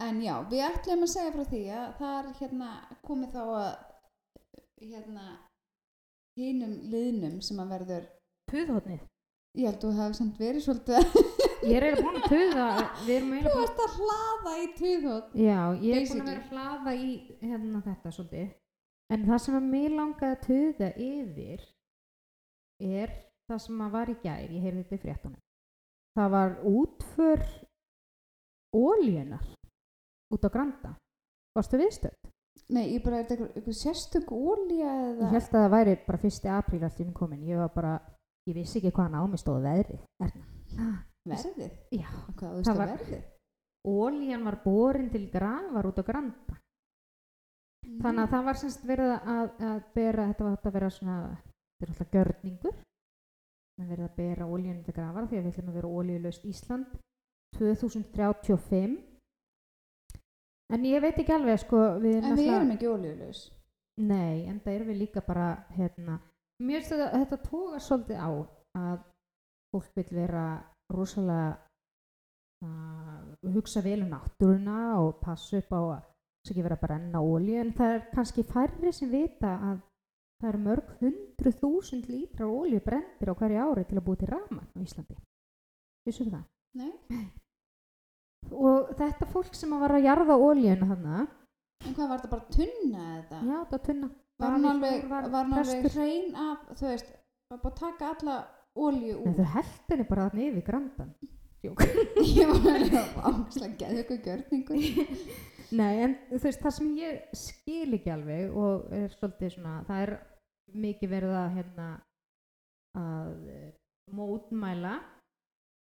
en 0.00 0.24
já, 0.24 0.34
við 0.50 0.64
ætlum 0.66 1.06
að 1.06 1.12
segja 1.12 1.32
frá 1.34 1.44
því 1.46 1.62
að 1.76 1.86
það 2.00 2.18
er 2.18 2.34
hérna 2.40 2.70
komið 3.06 3.34
þá 3.36 3.42
að 3.44 3.70
hérna 4.80 5.24
hinum 6.40 6.74
liðnum 6.92 7.40
sem 7.44 7.62
að 7.62 7.76
verður 7.76 8.08
Puðhóttnið 8.50 9.00
ég 9.58 9.66
held 9.66 9.76
að 9.76 9.84
þú 9.84 9.92
hefði 9.98 10.18
samt 10.20 10.40
verið 10.40 10.64
svolítið 10.66 11.14
ég 11.70 11.76
er 11.76 11.86
eiginlega 11.86 12.04
búin 12.06 12.20
að 12.20 12.28
puða 12.30 12.66
þú 13.04 13.54
varst 13.56 13.84
að 13.84 13.96
hlaða 13.98 14.54
í 14.56 14.66
tuðhótt 14.78 15.36
Já, 15.36 15.60
ég 15.82 15.96
er 15.96 16.08
búin 16.10 16.24
að 16.24 16.30
vera 16.30 16.40
að 16.40 16.52
hlaða 16.54 16.94
í 16.96 17.10
hérna 17.42 17.82
þetta 17.84 18.12
svolítið. 18.14 18.50
En 19.10 19.26
það 19.26 19.40
sem 19.42 19.56
að 19.58 19.68
mig 19.72 19.86
langaði 19.90 20.36
að 20.36 20.42
tuða 20.46 20.88
yfir 21.02 21.64
er 22.80 23.14
það 23.50 23.62
sem 23.64 23.80
að 23.84 23.94
var 23.96 24.12
í 24.12 24.16
gær, 24.22 24.44
ég 24.46 24.64
heyrði 24.64 24.84
þetta 24.84 24.98
í 24.98 25.02
fréttunum. 25.04 25.40
Það 26.18 26.28
var 26.34 26.54
útför 26.70 27.42
ólíunar 28.76 29.48
út 30.30 30.46
á 30.46 30.50
Granda. 30.54 30.92
Varstu 31.58 31.80
viðstöld? 31.80 32.30
Nei, 32.70 32.86
ég 32.94 33.02
bara, 33.04 33.18
er 33.20 33.26
þetta 33.28 33.48
eitthvað, 33.50 33.76
sérstök 33.80 34.30
ólía 34.34 34.90
eða 35.10 35.26
Ég 35.26 35.34
held 35.34 35.42
að 35.48 35.56
það 35.56 35.70
væri 35.74 35.96
bara 36.06 36.22
fyrsti 36.24 36.48
apríl 36.54 36.84
allt 36.86 37.00
inn 37.00 37.12
komin. 37.12 37.42
Ég 37.48 37.58
var 37.58 37.72
bara, 37.74 37.92
ég 38.48 38.54
vissi 38.56 38.78
ekki 38.80 38.92
hvaðan 38.94 39.18
á 39.18 39.22
mig 39.26 39.40
stóð 39.42 39.62
veðrið. 39.66 40.02
Erna. 40.22 40.46
verðið, 41.30 41.72
Já, 41.92 42.08
hvað 42.38 42.62
þú 42.64 42.74
var- 42.78 42.94
verðið 42.96 43.24
ólían 43.90 44.44
var 44.44 44.56
borin 44.64 45.10
til 45.10 45.30
grafar 45.32 45.86
út 45.88 45.98
á 46.00 46.04
Granda. 46.04 46.56
Þannig 48.00 48.22
að 48.26 48.30
það 48.34 48.44
var 48.44 48.54
semst 48.60 48.82
verið 48.84 49.12
að, 49.16 49.46
að 49.70 49.78
bera, 49.94 50.26
þetta 50.30 50.44
var 50.44 50.56
þetta 50.56 50.68
að 50.68 50.74
vera 50.76 50.90
svona, 50.90 51.16
þetta 51.80 51.86
er 51.86 51.92
alltaf 51.94 52.10
gjörningur, 52.14 52.74
það 53.76 53.84
er 53.84 53.90
verið 53.90 54.04
að 54.08 54.16
bera 54.16 54.48
ólíunum 54.52 54.82
til 54.84 54.94
grafar 54.94 55.28
því 55.30 55.38
að 55.38 55.44
við 55.46 55.52
ætlum 55.54 55.70
að 55.70 55.78
vera 55.80 55.92
ólíulaust 55.96 56.44
Ísland 56.44 56.86
2035. 57.56 58.98
En 60.70 60.84
ég 60.86 61.02
veit 61.02 61.18
ekki 61.18 61.34
alveg, 61.34 61.58
sko, 61.64 61.78
við 62.02 62.20
en 62.20 62.36
við 62.38 62.52
erum 62.54 62.74
ekki 62.76 62.90
ólíulegs 62.90 63.46
Nei, 64.00 64.46
en 64.48 64.60
það 64.64 64.74
erum 64.74 64.92
við 64.92 65.00
líka 65.02 65.22
bara, 65.26 65.48
hérna, 65.76 66.20
mér 66.62 66.80
finnst 66.80 66.94
þetta, 66.94 67.08
þetta 67.18 67.38
tóga 67.48 67.80
svolítið 67.84 68.22
á 68.22 68.30
að 68.80 69.02
fólk 69.74 69.90
vil 69.98 70.06
vera 70.14 70.44
rosalega 70.94 71.50
að 72.64 73.52
hugsa 73.54 73.82
vel 73.84 74.00
um 74.04 74.12
náttúruna 74.12 74.78
og 75.00 75.20
passa 75.24 75.60
upp 75.60 75.72
á 75.72 75.80
að 75.80 76.00
þess 76.00 76.52
ekki 76.54 76.64
vera 76.64 76.78
að 76.78 76.84
brenna 76.86 77.22
ólíu 77.24 77.60
en 77.60 77.72
það 77.76 77.94
er 77.96 78.06
kannski 78.14 78.46
færri 78.48 78.92
sem 78.96 79.12
vita 79.12 79.52
að 79.70 79.82
það 80.40 80.48
eru 80.50 80.62
mörg 80.64 80.94
hundru 81.00 81.52
þúsund 81.60 82.08
lítrar 82.08 82.48
ólíu 82.48 82.80
brendir 82.84 83.32
á 83.32 83.34
hverju 83.36 83.66
ári 83.66 83.84
til 83.88 84.00
að 84.00 84.06
búið 84.08 84.22
til 84.22 84.32
rafmagn 84.32 84.72
á 84.76 84.84
Íslandi. 84.84 85.20
Vissu 86.08 86.28
það? 86.30 86.44
Nei. 86.80 86.92
Og 88.50 88.90
þetta 88.98 89.28
fólk 89.30 89.54
sem 89.56 89.72
að 89.76 89.84
var 89.84 89.94
að 89.96 90.06
jarða 90.08 90.36
ólíuna 90.40 90.88
þarna, 90.90 91.26
en 91.84 91.96
hvað 91.96 92.08
var 92.08 92.20
þetta 92.20 92.32
bara 92.34 92.54
tunna 92.56 93.04
eða? 93.18 93.40
Já, 93.50 93.58
var 93.70 93.82
tunna. 93.86 94.08
var 94.40 94.54
hann 94.56 94.70
alveg, 94.70 95.04
var 95.10 95.28
hann 95.36 95.52
alveg 95.60 95.90
hrein 95.94 96.34
af 96.40 96.64
þú 96.78 96.88
veist, 96.88 97.12
var 97.50 97.60
bara 97.62 97.74
að 97.74 97.80
taka 97.82 98.10
alla 98.14 98.38
ólíu 98.78 99.20
úr 99.20 99.36
þau 99.36 99.52
held 99.54 99.92
henni 99.92 100.08
bara 100.08 100.26
þarna 100.28 100.46
yfir 100.48 100.66
grandan. 100.66 101.14
ég 102.40 102.50
var 102.50 102.68
alveg 102.74 103.16
ángslega 103.30 103.78
geðu 103.82 104.04
ykkur 104.04 104.20
gjörningur. 104.26 105.16
Nei, 105.80 105.92
en 106.02 106.16
þú 106.32 106.42
veist, 106.48 106.62
það 106.64 106.76
sem 106.78 106.92
ég 106.98 107.34
skil 107.36 107.98
ekki 107.98 108.14
alveg 108.14 108.56
og 108.58 108.88
er 108.96 109.12
svolítið 109.14 109.54
svona, 109.54 109.74
það 109.86 110.06
er 110.06 110.14
mikið 110.80 111.12
verið 111.12 111.36
að 111.38 111.52
hérna 111.58 111.90
að 112.98 113.34
mótmæla 114.10 114.96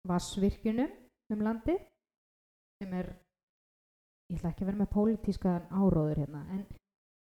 vassvirkjunum 0.10 0.89
um 1.34 1.43
landið 1.45 1.84
sem 2.86 2.95
er, 3.01 3.11
ég 4.31 4.39
ætla 4.39 4.51
ekki 4.53 4.63
að 4.65 4.71
vera 4.71 4.81
með 4.83 4.91
pólitískan 4.95 5.67
áróður 5.81 6.21
hérna, 6.23 6.41
en 6.55 6.65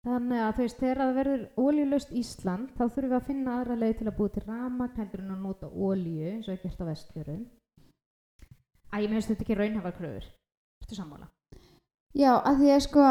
þannig 0.08 0.42
að 0.44 0.52
þú 0.58 0.64
veist, 0.66 0.78
þegar 0.82 1.00
það 1.02 1.14
verður 1.18 1.42
ólíulaust 1.64 2.12
Ísland, 2.22 2.68
þá 2.76 2.82
þurfum 2.86 3.08
við 3.10 3.16
að 3.18 3.26
finna 3.28 3.56
aðra 3.58 3.76
leið 3.82 3.96
til 3.98 4.06
að 4.12 4.16
búið 4.20 4.34
til 4.36 4.44
rafmagn 4.46 5.00
heldur 5.02 5.24
en 5.24 5.32
að 5.34 5.42
nota 5.48 5.68
ólíu 5.72 6.28
eins 6.34 6.48
og 6.48 6.54
er 6.54 6.60
gert 6.62 6.84
á 6.84 6.90
vestfjörðum. 6.92 7.42
Æ, 8.88 8.96
ég 9.04 9.10
meðist 9.12 9.28
þetta 9.32 9.44
ekki 9.44 9.56
raunhafar 9.58 9.96
kröfur. 9.98 10.28
Ertu 10.84 10.96
sammála? 10.96 11.26
já, 12.16 12.30
að 12.40 12.62
því 12.62 12.70
að 12.72 12.80
sko 12.86 13.02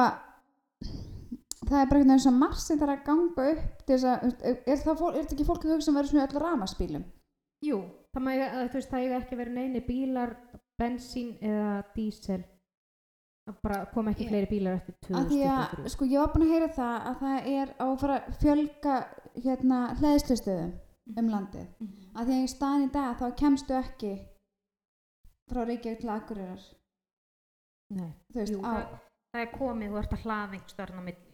það 1.68 1.82
er 1.82 1.90
bara 1.90 2.00
einhvern 2.00 2.10
veginn 2.10 2.24
svo 2.24 2.32
margt 2.34 2.64
sem 2.64 2.80
þarf 2.82 2.94
að 2.96 3.04
ganga 3.08 3.46
upp 3.52 3.84
til 3.86 3.94
þess 3.94 4.08
að, 4.10 4.26
er, 4.50 4.58
er, 4.74 4.80
það, 4.82 4.98
fólk- 5.02 5.14
er 5.14 5.22
þetta 5.26 5.36
ekki 5.38 5.46
fólk 5.48 5.66
að 5.68 5.74
hugsa 5.76 5.92
um 5.92 5.98
að 5.98 6.02
vera 6.02 6.12
svona 6.12 6.26
öll 6.28 6.42
ramaspílum 6.44 7.06
Jú, 7.68 7.78
það 8.14 8.28
eiga, 8.32 8.48
þú 8.72 8.78
veist, 8.78 8.90
það 8.92 9.04
eiga 9.06 9.20
ekki 9.22 9.38
verið 9.40 9.56
neini 9.58 9.82
bílar, 9.88 10.34
bensín 10.80 11.38
eða 11.42 11.84
dísel. 11.96 12.44
Bara 13.64 13.86
kom 13.94 14.08
ekki 14.12 14.26
fleiri 14.28 14.48
bílar 14.52 14.74
eftir 14.82 15.16
að 15.16 15.30
því 15.32 15.38
að, 15.48 15.62
2023. 15.72 15.90
sko, 15.94 16.06
ég 16.12 16.20
var 16.20 16.32
búin 16.34 16.44
að 16.48 16.50
heyra 16.54 16.68
það 16.76 16.96
að 17.12 17.20
það 17.22 17.46
er 17.54 17.70
á 17.80 17.86
að 17.88 18.00
fara 18.02 18.18
að 18.18 18.34
fjölga 18.42 18.96
hérna 19.46 19.78
hlæðslustöðum 20.02 20.74
um 21.22 21.30
landið 21.32 21.68
Mhm. 21.80 22.10
að 22.16 22.26
því 22.28 22.34
að 22.36 22.44
í 22.44 22.50
staðin 22.52 22.90
í 22.90 22.92
dag 22.98 23.14
þá 23.22 23.28
kemstu 23.40 23.74
ekki 23.78 24.12
frá 25.48 25.62
Reykjavík 25.64 26.00
til 26.02 26.10
Akureyrar 26.10 26.66
Nei, 27.96 28.12
veist, 28.36 28.52
jú, 28.52 28.60
á, 28.60 28.68
það, 28.68 29.00
það 29.32 29.42
er 29.46 29.52
komið, 29.58 29.90
þú 29.94 29.98
ert 30.02 30.12
að 30.18 30.24
hlaða 30.26 30.52
einhver 30.52 30.74
störn 30.76 31.00
á 31.00 31.04
milli. 31.08 31.32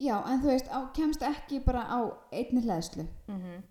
já, 0.00 0.16
en 0.32 0.40
þú 0.40 0.46
veist, 0.54 0.68
á, 0.72 0.78
kemstu 0.96 1.24
ekki 1.28 1.60
bara 1.66 1.82
á 1.84 2.00
einni 2.32 2.64
hlæðslu 2.64 3.06
Mm 3.28 3.62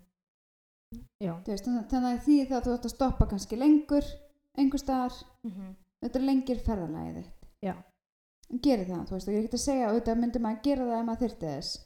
Já. 1.18 1.32
Þú 1.42 1.50
veist, 1.50 1.64
þannig, 1.66 1.88
þannig 1.90 2.12
að 2.14 2.24
því 2.24 2.36
það 2.48 2.62
þú 2.64 2.72
ætti 2.78 2.86
að 2.86 2.94
stoppa 2.94 3.26
kannski 3.26 3.56
lengur 3.58 4.04
einhver 4.58 4.78
staðar, 4.82 5.16
Mm 5.44 5.74
þetta 6.04 6.18
er 6.20 6.24
lengir 6.28 6.58
ferðalagið 6.60 7.14
þitt 7.16 7.44
Já. 7.64 7.74
geri 8.60 8.84
það, 8.84 9.04
þú 9.08 9.14
veist, 9.16 9.28
og 9.28 9.34
ég 9.34 9.38
er 9.40 9.44
ekki 9.48 9.56
að 9.56 9.62
segja 9.64 9.86
auðvitað 9.88 10.18
myndi 10.20 10.40
maður 10.44 10.58
að 10.58 10.64
gera 10.66 10.84
það 10.88 10.98
ef 11.00 11.06
maður 11.08 11.22
þyrfti 11.24 11.46
þess 11.54 11.78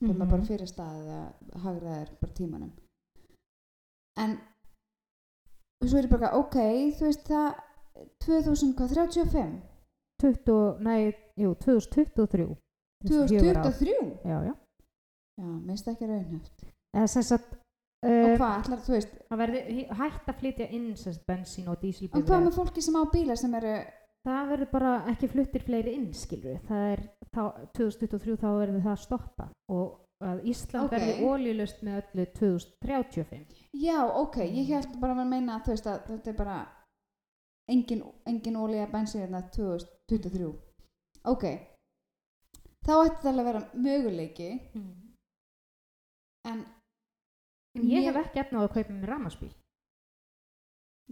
mm 0.00 0.08
Mhm. 0.08 0.18
maður 0.18 0.30
bara 0.30 0.46
fyrir 0.46 0.68
staðið 0.70 1.08
að 1.18 1.56
hagra 1.64 1.94
þér 1.98 2.10
bara 2.20 2.32
tímanum 2.38 2.72
en 4.18 4.36
svo 5.88 5.98
er 5.98 6.06
ég 6.06 6.10
bara, 6.12 6.30
ok, 6.38 6.56
þú 6.98 7.04
veist 7.08 7.26
það 7.26 7.48
2035 8.22 9.58
20, 10.22 10.78
nei, 10.82 11.12
jú, 11.38 11.52
2023. 11.62 12.46
Þessi 13.04 13.28
fjögur 13.30 13.58
ár. 13.58 13.68
2023 13.70 13.94
Já, 14.26 14.38
já. 14.48 14.54
já, 15.38 15.44
minnst 15.66 15.88
ekki 15.88 16.06
raunhæft 16.10 16.64
Eða 16.96 17.06
sem 17.12 17.22
sagt, 17.22 17.54
og 18.06 18.10
uh, 18.10 18.34
hvað, 18.38 18.56
ætlar, 18.62 18.82
þú 18.86 18.92
veist? 18.94 19.14
það 19.28 19.40
verði 19.42 19.62
hi- 19.74 19.86
hægt 20.00 20.28
að 20.30 20.36
flytja 20.42 20.66
inn 20.78 20.90
sem 20.96 21.12
sagt 21.16 21.26
bensín 21.26 21.68
og 21.68 21.82
og 21.82 22.26
hvað 22.28 22.44
með 22.46 22.54
fólki 22.58 22.82
sem 22.84 22.94
á 22.98 23.02
bíla 23.12 23.36
sem 23.36 23.54
eru 23.58 23.78
Það 24.28 24.48
verður 24.50 24.68
bara 24.72 24.90
ekki 25.08 25.28
fluttir 25.30 25.62
fleiri 25.64 25.92
inn, 25.94 26.08
skilur 26.14 26.58
Það 26.68 26.84
er, 26.92 27.02
þá, 27.32 27.42
2023 27.78 28.36
þá 28.42 28.48
verður 28.58 28.82
það 28.84 28.98
stoppað 29.04 29.52
og 29.72 29.86
að 30.28 30.40
Ísland 30.50 30.84
Ok. 30.88 30.94
verði 30.96 31.12
ólíulust 31.30 31.82
með 31.86 32.00
öllu 32.02 32.24
2035. 32.34 33.60
já, 33.78 33.98
ok, 34.02 34.36
ég 34.42 34.72
held 34.74 34.96
bara 35.00 35.14
að 35.14 35.30
meina 35.30 35.60
þú 35.62 35.70
veist 35.70 35.86
að 35.86 36.00
þetta 36.10 36.30
er 36.32 36.38
bara 36.40 36.56
engin, 37.70 38.02
engin 38.26 38.58
ólíða 38.58 38.88
bensin 38.92 39.22
hérna 39.22 39.44
2023 39.54 40.50
ok. 41.34 41.44
Þá 42.88 42.92
ætti 43.04 43.22
það 43.22 43.38
að 43.38 43.48
vera 43.48 43.62
möguleiki. 43.86 44.50
En 46.48 46.64
En 47.78 47.88
ég 47.88 48.02
mér- 48.04 48.08
hef 48.12 48.26
ekki 48.26 48.40
efna 48.42 48.60
á 48.60 48.62
að 48.66 48.72
kaupa 48.74 48.92
mér 48.96 49.08
ramaspíl. 49.12 49.50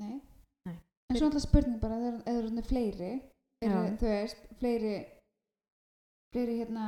Nei. 0.01 0.21
Nei. 0.67 0.77
En 1.11 1.17
svo 1.17 1.27
alltaf 1.29 1.43
spurning 1.47 1.81
bara, 1.81 1.97
eða 1.97 2.23
eða 2.27 2.39
eru 2.43 2.63
fleiri, 2.71 3.13
Já. 3.63 3.97
þú 4.01 4.09
veist, 4.11 4.43
fleiri, 4.61 4.95
fleiri 6.35 6.59
hérna, 6.61 6.87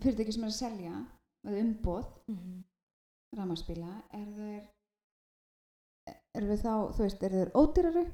fyrirtæki 0.00 0.32
sem 0.32 0.44
er 0.44 0.52
að 0.52 0.58
selja, 0.58 0.94
eða 1.46 1.60
umboð, 1.64 2.06
rafmagnsbíla, 3.36 3.90
er 4.16 4.26
þeir, 4.38 4.62
eru 6.38 6.46
við 6.52 6.62
þá, 6.64 6.72
þú 6.96 7.02
veist, 7.04 7.22
eru 7.28 7.42
þeir 7.42 7.52
ódýrari? 7.62 8.06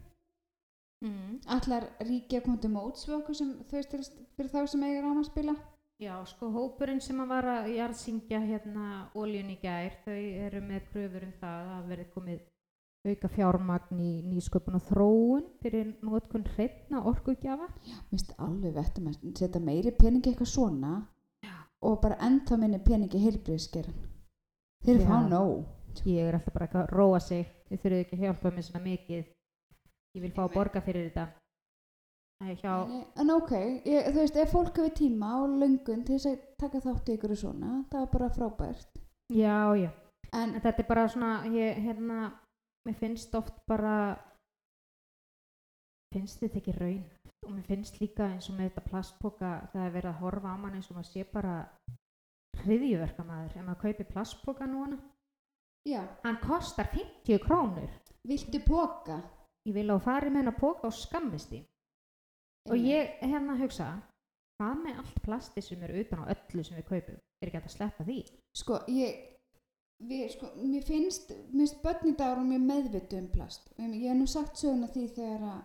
mm. 1.04 1.40
Allar 1.54 1.84
ríki 2.08 2.38
að 2.38 2.44
koma 2.46 2.58
til 2.62 2.70
móts 2.72 3.06
við 3.06 3.16
okkur 3.20 3.36
sem 3.36 3.50
þú 3.68 3.76
veist 3.76 3.90
fyrir, 3.92 4.50
þá 4.50 4.66
sem 4.72 4.82
eiga 4.88 5.02
rámaspila 5.04 5.54
Já, 6.02 6.14
sko, 6.26 6.48
hópurinn 6.50 7.00
sem 7.00 7.20
að 7.22 7.30
var 7.30 7.46
að 7.52 7.68
jarðsingja 7.76 8.40
hérna 8.42 8.86
ólíun 9.14 9.52
í 9.54 9.58
gær, 9.62 9.94
þau 10.02 10.16
eru 10.16 10.62
með 10.64 10.88
kröfur 10.90 11.26
um 11.28 11.36
það 11.40 11.70
að 11.76 11.92
verði 11.92 12.06
komið 12.16 12.42
auka 13.04 13.28
fjármagn 13.28 14.00
í 14.00 14.12
nýsköpun 14.24 14.78
og 14.78 14.84
þróun 14.88 15.44
fyrir 15.60 15.92
nótkun 16.02 16.46
hreitna 16.54 17.02
orkugjafa. 17.04 17.68
Mér 17.68 18.02
finnst 18.10 18.34
alveg 18.40 18.74
vettum 18.78 19.10
að 19.10 19.28
setja 19.38 19.60
meiri 19.60 19.92
peningi 19.92 20.32
eitthvað 20.32 20.50
svona 20.54 20.94
Já. 21.44 21.54
og 21.84 22.00
bara 22.02 22.18
ennþá 22.26 22.58
minni 22.58 22.80
peningi 22.80 23.20
heilbriðskeran 23.26 24.02
Þeir 24.84 25.00
Já. 25.00 25.06
fá 25.08 25.16
nóg 25.28 25.64
Ég 26.02 26.26
er 26.26 26.34
alltaf 26.34 26.54
bara 26.56 26.66
að 26.82 26.90
róa 26.90 27.20
sig, 27.22 27.46
þau 27.68 27.76
þurfið 27.78 28.00
ekki 28.02 28.16
að 28.16 28.22
hjálpa 28.24 28.50
mér 28.50 28.66
svona 28.66 28.82
mikið. 28.84 29.26
Ég 30.14 30.24
vil 30.24 30.32
fá 30.34 30.42
að 30.44 30.54
borga 30.56 30.82
fyrir 30.82 31.06
þetta. 31.06 31.26
Hjá, 32.60 32.74
En, 32.86 33.04
en 33.22 33.30
ok, 33.30 33.52
ég, 33.86 34.08
þú 34.12 34.20
veist, 34.20 34.36
ef 34.36 34.52
fólk 34.52 34.76
hefur 34.76 34.92
tíma 34.98 35.30
og 35.42 35.54
löngun 35.62 36.04
til 36.04 36.16
þess 36.18 36.26
að 36.30 36.44
taka 36.60 36.80
þátt 36.84 37.08
í 37.08 37.16
ykkur 37.16 37.34
og 37.36 37.40
svona, 37.40 37.72
það 37.90 38.02
er 38.06 38.10
bara 38.12 38.28
frábært. 38.36 39.00
já, 39.32 39.58
já. 39.82 39.90
En 40.34 40.54
En 40.54 40.60
þetta 40.60 40.82
er 40.82 40.88
bara 40.88 41.08
svona, 41.08 41.32
ég, 41.46 41.76
hérna, 41.84 42.32
mér 42.88 42.94
finnst 42.98 43.34
oft 43.34 43.54
bara, 43.68 43.94
finnst 46.14 46.40
þetta 46.42 46.58
ekki 46.60 46.74
raun. 46.78 47.04
Og 47.46 47.50
mér 47.52 47.66
finnst 47.68 48.00
líka 48.00 48.26
eins 48.32 48.48
og 48.50 48.56
með 48.56 48.70
þetta 48.70 48.84
plastpoka, 48.90 49.50
það 49.72 49.86
er 49.86 49.92
verið 49.98 50.10
að 50.10 50.20
horfa 50.22 50.54
á 50.54 50.56
mann 50.56 50.74
eins 50.78 50.90
og 50.90 50.96
maður 50.96 51.10
sé 51.12 51.24
bara 51.32 51.54
hriðjuverkamaður. 52.64 53.56
Ef 53.58 53.64
maður 53.66 53.80
kaupir 53.82 54.08
plastpoka 54.12 54.66
núna, 54.66 54.98
já, 55.88 56.00
hann 56.24 56.38
kostar 56.42 56.88
50 56.92 57.38
krónur. 57.44 57.90
viltu 58.24 58.60
póka? 58.64 59.20
Ég 59.68 59.74
vil 59.74 59.90
á 59.92 59.96
fari 60.00 60.30
með 60.30 60.42
hennar 60.42 60.58
poka 60.60 60.88
og 60.88 60.92
skammist 60.96 61.48
því. 61.52 61.62
Og 62.70 62.76
ég 62.80 63.18
hérna 63.20 63.56
hugsa, 63.60 63.90
hvað 64.60 64.78
með 64.84 64.98
allt 65.02 65.18
plasti 65.24 65.60
sem 65.62 65.82
er 65.84 65.92
utan 66.00 66.22
á 66.24 66.32
öllu 66.32 66.64
sem 66.64 66.78
við 66.78 66.86
kaupum? 66.88 67.18
Er 67.42 67.48
ekki 67.50 67.58
hægt 67.58 67.68
að 67.70 67.74
sleppa 67.76 68.06
því? 68.08 68.16
Sko, 68.56 68.78
ég, 68.88 69.18
við, 70.08 70.22
sko, 70.32 70.48
mér 70.64 70.86
finnst, 70.88 71.28
mér 71.52 71.66
finnst 71.66 71.82
börn 71.84 72.08
í 72.08 72.14
dag 72.16 72.32
eru 72.38 72.46
mjög 72.48 72.64
meðvitu 72.70 73.18
um 73.20 73.28
plast. 73.34 73.68
Um, 73.78 73.92
Ég 73.92 74.08
hef 74.08 74.16
nú 74.16 74.26
sagt 74.30 74.56
söguna 74.62 74.88
því 74.94 75.04
þegar 75.18 75.44
að 75.50 75.60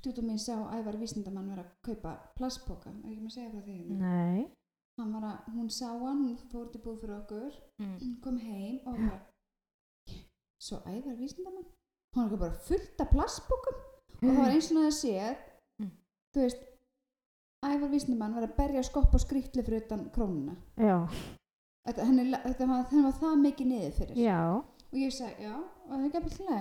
stjútum 0.00 0.30
mín 0.30 0.40
sá 0.40 0.54
ævar 0.78 0.96
vísindamann 1.02 1.52
vera 1.52 1.66
að 1.66 1.76
kaupa 1.90 2.14
plastpóka. 2.38 2.94
Er 3.04 3.12
ekki 3.12 3.20
með 3.20 3.28
að 3.30 3.36
segja 3.36 3.52
frá 3.52 3.62
því? 3.68 3.76
Nei. 4.00 4.48
Hann 5.00 5.12
var 5.18 5.28
að, 5.28 5.52
hún 5.58 5.68
sá 5.72 5.86
hann, 5.92 6.24
hún 6.30 6.50
fór 6.52 6.72
til 6.72 6.80
búð 6.84 6.98
fyrir 7.04 7.18
okkur, 7.20 7.60
Mm. 7.82 8.18
kom 8.24 8.38
heim 8.38 8.80
og 8.86 8.96
bara, 8.96 9.20
svo 10.62 10.80
ævar 10.86 11.16
vísindamann? 11.20 11.66
Hún 12.16 12.28
var 12.30 12.38
bara 12.38 12.58
fullt 12.66 13.00
af 13.00 13.08
plastpókum 13.10 13.78
og 14.22 14.28
það 14.28 14.36
var 14.38 14.50
eins 14.52 14.70
og 14.72 14.76
það 14.80 14.94
séð, 15.02 15.36
Mm. 15.36 15.51
Þú 16.34 16.44
veist, 16.46 16.62
ævar 17.66 17.90
vísindamann 17.92 18.34
var 18.36 18.46
að 18.48 18.56
berja 18.56 18.82
skopp 18.86 19.14
og 19.14 19.20
skrýtli 19.22 19.62
fyrir 19.66 19.84
utan 19.84 20.06
krónuna. 20.14 20.56
Já. 20.76 20.96
Þetta, 21.86 22.06
henni, 22.08 22.24
þetta 22.46 22.66
var, 22.70 22.84
henni 22.90 23.04
var 23.08 23.16
það 23.20 23.36
mikið 23.42 23.66
niður 23.72 23.94
fyrir. 23.98 24.16
Já. 24.22 24.38
Og 24.92 24.98
ég 25.00 25.12
sagði, 25.14 25.46
já, 25.48 25.54
og 25.58 25.92
það 25.92 26.00
er 26.00 26.08
ekki 26.08 26.20
að 26.20 26.26
byrja 26.28 26.58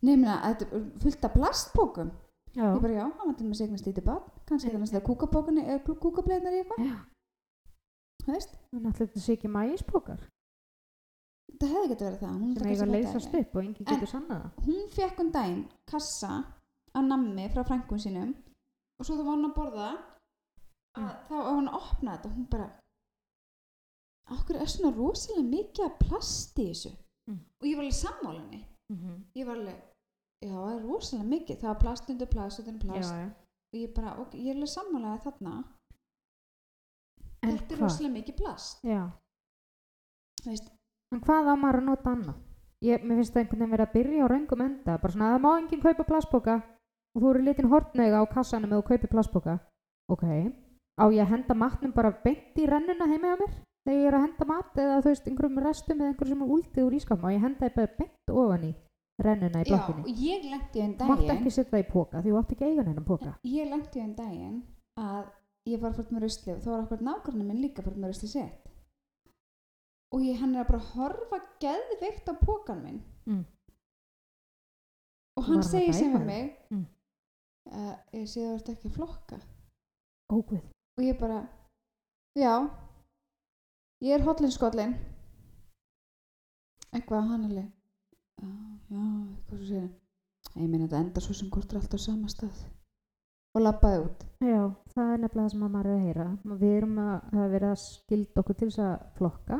ég 0.00 0.18
meina, 0.18 0.34
þetta 0.46 0.66
er 0.78 0.84
fullt 1.04 1.24
af 1.28 1.32
plastpókum. 1.36 2.10
Já. 2.56 2.66
Ég 2.74 2.82
bara, 2.82 2.92
já, 2.98 3.04
hann 3.06 3.28
var 3.30 3.36
til 3.38 3.46
með 3.46 3.58
segnast 3.60 3.86
lítið 3.86 4.04
barn. 4.10 4.28
Kannski 4.48 4.72
þannig 4.74 4.94
að 4.98 5.06
kúkabókunni, 5.06 5.64
eða 5.70 5.96
kúkableinar 6.02 6.56
í 6.56 6.60
eitthvað, 6.64 6.84
Já. 6.88 6.96
þú 8.24 8.32
veist. 8.34 8.54
Þannig 8.72 8.90
að 8.90 9.00
þetta 9.04 9.20
sé 9.26 9.36
ekki 9.38 9.50
mægispokar 9.54 10.28
Það 11.60 11.72
hefði 11.74 11.88
getið 11.90 12.06
verið 12.06 12.20
það. 12.22 12.34
Hún, 12.40 12.52
sem 12.56 12.68
eiga 12.70 12.84
að 12.86 12.92
leysast 12.94 13.30
það 13.32 13.40
upp 13.44 13.56
og 13.56 13.62
enginn 13.64 13.86
En- 13.86 13.94
getur 13.94 14.08
sannað 14.10 14.38
það. 14.40 14.66
hún 14.66 14.84
fekk 14.94 15.18
um 15.20 15.30
daginn 15.34 15.64
kassa 15.90 16.30
að 16.96 17.08
nammi 17.10 17.48
frá 17.52 17.62
frængun 17.68 18.00
sínum 18.00 18.30
og 19.00 19.06
svo 19.06 19.16
það 19.16 19.24
var 19.26 19.34
hann 19.36 19.48
að 19.50 19.54
borða 19.58 19.88
að 19.90 19.98
Mm. 21.00 21.10
þá 21.28 21.30
var 21.38 21.54
hann 21.54 21.68
að 21.70 21.76
opna 21.80 22.12
þetta 22.16 22.28
og 22.28 22.34
hún 22.36 22.48
bara 22.50 22.70
okkur 24.30 24.56
er 24.60 24.66
svona 24.70 24.90
rosalega 24.96 25.44
mikið 25.50 25.84
af 25.86 25.98
plast 26.02 26.58
í 26.58 26.66
þessu 26.70 26.90
Mm. 27.30 27.38
og 27.60 27.66
ég 27.68 27.76
var 27.76 27.84
alveg 27.84 27.98
sammálinni 28.04 28.60
Mm 28.90 29.24
ég 29.36 29.46
var 29.46 29.56
alveg, 29.56 29.76
já 30.42 30.50
það 30.50 30.72
er 30.76 30.82
rosalega 30.86 31.28
mikið 31.30 31.56
það 31.60 31.68
var 31.68 31.78
plast 31.84 32.10
undir 32.10 32.26
plast 32.26 32.58
undir 32.58 32.78
plast 32.80 33.12
já. 33.14 33.26
og 33.72 33.78
ég 33.80 33.94
bara, 33.94 34.14
ok, 34.20 34.34
ég 34.34 34.50
er 34.50 34.54
alveg 34.56 34.68
sammálega 34.68 35.22
þarna 35.26 35.64
En 37.42 37.50
þetta 37.56 37.72
er 37.72 37.76
hvað? 37.78 37.82
rosalega 37.86 38.14
mikið 38.18 38.36
plast 38.36 38.80
Já. 38.84 39.10
veist, 40.44 40.70
En 41.12 41.20
hvað 41.20 41.48
á 41.50 41.54
maður 41.58 41.78
að 41.80 41.84
nota 41.84 42.10
annað? 42.10 42.34
Ég, 42.82 43.02
mér 43.04 43.16
finnst 43.20 43.32
það 43.34 43.40
einhvern 43.42 43.58
veginn 43.60 43.72
verið 43.76 43.86
að 43.88 43.92
byrja 43.94 44.24
á 44.24 44.28
röngum 44.30 44.60
enda. 44.64 44.98
Bara 44.98 45.12
svona, 45.12 45.30
það 45.34 45.40
má 45.44 45.50
enginn 45.60 45.82
kaupa 45.82 46.04
plastpoka 46.04 46.54
og 47.14 47.22
þú 47.22 47.30
eru 47.34 47.42
litin 47.44 47.68
hortnauga 47.72 48.20
á 48.22 48.24
kassanum 48.32 48.70
þú 48.70 48.82
kaupir 48.90 49.10
plastpoka. 49.10 49.58
Ok. 50.10 50.24
Á 51.00 51.04
ég 51.10 51.22
að 51.24 51.30
henda 51.34 51.54
matnum 51.54 51.92
bara 51.94 52.10
beint 52.24 52.56
í 52.58 52.66
rennuna 52.68 53.06
heima 53.10 53.32
hjá 53.34 53.38
mér? 53.40 53.54
Þegar 53.86 53.98
ég 54.00 54.06
er 54.10 54.14
að 54.18 54.24
henda 54.26 54.44
mat 54.46 54.76
eða 54.76 55.00
þú 55.00 55.08
veist, 55.08 55.26
einhverjum 55.30 55.58
restum 55.64 56.00
eða 56.00 56.08
einhverjum 56.12 56.38
sem 56.38 56.42
er 56.44 56.54
úldið 56.56 56.84
úr 56.86 56.96
ískapnum. 56.98 57.26
Á 57.26 57.32
ég 57.32 57.38
að 57.40 57.44
henda 57.46 57.60
það 57.66 57.74
bara 57.76 57.94
beint 57.98 58.32
ofan 58.42 58.64
í 58.68 58.72
rennuna 59.20 59.60
í 59.60 59.64
já, 59.64 59.70
blokkinni. 59.70 60.02
og 60.04 60.20
ég 60.20 60.44
lendi 60.50 60.80
um 60.84 60.92
Þú 61.00 61.08
mátt 61.10 61.20
daginn 61.20 61.36
ekki 61.40 61.50
setja 61.56 61.70
það 61.70 61.80
í 61.84 61.88
póka 61.92 62.20
því 62.24 62.30
þú 62.30 62.38
átt 62.40 62.52
ekki 62.54 62.64
eiga 62.68 62.84
hennan 62.84 63.04
póka. 63.08 63.32
ég 63.44 63.70
lendi 63.70 64.00
um 64.04 64.14
daginn 64.16 64.62
að 64.96 65.24
ég 65.68 65.80
var 65.80 65.92
fórt 65.96 66.10
með 66.12 66.22
rusli 66.24 66.52
og 66.54 66.60
þá 66.64 66.68
var 66.70 66.84
okkur 66.86 67.02
nákvæmlega 67.08 67.48
minn 67.50 67.60
líka 67.64 67.82
fórt 67.84 67.96
með 68.00 68.12
rusli 68.14 68.28
sett 68.28 68.68
og 70.12 70.20
ég, 70.24 70.38
hann 70.40 70.54
er 70.56 70.64
að 70.64 70.70
bara 70.72 70.86
horfa 70.94 71.40
geðveikt 71.60 72.28
á 72.28 72.34
pókan 72.44 72.82
minn 72.84 73.00
Mm. 73.28 73.44
og 75.36 75.44
hann 75.46 75.60
að 75.60 75.68
segir 75.70 75.94
sem 75.94 76.12
þig? 76.16 76.24
mig 76.26 76.56
Mm. 76.72 76.86
Uh, 77.76 77.94
ég 78.16 78.28
sé 78.28 78.44
það 78.44 78.52
vart 78.56 78.72
ekki 78.74 78.90
að 78.90 78.96
flokka. 78.98 79.40
Óguð. 80.30 80.62
og 80.98 81.04
ég 81.04 81.16
bara 81.18 81.40
já 82.38 82.54
ég 84.04 84.14
er 84.14 84.22
hotlinskollin 84.22 84.92
eitthvað 86.94 87.26
hann 87.32 87.48
alveg 87.48 87.66
já, 87.66 88.50
já, 88.94 89.00
eitthvað 89.00 89.58
svo 89.58 89.66
segir 89.66 89.82
hann 89.82 90.00
ég 90.56 90.68
meina 90.68 90.86
þetta 90.86 91.00
endar 91.04 91.24
svo 91.24 91.34
sem 91.36 91.50
hvort 91.52 91.72
er 91.72 91.80
alltaf 91.80 92.00
á 92.02 92.06
sama 92.06 92.30
stað. 92.30 92.62
Og 93.50 93.64
labbaði 93.64 94.02
út. 94.04 94.24
Já, 94.46 94.62
það 94.94 95.12
er 95.12 95.22
nefnilega 95.22 95.44
það 95.44 95.52
sem 95.52 95.62
að 95.66 95.72
maður 95.74 95.90
er 95.90 95.96
að 95.96 96.04
heyra. 96.06 96.26
Við 96.60 96.74
erum 96.76 96.98
að, 97.02 97.38
er 97.56 97.66
að 97.66 97.78
skilda 97.82 98.42
okkur 98.42 98.58
til 98.58 98.68
þess 98.68 98.82
að 98.86 99.06
flokka. 99.18 99.58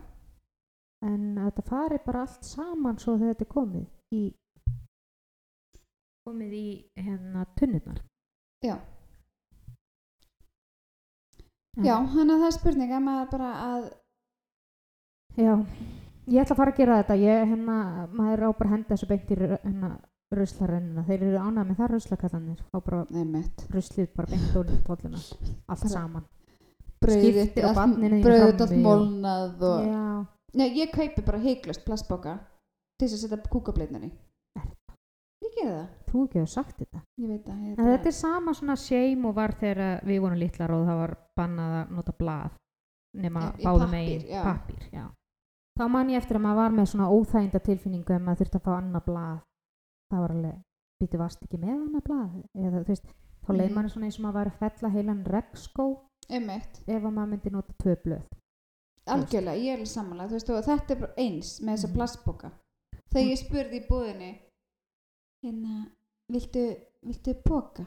En 1.11 1.25
að 1.41 1.49
þetta 1.49 1.65
fari 1.71 1.99
bara 2.05 2.23
allt 2.27 2.47
saman 2.47 3.01
svo 3.01 3.17
þegar 3.17 3.35
þetta 3.35 3.47
er 3.47 3.55
komið 3.55 4.15
í 4.15 4.23
komið 6.31 6.53
í 6.55 6.67
hérna 6.97 7.45
tunnurnar. 7.59 8.01
já, 8.65 8.77
En- 11.79 11.85
já, 11.87 11.95
hann 12.15 12.31
að 12.31 12.41
það 12.43 12.47
er 12.51 12.55
spurning 12.59 12.93
að 12.93 13.03
maður 13.07 13.31
bara 13.31 13.51
að 13.65 13.91
Já, 15.39 15.53
ég 16.27 16.41
ætla 16.43 16.55
að 16.57 16.59
fara 16.59 16.73
að 16.73 16.77
gera 16.81 16.97
þetta. 17.03 17.15
Ég, 17.23 17.45
hérna, 17.53 17.75
maður 18.19 18.43
á 18.43 18.59
bara 18.59 18.71
henda 18.73 18.89
þessu 18.97 19.07
beint 19.09 19.29
í 19.31 19.37
ru- 19.39 19.59
hérna, 19.63 19.91
ruslarennina. 20.35 21.05
Þeir 21.07 21.23
eru 21.29 21.39
ánað 21.39 21.69
með 21.69 21.77
það 21.79 21.93
ruslakallanir. 21.95 22.65
Fá 22.73 22.81
bara 22.83 23.05
ruslið 23.71 24.09
bara 24.17 24.27
beint 24.33 24.57
úr 24.59 24.73
tólluna. 24.89 25.21
Allt 25.71 25.87
saman. 25.89 26.25
Skiptir 27.01 27.65
á 27.65 27.71
barninu 27.79 28.19
þínu 28.19 28.27
brauðið 28.27 28.51
allt 28.51 28.61
og- 28.67 28.75
molnað 28.85 29.63
og 29.63 29.87
Já, 29.87 30.27
Nei, 30.53 30.69
ég 30.83 30.91
kaupi 30.93 31.23
bara 31.25 31.39
heiklust 31.39 31.85
plastboka 31.87 32.41
til 32.99 33.07
þess 33.09 33.15
að 33.25 33.29
setja 33.31 33.51
kúkableitnar 33.55 34.03
í 34.03 34.11
Er 34.59 35.47
ég 35.47 35.55
gera 35.57 35.71
það, 35.71 35.89
þú 36.11 36.25
ekki 36.27 36.39
hefur 36.41 36.49
sagt 36.55 36.77
þetta. 36.79 37.01
ég 37.21 37.29
veit 37.29 37.47
ég 37.47 37.79
En 37.79 37.87
þetta 37.87 38.07
er 38.07 38.17
sama 38.17 38.53
svona 38.55 38.77
shame 38.77 39.29
og 39.29 39.35
var 39.35 39.53
þegar 39.61 40.01
við 40.05 40.21
vorum 40.21 40.39
litlar 40.39 40.71
og 40.73 40.87
það 40.87 40.97
var 41.03 41.17
bannað 41.39 41.77
að 41.85 41.91
nota 41.97 42.13
blað 42.19 42.51
nema 43.15 43.41
Í- 43.41 43.61
í 43.61 43.65
báðum 43.65 43.81
pappír, 43.81 43.91
megin 43.91 44.27
já. 44.31 44.43
pappír, 44.43 44.89
já. 44.93 45.07
Þá 45.79 45.89
man 45.91 46.09
ég 46.11 46.17
eftir 46.21 46.37
að 46.37 46.43
maður 46.43 46.57
var 46.57 46.71
með 46.71 46.87
svona 46.93 47.09
óþæginda 47.11 47.61
tilfinningu 47.65 48.13
ef 48.15 48.21
maður 48.23 48.39
þurfti 48.45 48.59
að 48.61 48.65
fá 48.67 48.73
annað 48.77 49.05
blað. 49.07 49.39
Það 50.11 50.21
var 50.21 50.31
alveg, 50.31 50.59
býtu 51.01 51.19
vast 51.19 51.43
ekki 51.43 51.59
með 51.59 51.75
annað 51.81 52.05
blað? 52.05 52.31
Eða 52.59 52.83
þú 52.85 52.87
veist, 52.89 53.05
þá 53.47 53.51
leið 53.55 53.67
Mhm. 53.71 53.75
manni 53.75 53.89
svona 53.91 54.07
eins 54.07 54.19
og 54.19 54.25
maður 54.25 54.35
var 54.35 54.47
að 54.47 54.59
fella 54.61 54.89
heilan 54.91 55.25
regnskó 55.25 55.87
einmitt, 56.29 56.81
ef 56.87 57.03
að 57.03 57.13
maður 57.15 57.29
myndi 57.31 57.51
nota 57.53 57.73
tvö 57.83 57.97
blöð. 58.05 58.23
algjörlega, 59.11 59.59
ég 59.59 59.73
er 59.73 59.77
alveg 59.79 59.89
samanlega 59.89 60.31
veist, 60.31 60.51
og 60.51 60.65
þetta 60.65 60.91
er 60.91 61.01
bara 61.01 61.15
eins 61.19 61.61
með 61.61 61.73
þessa 61.75 61.89
Mhm. 61.89 61.95
plastboka 61.97 62.51
þegar 63.11 63.31
ég 63.31 63.39
spurði 63.41 63.75
í 63.81 63.89
búðinni 63.89 64.39
hérna, 65.45 65.91
viltu 66.35 66.65
viltu 67.03 67.35
boka 67.47 67.85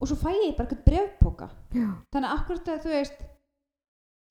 og 0.00 0.08
svo 0.10 0.16
fæ 0.20 0.30
ég 0.34 0.56
bara 0.58 0.66
eitthvað 0.68 0.84
brefboka 0.88 1.48
Já. 1.72 1.88
þannig 2.12 2.28
að 2.30 2.36
akkurat 2.38 2.68
að 2.74 2.82
þú 2.84 2.90
veist 2.94 3.22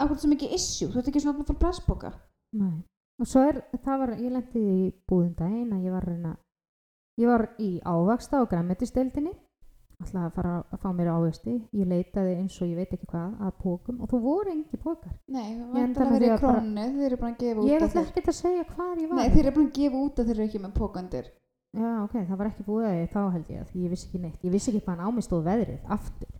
akkurat 0.01 0.21
sem 0.21 0.35
ekki 0.35 0.49
issue, 0.55 0.89
þú 0.91 0.99
ert 1.01 1.07
ekki 1.11 1.21
svona 1.23 1.39
að 1.41 1.49
fá 1.53 1.59
plastboka 1.63 2.11
Nei. 2.55 2.75
Og 3.19 3.27
svo 3.31 3.41
er, 3.47 3.61
það 3.83 3.99
var, 4.01 4.11
ég 4.19 4.31
lendi 4.35 4.61
í 4.61 4.79
búðum 5.07 5.33
daginn 5.39 5.71
að 5.75 5.85
ég 5.87 5.93
var 5.95 6.03
að 6.03 6.09
reyna, 6.13 6.31
ég 7.21 7.29
var 7.31 7.43
í 7.63 7.69
ávaksta 7.87 8.41
og 8.43 8.49
græmmetisdeildinni, 8.51 9.31
ætlaði 10.03 10.25
að 10.27 10.33
fara 10.35 10.55
að 10.75 10.81
fá 10.83 10.89
mér 10.97 11.09
ávexti, 11.13 11.53
ég 11.79 11.87
leitaði 11.87 12.33
eins 12.41 12.57
og 12.59 12.67
ég 12.67 12.75
veit 12.81 12.91
ekki 12.97 13.07
hvað 13.13 13.37
að 13.47 13.53
pókum 13.63 14.01
og 14.03 14.11
þú 14.11 14.19
voru 14.25 14.51
engi 14.51 14.79
pókar. 14.83 15.13
nei, 15.31 15.47
það 15.55 15.63
var 15.63 15.79
með 15.79 15.95
verið 15.95 16.11
því 16.11 16.27
í 16.27 16.33
að 16.35 16.41
bara- 16.43 16.59
krónu 16.59 16.85
þeir 16.97 17.05
eru 17.07 17.19
búin 17.23 17.31
að 17.33 17.39
gefa 17.45 17.61
út 17.63 17.69
Ég 17.71 17.79
að 17.81 17.87
ætla 17.87 18.03
þeir 18.03 18.11
ekki 18.19 18.33
að 18.35 18.39
segja 18.41 18.65
hvað 18.75 19.01
ég 19.01 19.09
var. 19.09 19.17
nei, 19.21 19.29
þeir 19.35 19.45
eru 19.45 19.55
búin 19.55 19.69
að 19.71 19.77
gefa 19.79 20.03
út 20.05 20.19
að 20.19 20.25
þeir 20.27 20.35
eru 20.35 20.47
ekki 20.49 20.63
með 20.65 20.73
pókandir 20.81 21.31
já, 21.75 21.91
ok, 22.05 22.15
það 22.29 22.37
var 22.39 22.47
ekki 22.51 22.65
búið 22.67 22.87
að 22.89 22.97
ég 23.01 23.11
þá 23.13 23.21
held 23.35 23.49
ég 23.55 23.69
því 23.71 23.83
ég 23.85 23.93
vissi 23.93 24.07
ekki 24.09 24.21
neitt, 24.23 24.43
ég 24.47 24.51
vissi 24.55 24.71
ekki 24.71 24.83
hvað 24.85 25.03
á 25.05 25.09
mig 25.11 25.25
stóð 25.27 25.45
veðrið 25.49 25.93
aftur 25.97 26.33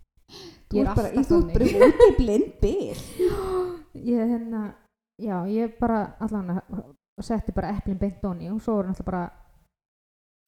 Þú 0.66 0.80
er 0.80 0.88
ert 0.90 0.96
bara, 0.98 1.10
þú 1.22 1.36
ert 1.38 1.52
bara 1.54 1.66
út 1.86 2.04
í 2.06 2.12
blind 2.18 2.54
bil 2.62 2.96
ég 4.12 4.30
hérna, 4.32 4.62
já, 5.22 5.36
ég 5.52 5.76
bara 5.80 6.00
allan 6.24 6.56
að 6.58 7.24
setti 7.24 7.52
bara 7.54 7.70
eplin 7.76 7.98
beint 8.00 8.24
onni 8.26 8.50
og 8.52 8.58
svo 8.64 8.74
voru 8.80 8.90
náttúrulega 8.90 9.10
bara 9.10 9.24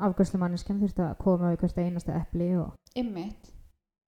afgjörslumanniskan 0.08 0.80
þurfti 0.82 1.02
að 1.06 1.16
koma 1.22 1.52
við 1.52 1.62
hvert 1.62 1.78
einasta 1.82 2.16
epli 2.20 2.50
og 2.58 2.74
Einmitt. 2.98 3.48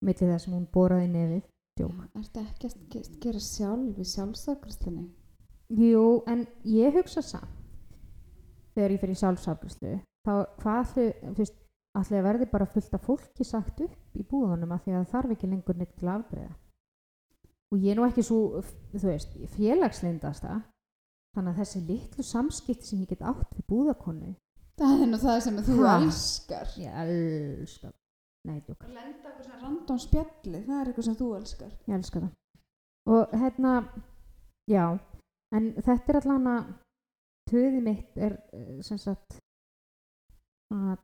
milli 0.04 0.28
þess 0.30 0.46
sem 0.46 0.54
hún 0.56 0.68
boraði 0.72 1.08
nefið 1.12 1.42
Djók. 1.74 2.04
Ertu 2.14 2.38
ekki 2.44 2.68
að 2.68 2.74
ge- 2.92 3.16
gera 3.24 3.40
sjálf 3.42 3.96
í 3.98 4.04
sjálfsafgræslinni? 4.06 5.08
Jú, 5.74 6.22
en 6.30 6.44
ég 6.70 6.94
hugsa 6.94 7.18
samt 7.26 7.50
þegar 8.76 8.94
ég 8.94 9.00
fyrir 9.02 9.18
sjálfsafgjörslu 9.18 9.96
þá 10.24 10.32
hvað 10.62 10.98
allir, 11.94 12.22
verði 12.26 12.46
bara 12.50 12.66
fullt 12.66 12.94
af 12.96 13.04
fólki 13.06 13.44
sagt 13.46 13.80
upp 13.84 14.18
í 14.18 14.24
búðunum 14.26 14.72
af 14.74 14.82
því 14.84 14.94
að 14.94 15.02
það 15.04 15.10
þarf 15.14 15.34
ekki 15.36 15.50
lengur 15.50 15.76
neitt 15.78 15.96
til 15.98 16.08
að 16.08 16.20
afgreða 16.20 16.54
og 17.74 17.82
ég 17.82 17.90
er 17.94 17.98
nú 17.98 18.06
ekki 18.08 18.22
svo, 18.26 18.62
þú 18.94 19.04
veist, 19.08 19.36
félagslindasta 19.56 20.56
þannig 21.34 21.50
að 21.52 21.60
þessi 21.62 21.82
litlu 21.88 22.22
samskipti 22.26 22.86
sem 22.88 23.00
ég 23.04 23.12
get 23.14 23.22
átt 23.26 23.54
við 23.58 23.68
búðakonu 23.72 24.34
Það 24.78 25.02
er 25.04 25.06
nú 25.12 25.18
það 25.22 25.36
sem 25.44 25.58
þú 25.62 25.74
Ha. 25.84 25.90
elskar. 26.02 26.70
ég 26.82 26.94
elska 27.04 27.86
það. 27.86 27.92
Nei, 28.44 28.56
djók, 28.66 28.80
Að 28.84 28.88
lenda 28.96 29.28
eitthvað 29.30 29.44
svona 29.46 29.60
random 29.62 29.98
spjalli, 30.02 30.62
það 30.66 30.80
er 30.80 30.88
eitthvað 30.90 31.04
sem 31.06 31.14
þú 31.20 31.28
elskar. 31.38 31.70
ég 31.86 31.94
elska 31.94 32.20
það 32.24 32.32
og 33.14 33.34
hérna 33.38 33.72
já, 34.70 34.84
en 35.54 35.70
þetta 35.78 36.08
er 36.12 36.18
allan 36.20 36.46
að 36.54 36.72
töði 37.50 37.80
mitt 37.86 38.16
er 38.18 38.34
eh, 38.52 38.80
sem 38.82 38.98
sagt 38.98 39.38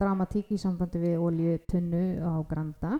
dramatík 0.00 0.50
í 0.54 0.58
sambandi 0.58 0.98
við 0.98 1.18
olju 1.20 1.58
tunnu 1.70 2.04
á 2.24 2.32
Granda 2.48 2.98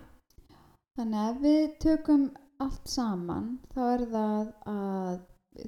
Þannig 0.99 1.21
að 1.25 1.37
við 1.45 1.63
tökum 1.81 2.25
allt 2.61 2.91
saman, 2.91 3.47
þá 3.73 3.81
er 3.87 4.03
það 4.11 4.49
að 4.73 5.21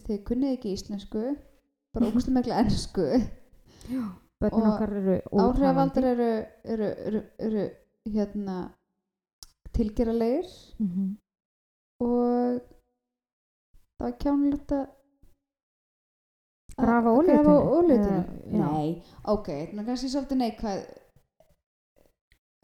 þið 0.06 0.18
kunnið 0.28 0.54
ekki 0.56 0.72
íslensku, 0.76 1.22
bara 1.94 2.08
ógstu 2.10 2.34
megla 2.34 2.60
ennsku. 2.62 3.06
börnin 4.42 4.66
Og 4.66 4.68
okkar 4.72 4.94
eru 4.98 5.16
Áhrifaldur 5.44 6.08
eru, 6.10 6.30
eru, 6.74 6.90
eru, 7.08 7.22
eru 7.46 7.64
hérna 8.12 8.56
tilgeralegir 9.72 10.48
mm 10.78 10.88
-hmm. 10.88 11.10
og 12.04 12.60
það 13.96 14.04
var 14.04 14.18
kjánulegt 14.24 14.72
að 14.76 14.84
Grafa. 16.76 17.10
Eh, 17.28 18.24
já. 18.52 18.64
Nei, 18.64 19.02
ok, 19.28 19.46
þannig 19.46 19.82
að 19.82 19.86
kannski 19.90 20.10
svolítið 20.12 20.40
neikvæð. 20.40 20.82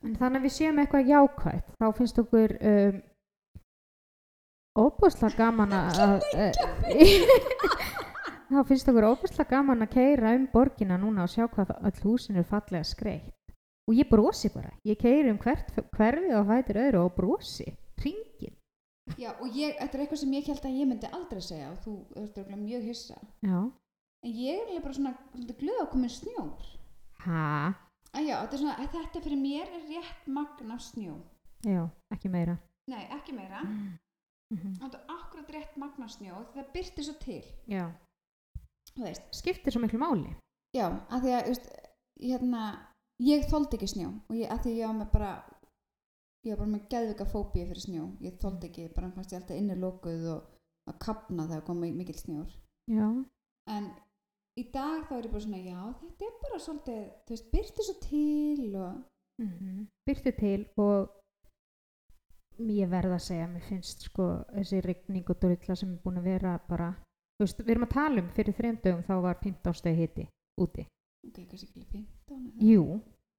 En 0.07 0.15
þannig 0.17 0.41
að 0.41 0.47
við 0.47 0.55
séum 0.55 0.79
eitthvað 0.79 1.11
jákvætt 1.13 1.73
þá 1.75 1.87
finnst 1.99 2.21
okkur 2.23 2.55
um, 2.71 3.01
óbúslega 4.79 5.39
gaman 5.41 5.75
að 5.75 6.21
þá 8.53 8.61
finnst 8.69 8.93
okkur 8.93 9.09
óbúslega 9.09 9.51
gaman 9.57 9.83
að 9.83 9.97
keira 9.97 10.37
um 10.39 10.47
borgina 10.53 11.01
núna 11.03 11.27
og 11.27 11.33
sjá 11.33 11.49
hvað 11.51 11.75
öll 11.81 11.99
húsin 12.05 12.39
eru 12.39 12.47
fallega 12.47 12.87
skreitt 12.87 13.35
og 13.89 13.99
ég 13.99 14.07
brosi 14.07 14.53
bara, 14.55 14.71
ég 14.87 15.01
keiri 15.01 15.33
um 15.33 15.41
hvert 15.43 15.75
hverfi 15.97 16.31
og 16.37 16.47
fætir 16.47 16.79
öðru 16.85 17.03
og 17.09 17.13
brosi. 17.17 17.67
Ringin, 17.99 18.55
Já, 19.19 19.33
og 19.41 19.51
ég, 19.57 19.75
þetta 19.81 19.97
er 19.97 20.03
eitthvað 20.05 20.21
sem 20.21 20.33
ég 20.37 20.49
held 20.53 20.67
að 20.69 20.79
ég 20.79 20.89
myndi 20.93 21.11
aldrei 21.17 21.43
segja 21.43 21.71
og 21.73 21.79
þú 21.83 21.95
ert 22.21 22.37
örugglega 22.39 22.61
mjög 22.63 22.89
hissa. 22.93 23.19
Já 23.43 23.61
en 24.25 24.35
ég 24.35 24.73
er 24.75 24.83
bara 24.85 24.97
svona 24.97 25.15
svolítið 25.33 25.61
glöð 25.63 25.83
að 25.83 25.91
koma 25.93 26.11
snjór. 26.13 26.67
Ha, 27.25 27.45
að 28.15 28.29
já, 28.29 28.35
þetta 28.41 28.59
er 28.59 28.63
svona, 28.63 29.23
fyrir 29.25 29.41
mér 29.41 29.73
er 29.79 29.87
rétt 29.93 30.29
magn 30.39 30.75
af 30.75 30.85
snjó. 30.87 31.17
Já, 31.67 31.83
ekki 32.15 32.31
meira. 32.33 32.59
Nei, 32.89 33.03
ekki 33.19 33.35
meira, 33.37 33.65
mm 33.65 33.97
þetta 34.49 34.97
er 34.97 35.11
akkurat 35.13 35.51
rétt 35.53 35.75
magn 35.77 36.05
af 36.07 36.13
snjó 36.15 36.39
það 36.55 36.69
byrti 36.73 37.03
svo 37.05 37.15
til, 37.21 37.43
já, 37.69 37.83
þú 38.95 39.03
veist. 39.05 39.27
Skiptir 39.37 39.75
svo 39.75 39.83
miklu 39.83 40.01
máli. 40.01 40.31
Já, 40.73 40.87
að 41.13 41.27
því 41.27 41.35
að, 41.35 41.43
þú 41.43 41.53
veist, 41.53 41.69
hérna 42.23 42.63
ég 43.29 43.45
þoldi 43.51 43.77
ekki 43.77 43.91
snjó 43.93 44.09
og 44.09 44.39
ég, 44.39 44.49
að 44.49 44.63
því 44.65 44.75
ég 44.79 44.89
á 44.89 44.93
með 44.97 45.11
bara 45.13 45.33
ég 46.47 46.55
var 46.55 46.63
bara 46.63 46.73
með 46.73 46.87
geðvika 46.93 47.27
fóbíu 47.29 47.67
fyrir 47.69 47.85
snjó. 47.85 48.07
Ég 48.25 48.39
þoldi 48.41 48.71
ekki, 48.71 48.89
bara 48.95 49.11
fannst 49.13 49.35
ég 49.35 49.43
alltaf 49.43 49.59
inni 49.59 49.77
lokuð 49.79 50.29
og 50.33 50.55
að 50.89 51.01
kapna 51.05 51.49
þegar 51.51 51.65
kom 51.67 51.83
mikil 51.85 52.17
snjór. 52.17 52.53
Já, 52.89 53.07
en 53.75 53.89
í 54.59 54.65
dag 54.75 55.05
þá 55.09 55.15
er 55.19 55.29
ég 55.29 55.33
bara 55.35 55.45
svona 55.45 55.61
já, 55.63 55.81
þetta 56.03 56.27
er 56.29 56.35
bara 56.43 56.59
svolítið 56.65 57.05
þú 57.29 57.35
veist, 57.35 57.49
byrti 57.53 57.87
svo 57.87 57.97
til 58.05 58.77
og 58.77 58.93
mm 59.43 59.87
byrtu 60.09 60.33
til 60.39 60.61
og 60.81 61.15
ég 62.59 62.89
verð 62.91 63.15
að 63.15 63.23
segja 63.23 63.47
mér 63.51 63.67
finnst 63.69 64.09
sko 64.09 64.25
þessi 64.51 64.81
rigning 64.83 65.29
og 65.31 65.39
drulla 65.43 65.77
sem 65.79 65.93
er 65.95 66.01
búin 66.03 66.19
að 66.19 66.31
vera 66.33 66.57
bara 66.69 66.89
þú 67.39 67.45
veist, 67.47 67.61
við 67.63 67.75
erum 67.75 67.87
að 67.87 67.95
tala 67.95 68.23
um 68.23 68.31
fyrir 68.35 68.57
þreim 68.59 68.79
dögum 68.83 69.05
þá 69.07 69.15
var 69.23 69.39
15 69.45 69.79
steg 69.79 69.99
hiti 70.01 70.25
úti. 70.59 70.87
Ok, 71.29 71.37
kannski 71.51 71.69
ekki 71.69 71.85
15 72.29 72.65
jú, 72.67 72.85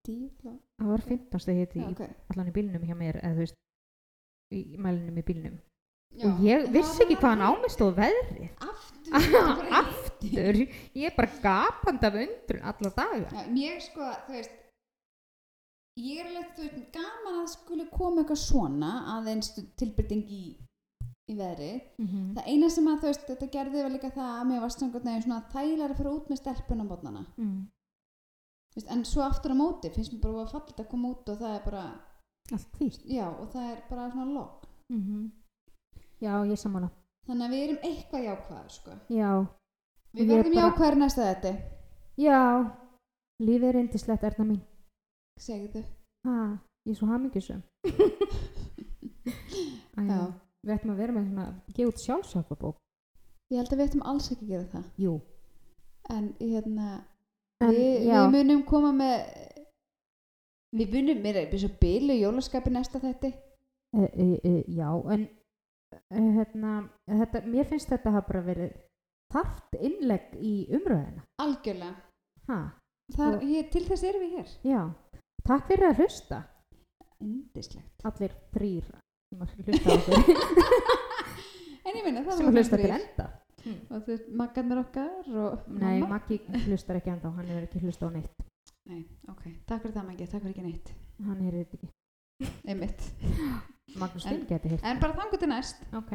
10 0.07 0.29
þá 0.39 0.51
það 0.79 0.91
var 0.93 1.03
15 1.09 1.43
steg 1.43 1.59
hiti 1.63 1.81
Já, 1.81 1.87
í, 1.89 1.95
ok. 1.95 2.13
allan 2.31 2.51
í 2.51 2.55
bílnum 2.55 2.85
hjá 2.87 2.95
mér 3.01 3.19
eða 3.19 3.33
þú 3.33 3.43
veist 3.43 3.57
í 4.55 4.61
mælinum 4.79 5.19
í 5.19 5.25
bílnum. 5.27 5.57
Já, 6.15 6.25
og 6.25 6.39
ég 6.41 6.69
vissi 6.73 7.03
ekki 7.03 7.19
hvaðan 7.19 7.43
ámið 7.49 7.73
stóð 7.75 7.91
veðrið. 7.99 8.47
Aftur, 8.65 9.11
aftur, 10.19 10.61
ég 10.99 11.09
er 11.09 11.15
bara 11.17 11.41
gapand 11.43 12.03
af 12.07 12.17
undrun 12.23 12.65
alla 12.71 12.91
daga. 12.95 13.29
Já, 13.33 13.45
mér 13.53 13.79
sko, 13.83 14.09
þú 14.27 14.35
veist 14.37 14.57
ég 15.99 16.21
er 16.21 16.29
alveg, 16.29 16.51
þú 16.55 16.65
veist, 16.65 16.83
gaman 16.95 17.41
að 17.41 17.49
skuli 17.53 17.87
koma 17.91 18.23
eitthvað 18.23 18.41
svona 18.43 18.91
aðeins 19.17 19.51
tilbyrting 19.79 20.29
í, 20.31 20.43
í 21.29 21.37
veðri. 21.37 21.71
Mm 22.01 22.35
það 22.37 22.51
eina 22.53 22.69
sem 22.69 22.87
að, 22.87 23.01
þú 23.01 23.11
veist, 23.11 23.25
þetta 23.31 23.51
gerði 23.55 23.83
var 23.83 23.95
líka 23.95 24.13
það 24.15 24.31
að 24.35 24.47
mér 24.51 24.63
var 24.63 24.75
svona 24.75 25.41
þægilega 25.53 25.89
að 25.89 25.97
fara 26.01 26.15
út 26.15 26.29
með 26.29 26.41
stelpun 26.43 26.83
á 26.83 26.85
mótnana 26.89 27.25
mm. 27.37 27.59
En 28.93 29.01
svo 29.03 29.25
aftur 29.25 29.51
á 29.51 29.57
móti 29.59 29.89
finnst 29.91 30.13
mér 30.13 30.21
bara 30.23 30.45
að 30.45 30.51
falla 30.53 30.83
að 30.85 30.91
koma 30.91 31.09
út 31.09 31.29
og 31.29 31.39
það 31.41 31.55
er 31.57 31.63
bara, 31.65 31.85
allt 32.53 32.77
hvíst 32.79 33.01
já, 33.09 33.25
og 33.27 33.49
það 33.51 33.71
er 33.73 33.81
bara 33.89 34.11
svona 34.13 34.33
logg 34.37 34.69
mm 34.93 35.27
já, 36.19 36.33
ég 36.45 36.59
sammála. 36.59 36.89
Þannig 37.27 37.45
að 37.45 37.53
við 37.53 37.63
erum 37.63 37.83
eitthvað 37.87 38.23
jákvæðar, 38.25 38.69
sko. 38.73 38.95
Já, 39.13 39.31
við 40.15 40.23
er 40.25 40.29
verðum 40.37 40.53
bara- 40.55 40.65
jákvæðar 40.69 40.97
næsta 41.03 41.27
þetta 41.29 41.51
já 42.19 42.39
lífið 43.39 43.67
er 43.69 43.79
indislegt 43.83 44.23
erna 44.23 44.45
mín 44.51 44.61
segðu 45.39 45.83
Ha, 46.27 46.33
ég 46.83 46.91
er 46.91 46.97
svo 46.99 47.07
hamingjusum. 47.07 47.61
Já. 49.99 50.17
Við 50.65 50.73
ættum 50.75 50.91
að 50.91 50.97
vera 50.99 51.13
með 51.15 51.27
svona, 51.29 51.45
gefa 51.75 51.89
út 51.91 52.01
sjálfsjálfabók. 52.03 52.75
ég 53.53 53.57
held 53.61 53.71
að 53.73 53.79
við 53.79 53.85
ættum 53.87 54.03
alls 54.11 54.27
ekki 54.33 54.45
að 54.45 54.49
gera 54.51 54.67
það 54.73 54.83
Jú. 55.03 55.13
en 56.09 56.25
hérna 56.39 56.89
En, 57.61 57.71
við, 57.71 58.09
við 58.09 58.27
munum 58.35 58.61
koma 58.67 58.91
með 58.95 59.15
við 60.75 60.93
munum, 60.93 61.21
mér 61.23 61.39
er 61.41 61.57
svo 61.59 61.69
bilu 61.81 62.13
jólaskapi 62.19 62.71
næsta 62.75 62.99
þetti 63.03 63.31
e, 63.31 64.03
e, 64.05 64.27
e, 64.43 64.53
já, 64.75 64.89
en 65.15 65.25
e, 65.95 66.21
hérna, 66.37 66.75
þetta, 67.07 67.41
mér 67.47 67.65
finnst 67.71 67.89
þetta 67.89 68.13
hafa 68.13 68.27
bara 68.27 68.43
verið 68.51 68.75
þart 69.33 69.75
innlegg 69.79 70.35
í 70.41 70.53
umröðina. 70.73 71.23
algjörlega 71.41 71.95
Þar, 73.15 73.35
Og- 73.35 73.43
ég, 73.49 73.69
til 73.73 73.83
þess 73.87 74.03
erum 74.05 74.21
við 74.21 74.31
hér 74.37 74.49
já. 74.69 74.81
Takk 75.45 75.67
fyrir 75.67 75.89
að 75.89 75.99
hlusta. 76.03 76.43
indislegt 77.21 78.05
Allir 78.05 78.31
þrýr 78.53 78.85
sem 79.29 79.41
að 79.43 79.49
hlusta 79.65 79.89
á 79.89 79.91
okkur. 79.97 80.15
en 81.85 81.97
ég 81.97 82.03
meina 82.05 82.23
það 82.25 82.37
sem 82.37 82.51
hlusta 82.53 82.77
til 82.79 82.93
enda. 82.95 83.25
og 83.89 83.97
þú 84.05 84.11
veist, 84.13 84.27
maggarnir 84.41 84.79
okkar 84.83 85.29
og 85.43 85.67
Nei. 85.67 85.99
Maggi 86.07 86.37
hlustar 86.67 86.95
ekki 87.01 87.11
enda 87.11 87.31
hann 87.35 87.49
hefur 87.49 87.65
ekki 87.67 87.81
hlusta 87.83 88.07
á 88.07 88.11
neitt. 88.13 88.45
Nei, 88.89 89.01
ok, 89.29 89.43
takk 89.67 89.83
fyrir 89.83 89.95
það 89.97 90.07
Maggi, 90.07 90.27
takk 90.31 90.41
fyrir 90.45 90.55
ekki 90.55 90.65
neitt 90.65 90.93
Hann 91.27 91.41
heyrði 91.43 91.65
þetta 91.65 91.77
ekki. 91.77 91.89
einmitt, 92.71 93.01
En- 94.25 94.85
en 94.93 94.99
bara 95.03 95.13
þangu 95.17 95.37
til 95.41 95.49
næst 95.51 95.81
Ok. 95.93 96.11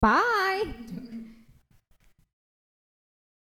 Bye! 0.00 1.30